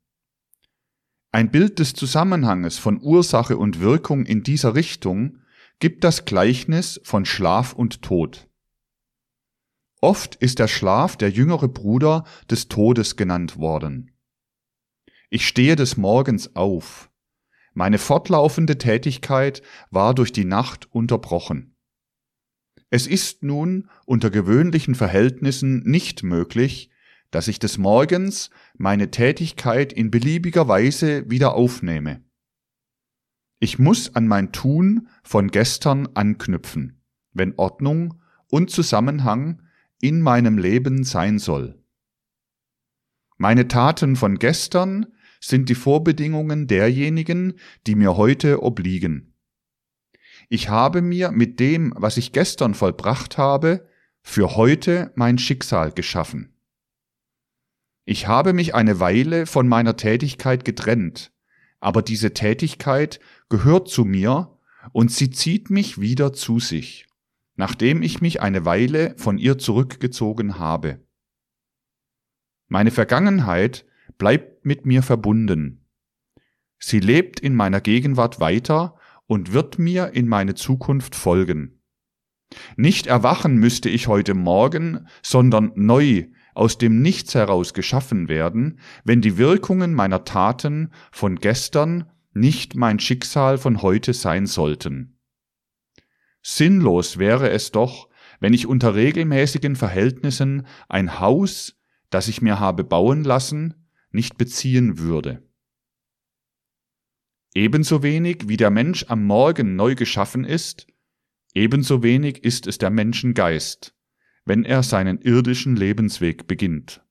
Ein 1.31 1.51
Bild 1.51 1.77
des 1.77 1.93
Zusammenhanges 1.93 2.79
von 2.79 2.99
Ursache 2.99 3.57
und 3.57 3.81
Wirkung 3.81 4.25
in 4.25 4.41
dieser 4.41 4.73
Richtung 4.73 5.41
gibt 5.77 6.03
das 6.03 6.25
Gleichnis 6.25 6.99
von 7.03 7.23
Schlaf 7.23 7.73
und 7.73 8.01
Tod. 8.01 8.49
Oft 10.05 10.35
ist 10.35 10.59
der 10.59 10.67
Schlaf 10.67 11.17
der 11.17 11.31
jüngere 11.31 11.67
Bruder 11.67 12.25
des 12.47 12.67
Todes 12.67 13.15
genannt 13.15 13.57
worden. 13.57 14.11
Ich 15.31 15.47
stehe 15.47 15.75
des 15.75 15.97
Morgens 15.97 16.55
auf. 16.55 17.09
Meine 17.73 17.97
fortlaufende 17.97 18.77
Tätigkeit 18.77 19.63
war 19.89 20.13
durch 20.13 20.31
die 20.31 20.45
Nacht 20.45 20.87
unterbrochen. 20.93 21.75
Es 22.91 23.07
ist 23.07 23.41
nun 23.41 23.89
unter 24.05 24.29
gewöhnlichen 24.29 24.93
Verhältnissen 24.93 25.79
nicht 25.85 26.21
möglich, 26.21 26.91
dass 27.31 27.47
ich 27.47 27.57
des 27.57 27.79
Morgens 27.79 28.51
meine 28.77 29.09
Tätigkeit 29.09 29.91
in 29.91 30.11
beliebiger 30.11 30.67
Weise 30.67 31.27
wieder 31.31 31.55
aufnehme. 31.55 32.23
Ich 33.59 33.79
muss 33.79 34.13
an 34.13 34.27
mein 34.27 34.51
Tun 34.51 35.07
von 35.23 35.49
gestern 35.49 36.09
anknüpfen, 36.13 37.01
wenn 37.33 37.55
Ordnung 37.57 38.21
und 38.51 38.69
Zusammenhang 38.69 39.63
in 40.01 40.21
meinem 40.21 40.57
Leben 40.57 41.03
sein 41.03 41.39
soll. 41.39 41.81
Meine 43.37 43.67
Taten 43.67 44.15
von 44.15 44.39
gestern 44.39 45.07
sind 45.39 45.69
die 45.69 45.75
Vorbedingungen 45.75 46.67
derjenigen, 46.67 47.53
die 47.85 47.95
mir 47.95 48.17
heute 48.17 48.63
obliegen. 48.63 49.33
ich 50.49 50.69
habe 50.69 51.01
mir 51.01 51.31
mit 51.31 51.59
dem, 51.59 51.93
was 51.97 52.17
ich 52.17 52.31
gestern 52.31 52.75
vollbracht 52.75 53.37
habe, 53.37 53.89
für 54.21 54.55
heute 54.55 55.11
mein 55.15 55.37
Schicksal 55.37 55.91
geschaffen. 55.91 56.55
Ich 58.05 58.27
habe 58.27 58.53
mich 58.53 58.75
eine 58.75 58.99
Weile 58.99 59.47
von 59.47 59.67
meiner 59.67 59.97
Tätigkeit 59.97 60.65
getrennt, 60.65 61.31
aber 61.79 62.01
diese 62.01 62.33
Tätigkeit 62.33 63.19
gehört 63.49 63.89
zu 63.89 64.05
mir 64.05 64.59
und 64.93 65.11
sie 65.11 65.31
zieht 65.31 65.69
mich 65.69 65.99
wieder 65.99 66.33
zu 66.33 66.59
sich, 66.59 67.04
nachdem 67.55 68.01
ich 68.01 68.21
mich 68.21 68.41
eine 68.41 68.65
Weile 68.65 69.15
von 69.17 69.37
ihr 69.37 69.57
zurückgezogen 69.57 70.59
habe. 70.59 70.99
Meine 72.67 72.91
Vergangenheit 72.91 73.85
bleibt 74.17 74.65
mit 74.65 74.85
mir 74.85 75.03
verbunden. 75.03 75.85
Sie 76.79 76.99
lebt 76.99 77.39
in 77.39 77.55
meiner 77.55 77.81
Gegenwart 77.81 78.39
weiter 78.39 78.95
und 79.27 79.53
wird 79.53 79.79
mir 79.79 80.11
in 80.13 80.27
meine 80.27 80.55
Zukunft 80.55 81.15
folgen. 81.15 81.81
Nicht 82.75 83.07
erwachen 83.07 83.57
müsste 83.57 83.89
ich 83.89 84.07
heute 84.07 84.33
Morgen, 84.33 85.07
sondern 85.23 85.71
neu 85.75 86.27
aus 86.53 86.77
dem 86.77 87.01
Nichts 87.01 87.35
heraus 87.35 87.73
geschaffen 87.73 88.29
werden, 88.29 88.79
wenn 89.03 89.21
die 89.21 89.37
Wirkungen 89.37 89.93
meiner 89.93 90.23
Taten 90.23 90.91
von 91.11 91.35
gestern 91.37 92.09
nicht 92.33 92.75
mein 92.75 92.99
Schicksal 92.99 93.57
von 93.57 93.81
heute 93.81 94.13
sein 94.13 94.45
sollten. 94.45 95.14
Sinnlos 96.47 97.17
wäre 97.17 97.49
es 97.49 97.71
doch, 97.71 98.07
wenn 98.39 98.53
ich 98.53 98.67
unter 98.67 98.93
regelmäßigen 98.93 99.75
Verhältnissen 99.75 100.67
ein 100.87 101.19
Haus, 101.19 101.75
das 102.11 102.27
ich 102.27 102.39
mir 102.39 102.59
habe 102.59 102.83
bauen 102.83 103.23
lassen, 103.23 103.89
nicht 104.11 104.37
beziehen 104.37 104.99
würde. 104.99 105.41
Ebenso 107.55 108.03
wenig 108.03 108.47
wie 108.47 108.57
der 108.57 108.69
Mensch 108.69 109.05
am 109.07 109.25
Morgen 109.25 109.75
neu 109.75 109.95
geschaffen 109.95 110.43
ist, 110.43 110.85
ebenso 111.55 112.03
wenig 112.03 112.43
ist 112.43 112.67
es 112.67 112.77
der 112.77 112.91
Menschengeist, 112.91 113.95
wenn 114.45 114.65
er 114.65 114.83
seinen 114.83 115.19
irdischen 115.21 115.75
Lebensweg 115.75 116.45
beginnt. 116.45 117.03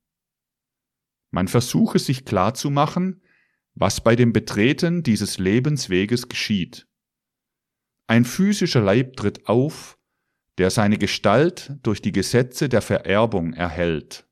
Man 1.33 1.49
versuche 1.49 1.99
sich 1.99 2.25
klarzumachen, 2.25 3.21
was 3.75 4.01
bei 4.01 4.15
dem 4.15 4.33
Betreten 4.33 5.03
dieses 5.03 5.39
Lebensweges 5.39 6.29
geschieht. 6.29 6.87
Ein 8.07 8.25
physischer 8.25 8.83
Leib 8.83 9.17
tritt 9.17 9.47
auf, 9.49 9.99
der 10.59 10.71
seine 10.71 10.99
Gestalt 10.99 11.77
durch 11.83 12.03
die 12.03 12.13
Gesetze 12.13 12.69
der 12.69 12.83
Vererbung 12.83 13.55
erhält. 13.55 14.29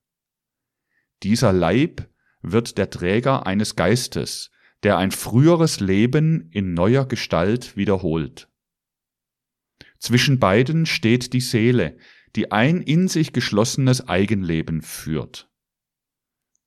Dieser 1.23 1.53
Leib 1.53 2.09
wird 2.43 2.79
der 2.79 2.91
Träger 2.91 3.47
eines 3.47 3.77
Geistes, 3.77 4.51
der 4.83 4.99
ein 4.99 5.11
früheres 5.11 5.81
Leben 5.81 6.51
in 6.51 6.75
neuer 6.75 7.07
Gestalt 7.07 7.77
wiederholt. 7.77 8.49
Zwischen 9.99 10.41
beiden 10.41 10.87
steht 10.87 11.33
die 11.33 11.41
Seele, 11.41 11.97
die 12.35 12.51
ein 12.51 12.83
in 12.83 13.09
sich 13.09 13.33
geschlossenes 13.33 14.09
Eigenleben 14.09 14.83
führt. 14.83 15.49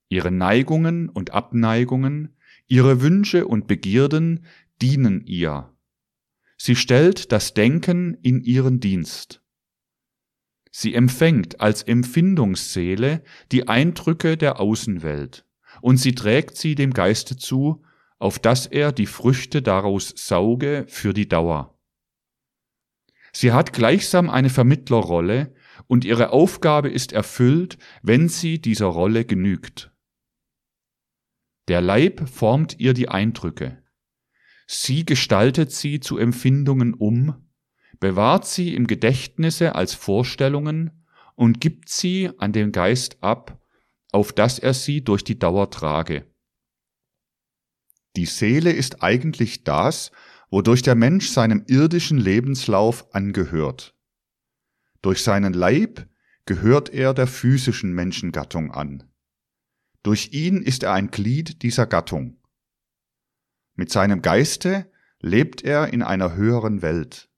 Ihre 0.07 0.31
Neigungen 0.31 1.09
und 1.09 1.31
Abneigungen, 1.31 2.37
ihre 2.67 3.01
Wünsche 3.01 3.47
und 3.47 3.67
Begierden 3.67 4.45
dienen 4.81 5.25
ihr. 5.25 5.74
Sie 6.57 6.75
stellt 6.75 7.31
das 7.31 7.53
Denken 7.53 8.15
in 8.21 8.41
ihren 8.43 8.79
Dienst. 8.79 9.41
Sie 10.71 10.93
empfängt 10.93 11.61
als 11.61 11.83
Empfindungsseele 11.83 13.23
die 13.51 13.67
Eindrücke 13.67 14.35
der 14.35 14.59
Außenwelt, 14.59 15.45
und 15.81 15.97
sie 15.97 16.15
trägt 16.15 16.57
sie 16.57 16.75
dem 16.75 16.93
Geiste 16.93 17.37
zu, 17.37 17.83
auf 18.19 18.39
dass 18.39 18.65
er 18.65 18.91
die 18.91 19.05
Früchte 19.05 19.61
daraus 19.61 20.13
sauge 20.15 20.85
für 20.87 21.13
die 21.13 21.27
Dauer. 21.27 21.79
Sie 23.31 23.51
hat 23.51 23.73
gleichsam 23.73 24.29
eine 24.29 24.49
Vermittlerrolle 24.49 25.53
und 25.87 26.05
ihre 26.05 26.31
Aufgabe 26.31 26.89
ist 26.89 27.11
erfüllt, 27.11 27.77
wenn 28.01 28.29
sie 28.29 28.59
dieser 28.61 28.87
Rolle 28.87 29.25
genügt. 29.25 29.91
Der 31.67 31.81
Leib 31.81 32.29
formt 32.29 32.79
ihr 32.79 32.93
die 32.93 33.09
Eindrücke. 33.09 33.83
Sie 34.67 35.05
gestaltet 35.05 35.71
sie 35.71 35.99
zu 35.99 36.17
Empfindungen 36.17 36.93
um, 36.93 37.35
bewahrt 37.99 38.45
sie 38.45 38.73
im 38.73 38.87
Gedächtnisse 38.87 39.75
als 39.75 39.93
Vorstellungen 39.93 41.05
und 41.35 41.61
gibt 41.61 41.89
sie 41.89 42.31
an 42.37 42.51
den 42.51 42.71
Geist 42.71 43.17
ab, 43.21 43.61
auf 44.11 44.33
dass 44.33 44.59
er 44.59 44.73
sie 44.73 45.03
durch 45.03 45.23
die 45.23 45.37
Dauer 45.37 45.69
trage. 45.69 46.25
Die 48.15 48.25
Seele 48.25 48.71
ist 48.71 49.03
eigentlich 49.03 49.63
das, 49.63 50.11
wodurch 50.49 50.81
der 50.81 50.95
Mensch 50.95 51.29
seinem 51.29 51.63
irdischen 51.67 52.17
Lebenslauf 52.17 53.13
angehört. 53.13 53.93
Durch 55.01 55.21
seinen 55.21 55.53
Leib 55.53 56.07
gehört 56.45 56.89
er 56.89 57.13
der 57.13 57.27
physischen 57.27 57.93
Menschengattung 57.93 58.71
an. 58.71 59.03
Durch 60.01 60.31
ihn 60.33 60.61
ist 60.61 60.83
er 60.83 60.93
ein 60.93 61.11
Glied 61.11 61.61
dieser 61.63 61.87
Gattung. 61.87 62.37
Mit 63.75 63.91
seinem 63.91 64.21
Geiste 64.21 64.91
lebt 65.19 65.63
er 65.63 65.91
in 65.93 66.01
einer 66.01 66.35
höheren 66.35 66.81
Welt. 66.81 67.29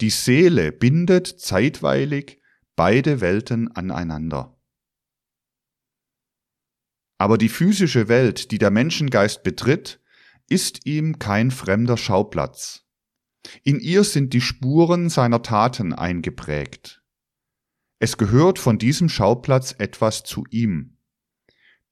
Die 0.00 0.10
Seele 0.10 0.72
bindet 0.72 1.26
zeitweilig 1.26 2.40
beide 2.76 3.20
Welten 3.20 3.74
aneinander. 3.74 4.58
Aber 7.18 7.36
die 7.36 7.48
physische 7.48 8.08
Welt, 8.08 8.52
die 8.52 8.58
der 8.58 8.70
Menschengeist 8.70 9.42
betritt, 9.42 10.00
ist 10.48 10.86
ihm 10.86 11.18
kein 11.18 11.50
fremder 11.50 11.96
Schauplatz. 11.96 12.86
In 13.64 13.80
ihr 13.80 14.04
sind 14.04 14.32
die 14.32 14.40
Spuren 14.40 15.10
seiner 15.10 15.42
Taten 15.42 15.92
eingeprägt. 15.92 17.02
Es 17.98 18.16
gehört 18.16 18.58
von 18.58 18.78
diesem 18.78 19.08
Schauplatz 19.08 19.74
etwas 19.78 20.22
zu 20.22 20.44
ihm. 20.50 20.98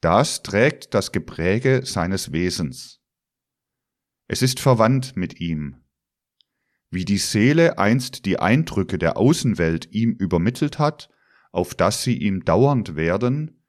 Das 0.01 0.43
trägt 0.43 0.95
das 0.95 1.11
Gepräge 1.11 1.85
seines 1.85 2.31
Wesens. 2.31 2.96
Es 4.29 4.43
ist 4.43 4.61
verwandt 4.61 5.17
mit 5.17 5.41
ihm. 5.41 5.77
Wie 6.91 7.05
die 7.05 7.19
Seele 7.19 7.79
einst 7.79 8.25
die 8.27 8.39
Eindrücke 8.39 8.99
der 8.99 9.17
Außenwelt 9.17 9.93
ihm 9.93 10.13
übermittelt 10.13 10.79
hat, 10.79 11.11
auf 11.53 11.75
dass 11.75 12.03
sie 12.03 12.17
ihm 12.17 12.45
dauernd 12.45 12.97
werden, 12.97 13.63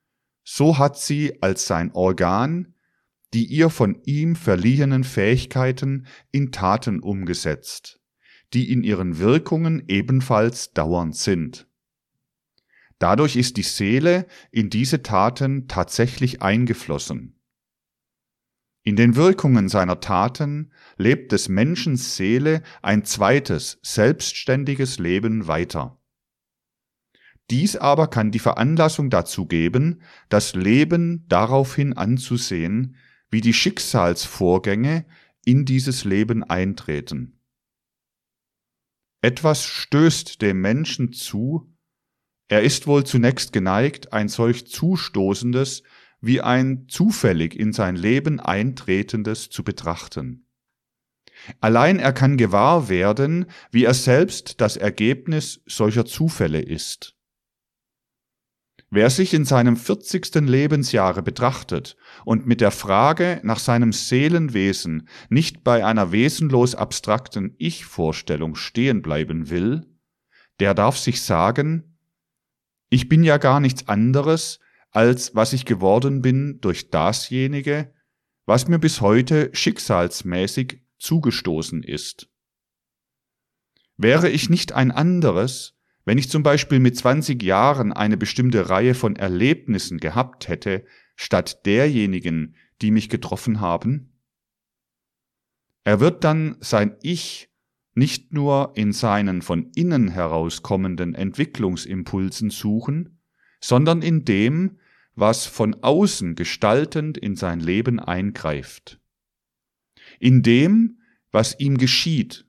so 0.44 0.78
hat 0.78 0.98
sie 0.98 1.42
als 1.42 1.68
sein 1.68 1.92
Organ 1.94 2.74
die 3.34 3.46
ihr 3.46 3.70
von 3.70 4.02
ihm 4.06 4.36
verliehenen 4.36 5.04
Fähigkeiten 5.04 6.08
in 6.32 6.52
Taten 6.52 7.02
umgesetzt, 7.02 8.00
die 8.54 8.72
in 8.72 8.84
ihren 8.84 9.20
Wirkungen 9.20 9.84
ebenfalls 9.88 10.72
dauernd 10.74 11.16
sind. 11.16 11.68
Dadurch 13.00 13.36
ist 13.36 13.58
die 13.58 13.64
Seele 13.64 14.26
in 14.52 14.70
diese 14.70 15.04
Taten 15.04 15.68
tatsächlich 15.68 16.42
eingeflossen. 16.42 17.37
In 18.88 18.96
den 18.96 19.18
Wirkungen 19.18 19.68
seiner 19.68 20.00
Taten 20.00 20.72
lebt 20.96 21.34
des 21.34 21.50
Menschen 21.50 21.98
Seele 21.98 22.64
ein 22.82 23.04
zweites, 23.04 23.80
selbstständiges 23.84 24.98
Leben 24.98 25.48
weiter. 25.48 26.02
Dies 27.50 27.76
aber 27.76 28.08
kann 28.08 28.32
die 28.32 28.40
Veranlassung 28.40 29.10
dazu 29.10 29.46
geben, 29.46 30.04
das 30.30 30.56
Leben 30.56 31.26
daraufhin 31.28 31.98
anzusehen, 31.98 32.96
wie 33.30 33.42
die 33.42 33.52
Schicksalsvorgänge 33.52 35.06
in 35.44 35.66
dieses 35.66 36.06
Leben 36.06 36.46
eintreten. 36.46 37.42
Etwas 39.22 39.66
stößt 39.66 40.42
dem 40.42 40.62
Menschen 40.62 41.12
zu, 41.12 41.76
er 42.48 42.62
ist 42.62 42.88
wohl 42.88 43.06
zunächst 43.06 43.52
geneigt, 43.52 44.14
ein 44.14 44.30
solch 44.30 44.66
zustoßendes 44.68 45.84
wie 46.22 46.42
ein 46.42 46.88
zufällig 46.88 47.58
in 47.58 47.74
sein 47.74 47.96
Leben 47.96 48.40
eintretendes 48.40 49.50
zu 49.50 49.64
betrachten. 49.64 50.48
Allein 51.60 52.00
er 52.00 52.14
kann 52.14 52.38
gewahr 52.38 52.90
werden, 52.90 53.46
wie 53.72 53.86
er 53.86 53.94
selbst 53.94 54.60
das 54.60 54.78
Ergebnis 54.78 55.62
solcher 55.66 56.06
Zufälle 56.06 56.62
ist. 56.62 57.16
Wer 58.90 59.10
sich 59.10 59.34
in 59.34 59.44
seinem 59.44 59.76
40. 59.76 60.36
Lebensjahre 60.36 61.22
betrachtet 61.22 61.98
und 62.24 62.48
mit 62.48 62.62
der 62.62 62.72
Frage 62.72 63.42
nach 63.44 63.60
seinem 63.60 63.92
Seelenwesen 63.92 65.10
nicht 65.30 65.66
bei 65.66 65.86
einer 65.86 66.14
wesenlos 66.14 66.74
abstrakten 66.74 67.54
Ich-Vorstellung 67.58 68.56
stehen 68.56 69.02
bleiben 69.02 69.50
will, 69.50 69.86
der 70.62 70.74
darf 70.74 70.98
sich 70.98 71.22
sagen, 71.22 71.98
ich 72.90 73.10
bin 73.10 73.26
ja 73.26 73.38
gar 73.38 73.60
nichts 73.60 73.90
anderes, 73.90 74.60
als 74.92 75.36
was 75.36 75.54
ich 75.54 75.66
geworden 75.66 76.22
bin 76.22 76.60
durch 76.62 76.90
dasjenige, 76.90 77.94
was 78.46 78.68
mir 78.68 78.80
bis 78.80 79.02
heute 79.02 79.50
schicksalsmäßig 79.54 80.82
zugestoßen 80.98 81.84
ist. 81.84 82.30
Wäre 83.98 84.30
ich 84.30 84.50
nicht 84.50 84.74
ein 84.74 84.92
anderes, 84.92 85.78
wenn 86.06 86.18
ich 86.18 86.30
zum 86.30 86.44
Beispiel 86.44 86.80
mit 86.80 86.96
20 86.96 87.44
Jahren 87.44 87.92
eine 87.92 88.16
bestimmte 88.16 88.70
Reihe 88.70 88.94
von 88.94 89.16
Erlebnissen 89.16 89.98
gehabt 89.98 90.48
hätte, 90.48 90.86
statt 91.16 91.66
derjenigen, 91.66 92.56
die 92.82 92.92
mich 92.92 93.10
getroffen 93.10 93.60
haben? 93.60 94.22
Er 95.84 96.00
wird 96.00 96.24
dann 96.24 96.58
sein 96.60 96.96
Ich 97.02 97.50
nicht 97.94 98.32
nur 98.32 98.74
in 98.76 98.94
seinen 98.94 99.42
von 99.42 99.72
innen 99.76 100.10
herauskommenden 100.10 101.16
Entwicklungsimpulsen 101.16 102.52
suchen, 102.52 103.17
sondern 103.68 104.02
in 104.02 104.24
dem, 104.24 104.78
was 105.16 105.46
von 105.46 105.84
außen 105.84 106.36
gestaltend 106.36 107.18
in 107.18 107.36
sein 107.36 107.60
Leben 107.60 108.00
eingreift. 108.00 108.98
In 110.22 110.42
dem, 110.42 111.02
was 111.34 111.60
ihm 111.60 111.78
geschieht, 111.78 112.46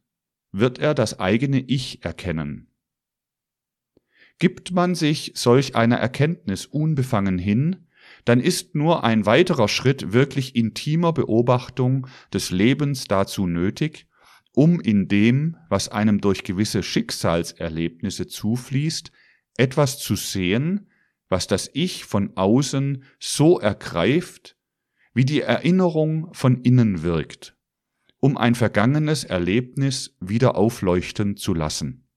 wird 0.53 0.79
er 0.79 0.95
das 0.95 1.19
eigene 1.19 1.59
Ich 1.59 2.05
erkennen. 2.05 2.69
Gibt 4.39 4.71
man 4.71 4.95
sich 4.95 5.33
solch 5.35 5.75
einer 5.75 5.97
Erkenntnis 5.97 6.67
unbefangen 6.67 7.37
hin, 7.37 7.89
dann 8.25 8.39
ist 8.39 8.77
nur 8.77 9.03
ein 9.03 9.27
weiterer 9.27 9.67
Schritt 9.67 10.13
wirklich 10.13 10.55
intimer 10.55 11.13
Beobachtung 11.13 12.07
des 12.33 12.53
Lebens 12.53 13.09
dazu 13.09 13.49
nötig, 13.49 14.07
um 14.53 14.79
in 14.79 15.09
dem, 15.09 15.57
was 15.69 15.89
einem 15.89 16.21
durch 16.21 16.45
gewisse 16.45 16.85
Schicksalserlebnisse 16.85 18.29
zufließt, 18.29 19.11
etwas 19.57 19.99
zu 19.99 20.15
sehen, 20.15 20.88
was 21.29 21.47
das 21.47 21.71
Ich 21.73 22.05
von 22.05 22.37
außen 22.37 23.05
so 23.19 23.59
ergreift, 23.59 24.57
wie 25.15 25.25
die 25.25 25.41
Erinnerung 25.41 26.33
von 26.33 26.63
innen 26.63 27.03
wirkt, 27.03 27.57
um 28.21 28.37
ein 28.37 28.55
vergangenes 28.55 29.25
Erlebnis 29.25 30.17
wieder 30.21 30.57
aufleuchten 30.57 31.37
zu 31.37 31.55
lassen. 31.55 32.09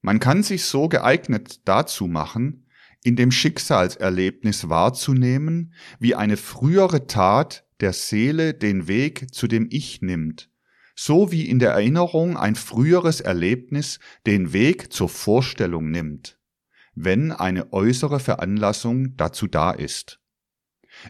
Man 0.00 0.18
kann 0.18 0.42
sich 0.42 0.64
so 0.64 0.88
geeignet 0.88 1.60
dazu 1.68 2.08
machen, 2.08 2.66
in 3.04 3.16
dem 3.16 3.30
Schicksalserlebnis 3.30 4.68
wahrzunehmen, 4.68 5.74
wie 5.98 6.14
eine 6.14 6.36
frühere 6.36 7.06
Tat 7.06 7.66
der 7.80 7.92
Seele 7.92 8.54
den 8.54 8.86
Weg 8.88 9.34
zu 9.34 9.48
dem 9.48 9.68
Ich 9.70 10.02
nimmt, 10.02 10.50
so 10.94 11.32
wie 11.32 11.48
in 11.48 11.58
der 11.58 11.72
Erinnerung 11.72 12.36
ein 12.36 12.54
früheres 12.54 13.20
Erlebnis 13.20 13.98
den 14.26 14.52
Weg 14.52 14.92
zur 14.92 15.08
Vorstellung 15.08 15.90
nimmt, 15.90 16.38
wenn 16.94 17.32
eine 17.32 17.72
äußere 17.72 18.20
Veranlassung 18.20 19.16
dazu 19.16 19.46
da 19.46 19.70
ist. 19.70 20.20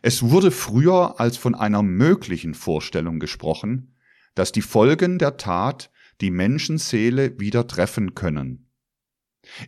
Es 0.01 0.22
wurde 0.22 0.51
früher 0.51 1.18
als 1.20 1.37
von 1.37 1.55
einer 1.55 1.83
möglichen 1.83 2.55
Vorstellung 2.55 3.18
gesprochen, 3.18 3.97
dass 4.35 4.53
die 4.53 4.62
Folgen 4.62 5.18
der 5.18 5.37
Tat 5.37 5.91
die 6.20 6.30
Menschenseele 6.30 7.39
wieder 7.41 7.66
treffen 7.66 8.14
können. 8.14 8.68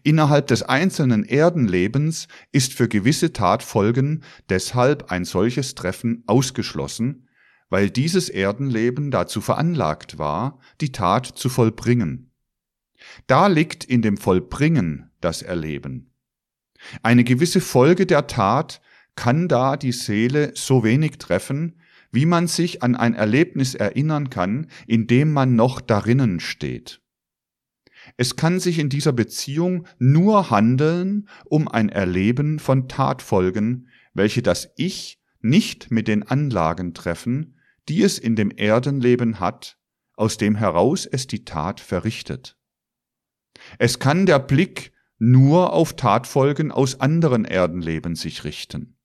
Innerhalb 0.05 0.47
des 0.47 0.63
einzelnen 0.63 1.25
Erdenlebens 1.25 2.29
ist 2.53 2.75
für 2.75 2.89
gewisse 2.89 3.33
Tatfolgen 3.33 4.23
deshalb 4.49 5.11
ein 5.11 5.25
solches 5.25 5.75
Treffen 5.75 6.23
ausgeschlossen, 6.27 7.29
weil 7.71 7.91
dieses 7.91 8.29
Erdenleben 8.29 9.11
dazu 9.11 9.41
veranlagt 9.41 10.17
war, 10.17 10.61
die 10.81 10.93
Tat 10.93 11.27
zu 11.27 11.49
vollbringen. 11.49 12.31
Da 13.27 13.49
liegt 13.49 13.85
in 13.85 14.01
dem 14.01 14.17
Vollbringen 14.17 15.11
das 15.25 15.43
Erleben. 15.43 16.13
Eine 17.03 17.25
gewisse 17.25 17.61
Folge 17.61 18.07
der 18.07 18.27
Tat 18.27 18.81
kann 19.17 19.49
da 19.49 19.77
die 19.77 19.93
Seele 19.93 20.53
so 20.55 20.85
wenig 20.85 21.19
treffen, 21.19 21.81
wie 22.13 22.27
man 22.27 22.47
sich 22.47 22.83
an 22.83 22.95
ein 22.95 23.15
Erlebnis 23.15 23.75
erinnern 23.75 24.31
kann, 24.31 24.69
in 24.87 25.07
dem 25.07 25.33
man 25.33 25.57
noch 25.57 25.81
darinnen 25.81 26.41
steht. 26.41 27.01
Es 28.17 28.37
kann 28.37 28.61
sich 28.61 28.79
in 28.79 28.89
dieser 28.89 29.13
Beziehung 29.13 29.87
nur 29.99 30.51
handeln 30.51 31.29
um 31.47 31.69
ein 31.69 31.89
Erleben 31.89 32.59
von 32.59 32.89
Tatfolgen, 32.89 33.89
welche 34.13 34.43
das 34.43 34.71
Ich 34.77 35.21
nicht 35.41 35.91
mit 35.91 36.07
den 36.07 36.23
Anlagen 36.23 36.95
treffen, 36.95 37.59
die 37.89 38.03
es 38.03 38.19
in 38.19 38.37
dem 38.37 38.51
Erdenleben 38.51 39.41
hat, 39.41 39.79
aus 40.17 40.37
dem 40.37 40.55
heraus 40.55 41.07
es 41.07 41.27
die 41.27 41.45
Tat 41.45 41.81
verrichtet. 41.81 42.57
Es 43.79 43.99
kann 43.99 44.27
der 44.27 44.39
Blick 44.39 44.93
nur 45.31 45.73
auf 45.73 45.97
Tatfolgen 45.97 46.71
aus 46.71 47.01
anderen 47.01 47.45
Erdenleben 47.45 48.15
sich 48.15 48.45
richten. 48.45 48.99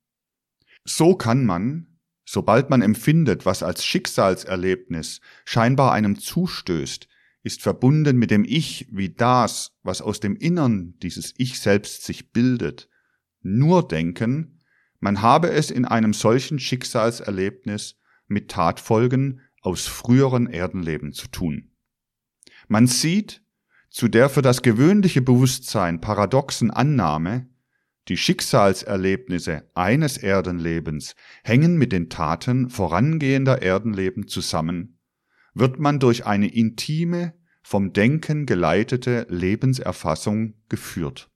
So 0.84 1.15
kann 1.15 1.45
man, 1.45 1.99
sobald 2.26 2.70
man 2.70 2.82
empfindet, 2.82 3.45
was 3.45 3.63
als 3.63 3.86
Schicksalserlebnis 3.86 5.22
scheinbar 5.45 5.93
einem 5.93 6.20
zustößt, 6.20 7.07
ist 7.43 7.61
verbunden 7.61 8.17
mit 8.17 8.32
dem 8.32 8.43
Ich 8.43 8.88
wie 8.91 9.09
das, 9.09 9.78
was 9.82 10.01
aus 10.01 10.20
dem 10.20 10.36
Innern 10.36 10.95
dieses 11.01 11.34
Ich 11.38 11.59
selbst 11.59 12.03
sich 12.03 12.32
bildet, 12.32 12.89
nur 13.41 13.88
denken, 13.88 14.59
man 14.99 15.22
habe 15.22 15.49
es 15.51 15.72
in 15.72 15.86
einem 15.86 16.13
solchen 16.13 16.59
Schicksalserlebnis 16.59 17.95
mit 18.28 18.51
Tatfolgen 18.51 19.39
aus 19.61 19.88
früheren 19.88 20.47
Erdenleben 20.47 21.13
zu 21.13 21.30
tun. 21.30 21.72
Man 22.67 22.88
sieht, 22.88 23.41
zu 23.90 24.08
der 24.08 24.30
für 24.30 24.42
das 24.42 24.62
gewöhnliche 24.62 25.22
Bewusstsein 25.22 26.02
paradoxen 26.02 26.72
Annahme, 26.72 27.48
die 28.08 28.18
Schicksalserlebnisse 28.18 29.70
eines 29.76 30.18
Erdenlebens 30.18 31.16
hängen 31.44 31.78
mit 31.78 31.92
den 31.92 32.10
Taten 32.10 32.70
vorangehender 32.70 33.62
Erdenleben 33.62 34.28
zusammen, 34.28 35.00
wird 35.54 35.80
man 35.80 36.00
durch 36.00 36.26
eine 36.26 36.48
intime, 36.48 37.34
vom 37.62 37.94
Denken 37.94 38.46
geleitete 38.46 39.28
Lebenserfassung 39.30 40.56
geführt. 40.70 41.30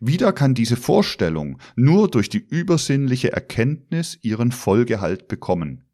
Wieder 0.00 0.32
kann 0.32 0.54
diese 0.54 0.76
Vorstellung 0.76 1.58
nur 1.76 2.08
durch 2.08 2.28
die 2.28 2.38
übersinnliche 2.38 3.32
Erkenntnis 3.32 4.18
ihren 4.22 4.52
Vollgehalt 4.52 5.28
bekommen. 5.28 5.84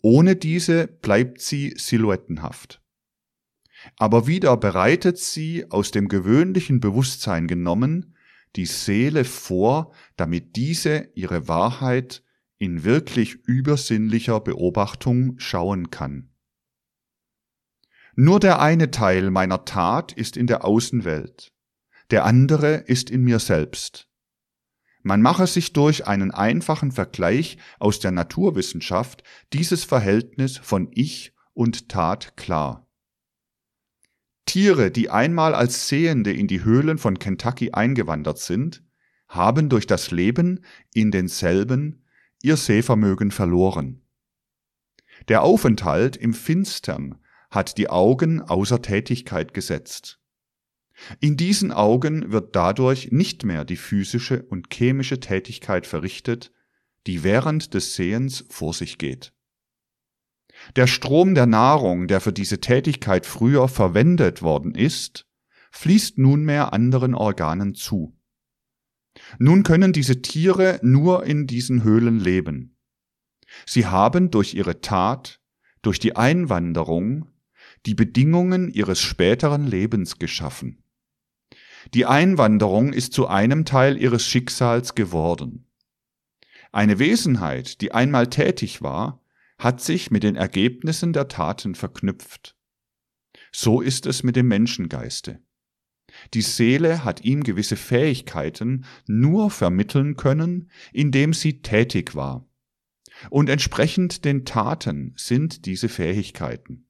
Ohne 0.00 0.36
diese 0.36 0.86
bleibt 0.86 1.40
sie 1.40 1.74
silhouettenhaft. 1.76 2.80
Aber 3.96 4.26
wieder 4.26 4.56
bereitet 4.56 5.18
sie 5.18 5.70
aus 5.70 5.90
dem 5.90 6.08
gewöhnlichen 6.08 6.80
Bewusstsein 6.80 7.46
genommen 7.46 8.14
die 8.56 8.66
Seele 8.66 9.24
vor, 9.24 9.92
damit 10.16 10.56
diese 10.56 11.10
ihre 11.14 11.48
Wahrheit 11.48 12.22
in 12.58 12.82
wirklich 12.82 13.34
übersinnlicher 13.34 14.40
Beobachtung 14.40 15.38
schauen 15.38 15.90
kann. 15.90 16.30
Nur 18.16 18.40
der 18.40 18.60
eine 18.60 18.90
Teil 18.90 19.30
meiner 19.30 19.64
Tat 19.64 20.12
ist 20.12 20.36
in 20.36 20.48
der 20.48 20.64
Außenwelt, 20.64 21.52
der 22.10 22.24
andere 22.24 22.74
ist 22.74 23.10
in 23.10 23.22
mir 23.22 23.38
selbst. 23.38 24.08
Man 25.02 25.22
mache 25.22 25.46
sich 25.46 25.72
durch 25.72 26.08
einen 26.08 26.32
einfachen 26.32 26.90
Vergleich 26.90 27.58
aus 27.78 28.00
der 28.00 28.10
Naturwissenschaft 28.10 29.22
dieses 29.52 29.84
Verhältnis 29.84 30.58
von 30.58 30.90
Ich 30.92 31.32
und 31.54 31.88
Tat 31.88 32.36
klar. 32.36 32.87
Tiere, 34.48 34.90
die 34.90 35.10
einmal 35.10 35.54
als 35.54 35.88
Sehende 35.88 36.32
in 36.32 36.46
die 36.46 36.64
Höhlen 36.64 36.96
von 36.96 37.18
Kentucky 37.18 37.72
eingewandert 37.72 38.38
sind, 38.38 38.82
haben 39.28 39.68
durch 39.68 39.86
das 39.86 40.10
Leben 40.10 40.64
in 40.94 41.10
denselben 41.10 42.06
ihr 42.42 42.56
Sehvermögen 42.56 43.30
verloren. 43.30 44.00
Der 45.28 45.42
Aufenthalt 45.42 46.16
im 46.16 46.32
Finstern 46.32 47.18
hat 47.50 47.76
die 47.76 47.90
Augen 47.90 48.40
außer 48.40 48.80
Tätigkeit 48.80 49.52
gesetzt. 49.52 50.18
In 51.20 51.36
diesen 51.36 51.70
Augen 51.70 52.32
wird 52.32 52.56
dadurch 52.56 53.12
nicht 53.12 53.44
mehr 53.44 53.66
die 53.66 53.76
physische 53.76 54.44
und 54.44 54.72
chemische 54.72 55.20
Tätigkeit 55.20 55.86
verrichtet, 55.86 56.52
die 57.06 57.22
während 57.22 57.74
des 57.74 57.94
Sehens 57.96 58.46
vor 58.48 58.72
sich 58.72 58.96
geht. 58.96 59.34
Der 60.76 60.86
Strom 60.86 61.34
der 61.34 61.46
Nahrung, 61.46 62.08
der 62.08 62.20
für 62.20 62.32
diese 62.32 62.60
Tätigkeit 62.60 63.26
früher 63.26 63.68
verwendet 63.68 64.42
worden 64.42 64.74
ist, 64.74 65.26
fließt 65.70 66.18
nunmehr 66.18 66.72
anderen 66.72 67.14
Organen 67.14 67.74
zu. 67.74 68.16
Nun 69.38 69.62
können 69.62 69.92
diese 69.92 70.22
Tiere 70.22 70.78
nur 70.82 71.24
in 71.24 71.46
diesen 71.46 71.82
Höhlen 71.82 72.20
leben. 72.20 72.76
Sie 73.66 73.86
haben 73.86 74.30
durch 74.30 74.54
ihre 74.54 74.80
Tat, 74.80 75.40
durch 75.82 75.98
die 75.98 76.16
Einwanderung, 76.16 77.26
die 77.86 77.94
Bedingungen 77.94 78.70
ihres 78.70 79.00
späteren 79.00 79.66
Lebens 79.66 80.18
geschaffen. 80.18 80.82
Die 81.94 82.06
Einwanderung 82.06 82.92
ist 82.92 83.12
zu 83.12 83.28
einem 83.28 83.64
Teil 83.64 83.96
ihres 83.96 84.26
Schicksals 84.26 84.94
geworden. 84.94 85.66
Eine 86.72 86.98
Wesenheit, 86.98 87.80
die 87.80 87.92
einmal 87.92 88.28
tätig 88.28 88.82
war, 88.82 89.22
hat 89.58 89.80
sich 89.80 90.10
mit 90.10 90.22
den 90.22 90.36
Ergebnissen 90.36 91.12
der 91.12 91.28
Taten 91.28 91.74
verknüpft. 91.74 92.56
So 93.52 93.80
ist 93.80 94.06
es 94.06 94.22
mit 94.22 94.36
dem 94.36 94.48
Menschengeiste. 94.48 95.42
Die 96.34 96.42
Seele 96.42 97.04
hat 97.04 97.24
ihm 97.24 97.42
gewisse 97.42 97.76
Fähigkeiten 97.76 98.84
nur 99.06 99.50
vermitteln 99.50 100.16
können, 100.16 100.70
indem 100.92 101.34
sie 101.34 101.60
tätig 101.60 102.14
war. 102.14 102.48
Und 103.30 103.48
entsprechend 103.48 104.24
den 104.24 104.44
Taten 104.44 105.12
sind 105.16 105.66
diese 105.66 105.88
Fähigkeiten. 105.88 106.86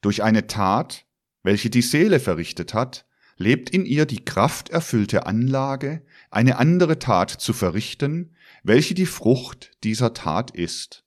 Durch 0.00 0.22
eine 0.22 0.46
Tat, 0.46 1.06
welche 1.42 1.70
die 1.70 1.82
Seele 1.82 2.20
verrichtet 2.20 2.74
hat, 2.74 3.06
lebt 3.36 3.70
in 3.70 3.84
ihr 3.84 4.06
die 4.06 4.24
krafterfüllte 4.24 5.26
Anlage, 5.26 6.04
eine 6.30 6.58
andere 6.58 6.98
Tat 6.98 7.30
zu 7.30 7.52
verrichten, 7.52 8.34
welche 8.62 8.94
die 8.94 9.06
Frucht 9.06 9.72
dieser 9.84 10.14
Tat 10.14 10.50
ist. 10.50 11.05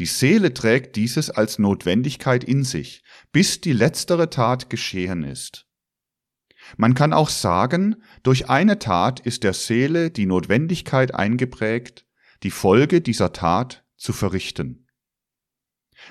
Die 0.00 0.06
Seele 0.06 0.54
trägt 0.54 0.96
dieses 0.96 1.28
als 1.28 1.58
Notwendigkeit 1.58 2.42
in 2.42 2.64
sich, 2.64 3.02
bis 3.32 3.60
die 3.60 3.74
letztere 3.74 4.30
Tat 4.30 4.70
geschehen 4.70 5.24
ist. 5.24 5.66
Man 6.78 6.94
kann 6.94 7.12
auch 7.12 7.28
sagen, 7.28 8.02
durch 8.22 8.48
eine 8.48 8.78
Tat 8.78 9.20
ist 9.20 9.44
der 9.44 9.52
Seele 9.52 10.10
die 10.10 10.24
Notwendigkeit 10.24 11.14
eingeprägt, 11.14 12.06
die 12.42 12.50
Folge 12.50 13.02
dieser 13.02 13.34
Tat 13.34 13.84
zu 13.98 14.14
verrichten. 14.14 14.86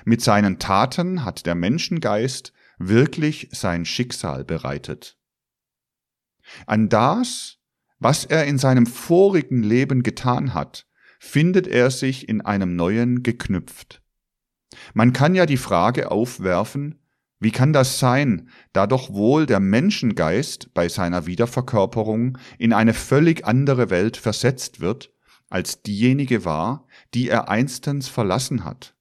Mit 0.04 0.20
seinen 0.20 0.60
Taten 0.60 1.24
hat 1.24 1.44
der 1.44 1.56
Menschengeist 1.56 2.52
wirklich 2.78 3.48
sein 3.50 3.84
Schicksal 3.84 4.44
bereitet. 4.44 5.18
An 6.64 6.88
das, 6.88 7.58
was 7.98 8.24
er 8.24 8.44
in 8.44 8.56
seinem 8.56 8.86
vorigen 8.86 9.64
Leben 9.64 10.04
getan 10.04 10.54
hat, 10.54 10.86
findet 11.20 11.68
er 11.68 11.90
sich 11.90 12.28
in 12.28 12.40
einem 12.40 12.74
neuen 12.74 13.22
geknüpft. 13.22 14.02
Man 14.94 15.12
kann 15.12 15.34
ja 15.34 15.46
die 15.46 15.58
Frage 15.58 16.10
aufwerfen, 16.10 16.98
wie 17.38 17.50
kann 17.52 17.72
das 17.72 17.98
sein, 17.98 18.48
da 18.72 18.86
doch 18.86 19.12
wohl 19.12 19.46
der 19.46 19.60
Menschengeist 19.60 20.74
bei 20.74 20.88
seiner 20.88 21.26
Wiederverkörperung 21.26 22.38
in 22.58 22.72
eine 22.72 22.94
völlig 22.94 23.46
andere 23.46 23.90
Welt 23.90 24.16
versetzt 24.16 24.80
wird, 24.80 25.12
als 25.48 25.82
diejenige 25.82 26.44
war, 26.44 26.86
die 27.14 27.28
er 27.28 27.48
einstens 27.48 28.08
verlassen 28.08 28.64
hat? 28.64 28.94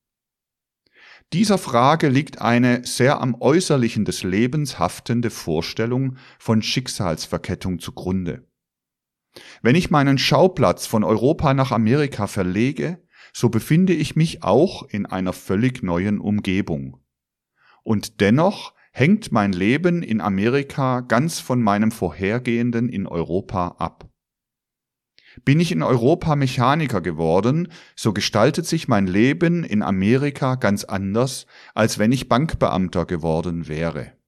Dieser 1.32 1.58
Frage 1.58 2.10
liegt 2.10 2.42
eine 2.42 2.86
sehr 2.86 3.22
am 3.22 3.36
Äußerlichen 3.40 4.04
des 4.04 4.24
Lebens 4.24 4.78
haftende 4.78 5.30
Vorstellung 5.30 6.18
von 6.38 6.62
Schicksalsverkettung 6.62 7.80
zugrunde. 7.80 8.49
Wenn 9.62 9.76
ich 9.76 9.90
meinen 9.90 10.18
Schauplatz 10.18 10.86
von 10.86 11.04
Europa 11.04 11.54
nach 11.54 11.72
Amerika 11.72 12.28
verlege, 12.28 13.02
so 13.34 13.50
befinde 13.50 13.94
ich 13.94 14.16
mich 14.16 14.44
auch 14.44 14.84
in 14.90 15.06
einer 15.06 15.34
völlig 15.34 15.84
neuen 15.84 16.20
Umgebung. 16.20 16.98
Und 17.84 18.22
dennoch 18.22 18.74
hängt 18.92 19.32
mein 19.32 19.54
Leben 19.54 20.04
in 20.04 20.22
Amerika 20.22 21.02
ganz 21.02 21.40
von 21.40 21.62
meinem 21.62 21.92
vorhergehenden 21.92 22.90
in 22.90 23.08
Europa 23.08 23.76
ab. 23.80 24.10
Bin 25.46 25.60
ich 25.60 25.72
in 25.72 25.84
Europa 25.84 26.36
Mechaniker 26.36 27.02
geworden, 27.02 27.70
so 27.96 28.14
gestaltet 28.14 28.66
sich 28.66 28.88
mein 28.88 29.08
Leben 29.08 29.64
in 29.64 29.84
Amerika 29.84 30.56
ganz 30.56 30.84
anders, 30.84 31.46
als 31.74 32.00
wenn 32.00 32.12
ich 32.12 32.28
Bankbeamter 32.28 33.06
geworden 33.06 33.68
wäre. 33.68 34.19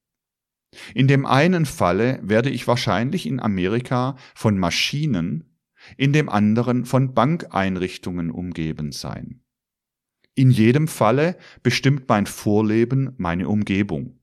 In 0.93 1.07
dem 1.07 1.26
einen 1.26 1.65
Falle 1.65 2.19
werde 2.24 2.49
ich 2.49 2.67
wahrscheinlich 2.67 3.26
in 3.26 3.39
Amerika 3.39 4.15
von 4.36 4.57
Maschinen, 4.57 5.57
in 5.97 6.13
dem 6.13 6.30
anderen 6.30 6.86
von 6.86 7.13
Bankeinrichtungen 7.13 8.32
umgeben 8.32 8.91
sein. 8.91 9.41
In 10.34 10.49
jedem 10.49 10.88
Falle 10.88 11.38
bestimmt 11.61 12.07
mein 12.07 12.26
Vorleben 12.26 13.13
meine 13.17 13.49
Umgebung. 13.49 14.19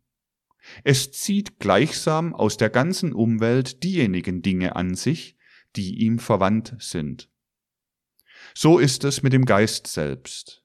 Es 0.84 1.12
zieht 1.12 1.58
gleichsam 1.58 2.34
aus 2.34 2.56
der 2.56 2.70
ganzen 2.70 3.12
Umwelt 3.12 3.82
diejenigen 3.84 4.42
Dinge 4.42 4.76
an 4.76 4.94
sich, 4.94 5.36
die 5.76 5.98
ihm 5.98 6.18
verwandt 6.18 6.76
sind. 6.78 7.30
So 8.54 8.78
ist 8.78 9.04
es 9.04 9.22
mit 9.22 9.32
dem 9.32 9.44
Geist 9.44 9.86
selbst. 9.86 10.64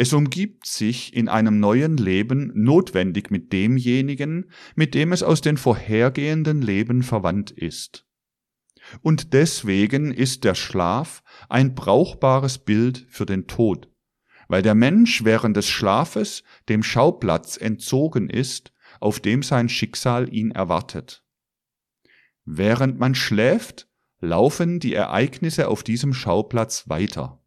Es 0.00 0.12
umgibt 0.12 0.64
sich 0.64 1.12
in 1.12 1.28
einem 1.28 1.58
neuen 1.58 1.96
Leben 1.96 2.52
notwendig 2.54 3.32
mit 3.32 3.52
demjenigen, 3.52 4.52
mit 4.76 4.94
dem 4.94 5.10
es 5.12 5.24
aus 5.24 5.40
den 5.40 5.56
vorhergehenden 5.56 6.62
Leben 6.62 7.02
verwandt 7.02 7.50
ist. 7.50 8.06
Und 9.00 9.32
deswegen 9.32 10.12
ist 10.12 10.44
der 10.44 10.54
Schlaf 10.54 11.24
ein 11.48 11.74
brauchbares 11.74 12.58
Bild 12.58 13.06
für 13.08 13.26
den 13.26 13.48
Tod, 13.48 13.90
weil 14.46 14.62
der 14.62 14.76
Mensch 14.76 15.24
während 15.24 15.56
des 15.56 15.68
Schlafes 15.68 16.44
dem 16.68 16.84
Schauplatz 16.84 17.56
entzogen 17.56 18.30
ist, 18.30 18.72
auf 19.00 19.18
dem 19.18 19.42
sein 19.42 19.68
Schicksal 19.68 20.32
ihn 20.32 20.52
erwartet. 20.52 21.24
Während 22.44 23.00
man 23.00 23.16
schläft, 23.16 23.88
laufen 24.20 24.78
die 24.78 24.94
Ereignisse 24.94 25.66
auf 25.66 25.82
diesem 25.82 26.14
Schauplatz 26.14 26.88
weiter. 26.88 27.42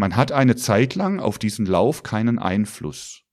Man 0.00 0.14
hat 0.14 0.30
eine 0.30 0.54
Zeit 0.54 0.94
lang 0.94 1.18
auf 1.18 1.40
diesen 1.40 1.66
Lauf 1.66 2.04
keinen 2.04 2.38
Einfluss. 2.38 3.24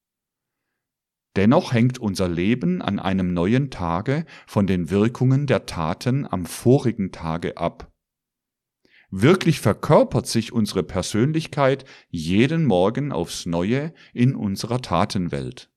Dennoch 1.36 1.74
hängt 1.74 2.00
unser 2.00 2.28
Leben 2.28 2.82
an 2.82 2.98
einem 2.98 3.36
neuen 3.36 3.70
Tage 3.70 4.26
von 4.48 4.66
den 4.66 4.90
Wirkungen 4.90 5.46
der 5.46 5.68
Taten 5.68 6.26
am 6.26 6.48
vorigen 6.48 7.12
Tage 7.12 7.58
ab. 7.58 7.94
Wirklich 9.12 9.60
verkörpert 9.60 10.26
sich 10.26 10.54
unsere 10.54 10.82
Persönlichkeit 10.82 11.86
jeden 12.10 12.66
Morgen 12.66 13.12
aufs 13.12 13.46
neue 13.46 13.94
in 14.14 14.34
unserer 14.36 14.82
Tatenwelt. 14.82 15.70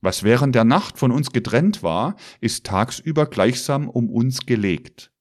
Was 0.00 0.24
während 0.24 0.56
der 0.56 0.64
Nacht 0.64 0.98
von 0.98 1.12
uns 1.12 1.30
getrennt 1.30 1.84
war, 1.84 2.16
ist 2.40 2.66
tagsüber 2.66 3.26
gleichsam 3.26 3.88
um 3.88 4.10
uns 4.10 4.40
gelegt. 4.44 5.12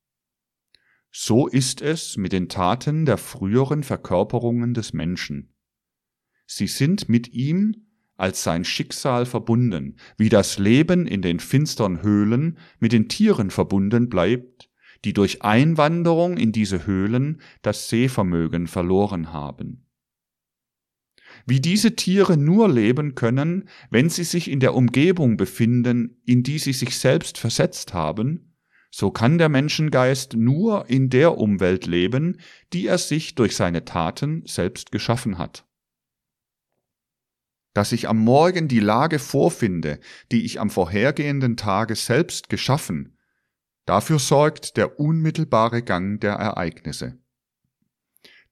So 1.18 1.48
ist 1.48 1.82
es 1.82 2.18
mit 2.18 2.34
den 2.34 2.50
Taten 2.50 3.06
der 3.06 3.18
früheren 3.18 3.84
Verkörperungen 3.84 4.74
des 4.74 4.92
Menschen. 4.92 5.56
Sie 6.46 6.68
sind 6.68 7.08
mit 7.08 7.32
ihm 7.32 7.88
als 8.18 8.44
sein 8.44 8.66
Schicksal 8.66 9.26
verbunden, 9.26 9.96
wie 10.18 10.28
das 10.28 10.60
Leben 10.60 11.08
in 11.08 11.22
den 11.22 11.40
finstern 11.40 12.04
Höhlen 12.04 12.58
mit 12.80 12.92
den 12.92 13.08
Tieren 13.08 13.50
verbunden 13.50 14.10
bleibt, 14.10 14.70
die 15.06 15.14
durch 15.14 15.42
Einwanderung 15.42 16.36
in 16.36 16.52
diese 16.52 16.86
Höhlen 16.86 17.42
das 17.62 17.88
Sehvermögen 17.88 18.68
verloren 18.68 19.32
haben. 19.32 19.86
Wie 21.46 21.62
diese 21.62 21.96
Tiere 21.96 22.36
nur 22.36 22.68
leben 22.68 23.16
können, 23.16 23.70
wenn 23.90 24.10
sie 24.10 24.26
sich 24.26 24.52
in 24.52 24.60
der 24.60 24.76
Umgebung 24.76 25.38
befinden, 25.38 26.22
in 26.26 26.44
die 26.44 26.60
sie 26.60 26.74
sich 26.74 26.98
selbst 26.98 27.38
versetzt 27.38 27.94
haben, 27.94 28.55
so 28.98 29.12
kann 29.12 29.38
der 29.38 29.50
Menschengeist 29.50 30.36
nur 30.38 30.90
in 30.90 31.10
der 31.10 31.38
Umwelt 31.38 31.86
leben, 31.86 32.40
die 32.72 32.88
er 32.88 32.98
sich 32.98 33.36
durch 33.36 33.58
seine 33.58 33.84
Taten 33.84 34.44
selbst 34.46 34.94
geschaffen 34.94 35.38
hat. 35.38 35.68
Dass 37.74 37.92
ich 37.92 38.08
am 38.08 38.18
Morgen 38.20 38.70
die 38.70 38.80
Lage 38.80 39.20
vorfinde, 39.20 40.00
die 40.32 40.46
ich 40.46 40.62
am 40.62 40.70
vorhergehenden 40.70 41.58
Tage 41.58 41.94
selbst 41.94 42.48
geschaffen, 42.48 43.18
dafür 43.86 44.18
sorgt 44.18 44.78
der 44.78 44.98
unmittelbare 44.98 45.84
Gang 45.84 46.22
der 46.22 46.36
Ereignisse. 46.36 47.18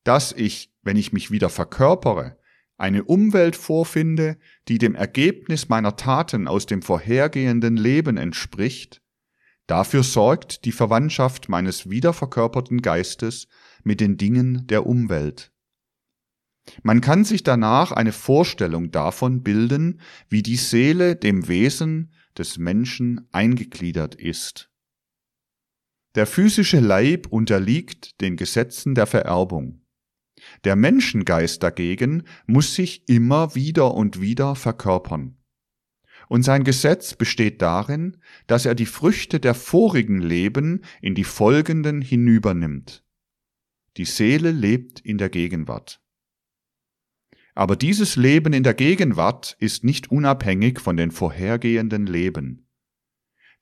Dass 0.03 0.33
ich, 0.33 0.73
wenn 0.81 0.97
ich 0.97 1.13
mich 1.13 1.31
wieder 1.31 1.47
verkörpere, 1.47 2.37
eine 2.75 3.05
Umwelt 3.05 3.55
vorfinde, 3.55 4.37
die 4.67 4.77
dem 4.77 4.93
Ergebnis 4.93 5.69
meiner 5.69 5.95
Taten 5.95 6.49
aus 6.49 6.65
dem 6.65 6.81
vorhergehenden 6.81 7.77
Leben 7.77 8.17
entspricht, 8.17 9.02
Dafür 9.68 10.03
sorgt 10.03 10.66
die 10.66 10.72
Verwandtschaft 10.72 11.47
meines 11.47 11.89
wiederverkörperten 11.89 12.82
Geistes 12.82 13.47
mit 13.84 14.01
den 14.01 14.18
Dingen 14.18 14.68
der 14.68 14.86
Umwelt. 14.86 15.51
Man 16.82 17.01
kann 17.01 17.26
sich 17.26 17.43
danach 17.43 17.91
eine 17.91 18.14
Vorstellung 18.14 18.91
davon 18.91 19.43
bilden, 19.43 19.99
wie 20.30 20.43
die 20.43 20.55
Seele 20.55 21.16
dem 21.16 21.47
Wesen 21.47 22.14
des 22.38 22.57
Menschen 22.57 23.28
eingegliedert 23.32 24.16
ist. 24.16 24.70
Der 26.16 26.28
physische 26.28 26.80
Leib 26.80 27.28
unterliegt 27.28 28.22
den 28.22 28.38
Gesetzen 28.38 28.95
der 28.95 29.07
Vererbung. 29.07 29.82
Der 30.64 30.76
Menschengeist 30.76 31.64
dagegen 31.64 32.24
muss 32.45 32.76
sich 32.76 33.07
immer 33.07 33.55
wieder 33.55 33.93
und 33.93 34.22
wieder 34.22 34.55
verkörpern. 34.55 35.38
Und 36.34 36.41
sein 36.41 36.63
Gesetz 36.63 37.13
besteht 37.13 37.61
darin, 37.61 38.17
dass 38.47 38.65
er 38.65 38.73
die 38.73 38.88
Früchte 38.88 39.39
der 39.39 39.53
vorigen 39.53 40.19
Leben 40.19 40.84
in 40.99 41.13
die 41.13 41.25
folgenden 41.25 42.01
hinübernimmt. 42.01 43.03
Die 43.97 44.05
Seele 44.05 44.49
lebt 44.49 44.99
in 44.99 45.19
der 45.19 45.29
Gegenwart. 45.29 46.01
Aber 47.53 47.75
dieses 47.75 48.15
Leben 48.15 48.51
in 48.51 48.63
der 48.63 48.73
Gegenwart 48.73 49.55
ist 49.59 49.84
nicht 49.84 50.09
unabhängig 50.09 50.79
von 50.79 50.97
den 50.97 51.11
vorhergehenden 51.11 52.07
Leben. 52.07 52.67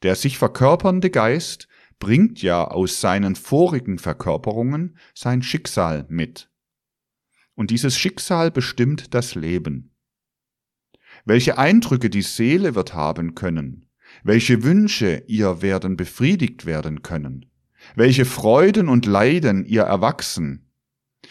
Der 0.02 0.16
sich 0.16 0.38
verkörpernde 0.38 1.10
Geist 1.10 1.68
bringt 2.00 2.42
ja 2.42 2.66
aus 2.66 3.02
seinen 3.02 3.36
vorigen 3.36 4.00
Verkörperungen 4.00 4.98
sein 5.14 5.42
Schicksal 5.42 6.06
mit. 6.08 6.50
Und 7.54 7.70
dieses 7.70 7.98
Schicksal 7.98 8.50
bestimmt 8.50 9.14
das 9.14 9.36
Leben 9.36 9.91
welche 11.26 11.58
Eindrücke 11.58 12.10
die 12.10 12.22
Seele 12.22 12.76
wird 12.76 12.94
haben 12.94 13.36
können, 13.36 13.86
welche 14.24 14.64
Wünsche 14.64 15.24
ihr 15.28 15.62
werden 15.62 15.98
befriedigt 15.98 16.66
werden 16.66 17.02
können, 17.02 17.46
welche 17.96 18.26
Freuden 18.26 18.90
und 18.90 19.06
Leiden 19.06 19.66
ihr 19.66 19.84
erwachsen, 19.84 20.72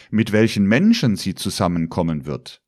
mit 0.09 0.31
welchen 0.31 0.65
Menschen 0.65 1.15
sie 1.15 1.35
zusammenkommen 1.35 2.25
wird. 2.25 2.63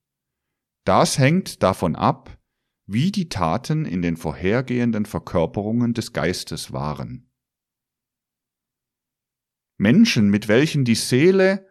Das 0.85 1.17
hängt 1.17 1.63
davon 1.63 1.95
ab, 1.95 2.37
wie 2.85 3.11
die 3.11 3.29
Taten 3.29 3.85
in 3.85 4.01
den 4.01 4.17
vorhergehenden 4.17 5.05
Verkörperungen 5.05 5.93
des 5.93 6.11
Geistes 6.11 6.73
waren. 6.73 7.29
Menschen, 9.77 10.29
mit 10.29 10.47
welchen 10.47 10.85
die 10.85 10.95
Seele 10.95 11.67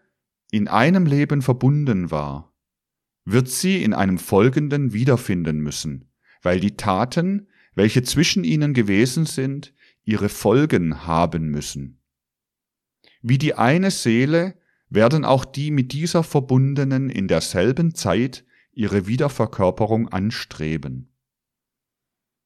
in 0.50 0.68
einem 0.68 1.07
Leben 1.07 1.42
verbunden 1.42 2.11
war, 2.11 2.51
wird 3.24 3.48
sie 3.48 3.82
in 3.82 3.94
einem 3.94 4.18
folgenden 4.18 4.92
wiederfinden 4.92 5.58
müssen, 5.60 6.10
weil 6.42 6.60
die 6.60 6.76
Taten, 6.76 7.48
welche 7.74 8.02
zwischen 8.02 8.44
ihnen 8.44 8.74
gewesen 8.74 9.26
sind, 9.26 9.74
ihre 10.04 10.28
Folgen 10.28 11.06
haben 11.06 11.50
müssen. 11.50 12.00
Wie 13.22 13.38
die 13.38 13.54
eine 13.54 13.90
Seele 13.90 14.56
werden 14.88 15.24
auch 15.24 15.44
die 15.44 15.70
mit 15.70 15.92
dieser 15.92 16.22
verbundenen 16.22 17.08
in 17.08 17.28
derselben 17.28 17.94
Zeit 17.94 18.44
ihre 18.72 19.06
Wiederverkörperung 19.06 20.08
anstreben. 20.08 21.08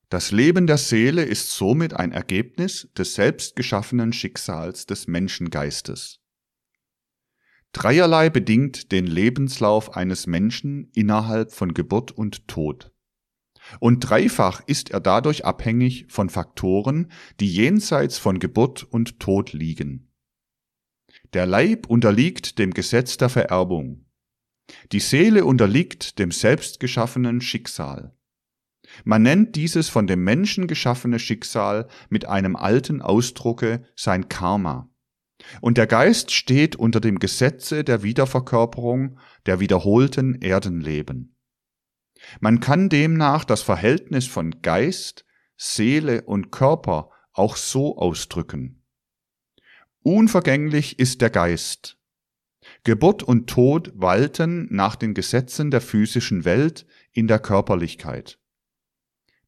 Das 0.08 0.30
Leben 0.30 0.68
der 0.68 0.78
Seele 0.78 1.24
ist 1.24 1.50
somit 1.50 1.94
ein 1.94 2.12
Ergebnis 2.12 2.88
des 2.96 3.14
selbstgeschaffenen 3.14 4.12
Schicksals 4.12 4.86
des 4.86 5.08
Menschengeistes. 5.08 6.20
Dreierlei 7.76 8.30
bedingt 8.30 8.90
den 8.90 9.06
Lebenslauf 9.06 9.94
eines 9.94 10.26
Menschen 10.26 10.90
innerhalb 10.94 11.52
von 11.52 11.74
Geburt 11.74 12.10
und 12.10 12.48
Tod. 12.48 12.90
Und 13.80 14.00
dreifach 14.00 14.62
ist 14.66 14.92
er 14.92 15.00
dadurch 15.00 15.44
abhängig 15.44 16.06
von 16.08 16.30
Faktoren, 16.30 17.12
die 17.38 17.52
jenseits 17.52 18.16
von 18.16 18.38
Geburt 18.38 18.82
und 18.82 19.20
Tod 19.20 19.52
liegen. 19.52 20.10
Der 21.34 21.44
Leib 21.44 21.86
unterliegt 21.86 22.58
dem 22.58 22.72
Gesetz 22.72 23.18
der 23.18 23.28
Vererbung. 23.28 24.06
Die 24.92 25.00
Seele 25.00 25.44
unterliegt 25.44 26.18
dem 26.18 26.30
selbstgeschaffenen 26.30 27.42
Schicksal. 27.42 28.16
Man 29.04 29.20
nennt 29.20 29.54
dieses 29.54 29.90
von 29.90 30.06
dem 30.06 30.24
Menschen 30.24 30.66
geschaffene 30.66 31.18
Schicksal 31.18 31.88
mit 32.08 32.24
einem 32.24 32.56
alten 32.56 33.02
Ausdrucke 33.02 33.84
sein 33.96 34.30
Karma. 34.30 34.88
Und 35.60 35.78
der 35.78 35.86
Geist 35.86 36.30
steht 36.32 36.76
unter 36.76 37.00
dem 37.00 37.18
Gesetze 37.18 37.84
der 37.84 38.02
Wiederverkörperung 38.02 39.18
der 39.44 39.60
wiederholten 39.60 40.40
Erdenleben. 40.40 41.36
Man 42.40 42.60
kann 42.60 42.88
demnach 42.88 43.44
das 43.44 43.62
Verhältnis 43.62 44.26
von 44.26 44.62
Geist, 44.62 45.24
Seele 45.56 46.22
und 46.22 46.50
Körper 46.50 47.10
auch 47.32 47.56
so 47.56 47.98
ausdrücken. 47.98 48.82
Unvergänglich 50.02 50.98
ist 50.98 51.20
der 51.20 51.30
Geist. 51.30 51.98
Geburt 52.84 53.22
und 53.22 53.48
Tod 53.48 53.92
walten 53.94 54.68
nach 54.70 54.96
den 54.96 55.14
Gesetzen 55.14 55.70
der 55.70 55.80
physischen 55.80 56.44
Welt 56.44 56.86
in 57.12 57.28
der 57.28 57.38
Körperlichkeit. 57.38 58.38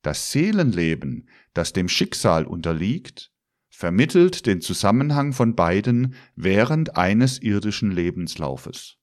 Das 0.03 0.31
Seelenleben, 0.31 1.29
das 1.55 1.73
dem 1.73 1.89
Schicksal 1.89 2.45
unterliegt, 2.45 3.33
vermittelt 3.79 4.47
den 4.47 4.61
Zusammenhang 4.61 5.33
von 5.33 5.55
beiden 5.55 6.17
während 6.35 6.97
eines 6.97 7.41
irdischen 7.41 7.93
Lebenslaufes. 7.93 8.97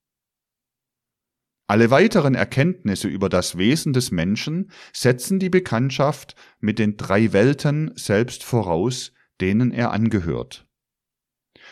Alle 1.66 1.92
weiteren 1.92 2.36
Erkenntnisse 2.36 3.08
über 3.08 3.30
das 3.30 3.58
Wesen 3.58 3.94
des 3.94 4.12
Menschen 4.12 4.70
setzen 4.92 5.40
die 5.40 5.50
Bekanntschaft 5.50 6.36
mit 6.60 6.78
den 6.78 6.98
drei 6.98 7.32
Welten 7.32 7.94
selbst 7.96 8.44
voraus, 8.44 9.14
denen 9.40 9.72
er 9.72 9.92
angehört. 9.92 10.68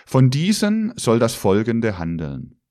Von 0.06 0.30
diesen 0.30 0.94
soll 0.96 1.20
das 1.20 1.36
Folgende 1.36 1.98
handeln. 1.98 2.62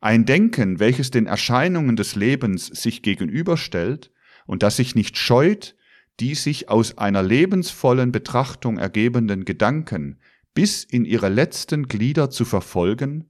Ein 0.00 0.24
Denken, 0.24 0.80
welches 0.80 1.12
den 1.12 1.26
Erscheinungen 1.26 1.94
des 1.94 2.16
Lebens 2.16 2.66
sich 2.66 3.02
gegenüberstellt 3.02 4.12
und 4.44 4.64
das 4.64 4.74
sich 4.74 4.96
nicht 4.96 5.18
scheut, 5.18 5.76
die 6.20 6.34
sich 6.34 6.68
aus 6.68 6.98
einer 6.98 7.22
lebensvollen 7.22 8.12
Betrachtung 8.12 8.78
ergebenden 8.78 9.44
Gedanken 9.44 10.18
bis 10.54 10.84
in 10.84 11.04
ihre 11.04 11.28
letzten 11.28 11.88
Glieder 11.88 12.30
zu 12.30 12.44
verfolgen, 12.44 13.28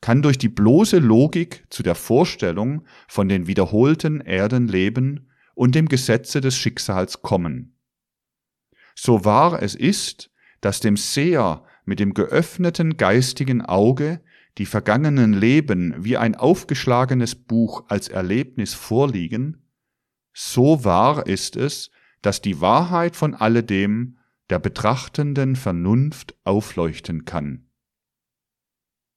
kann 0.00 0.22
durch 0.22 0.38
die 0.38 0.48
bloße 0.48 0.98
Logik 0.98 1.64
zu 1.70 1.82
der 1.82 1.94
Vorstellung 1.94 2.84
von 3.08 3.28
den 3.28 3.46
wiederholten 3.46 4.20
Erdenleben 4.20 5.30
und 5.54 5.74
dem 5.74 5.88
Gesetze 5.88 6.40
des 6.40 6.56
Schicksals 6.56 7.22
kommen. 7.22 7.76
So 8.94 9.24
wahr 9.24 9.62
es 9.62 9.74
ist, 9.74 10.30
dass 10.60 10.80
dem 10.80 10.96
Seher 10.96 11.64
mit 11.84 12.00
dem 12.00 12.14
geöffneten 12.14 12.96
geistigen 12.96 13.62
Auge 13.62 14.20
die 14.58 14.66
vergangenen 14.66 15.32
Leben 15.32 15.94
wie 15.98 16.16
ein 16.16 16.34
aufgeschlagenes 16.34 17.34
Buch 17.34 17.84
als 17.88 18.08
Erlebnis 18.08 18.74
vorliegen, 18.74 19.62
so 20.32 20.84
wahr 20.84 21.26
ist 21.26 21.56
es, 21.56 21.90
dass 22.22 22.40
die 22.40 22.60
Wahrheit 22.60 23.16
von 23.16 23.34
alledem 23.34 24.18
der 24.50 24.58
betrachtenden 24.58 25.56
Vernunft 25.56 26.34
aufleuchten 26.44 27.24
kann. 27.24 27.67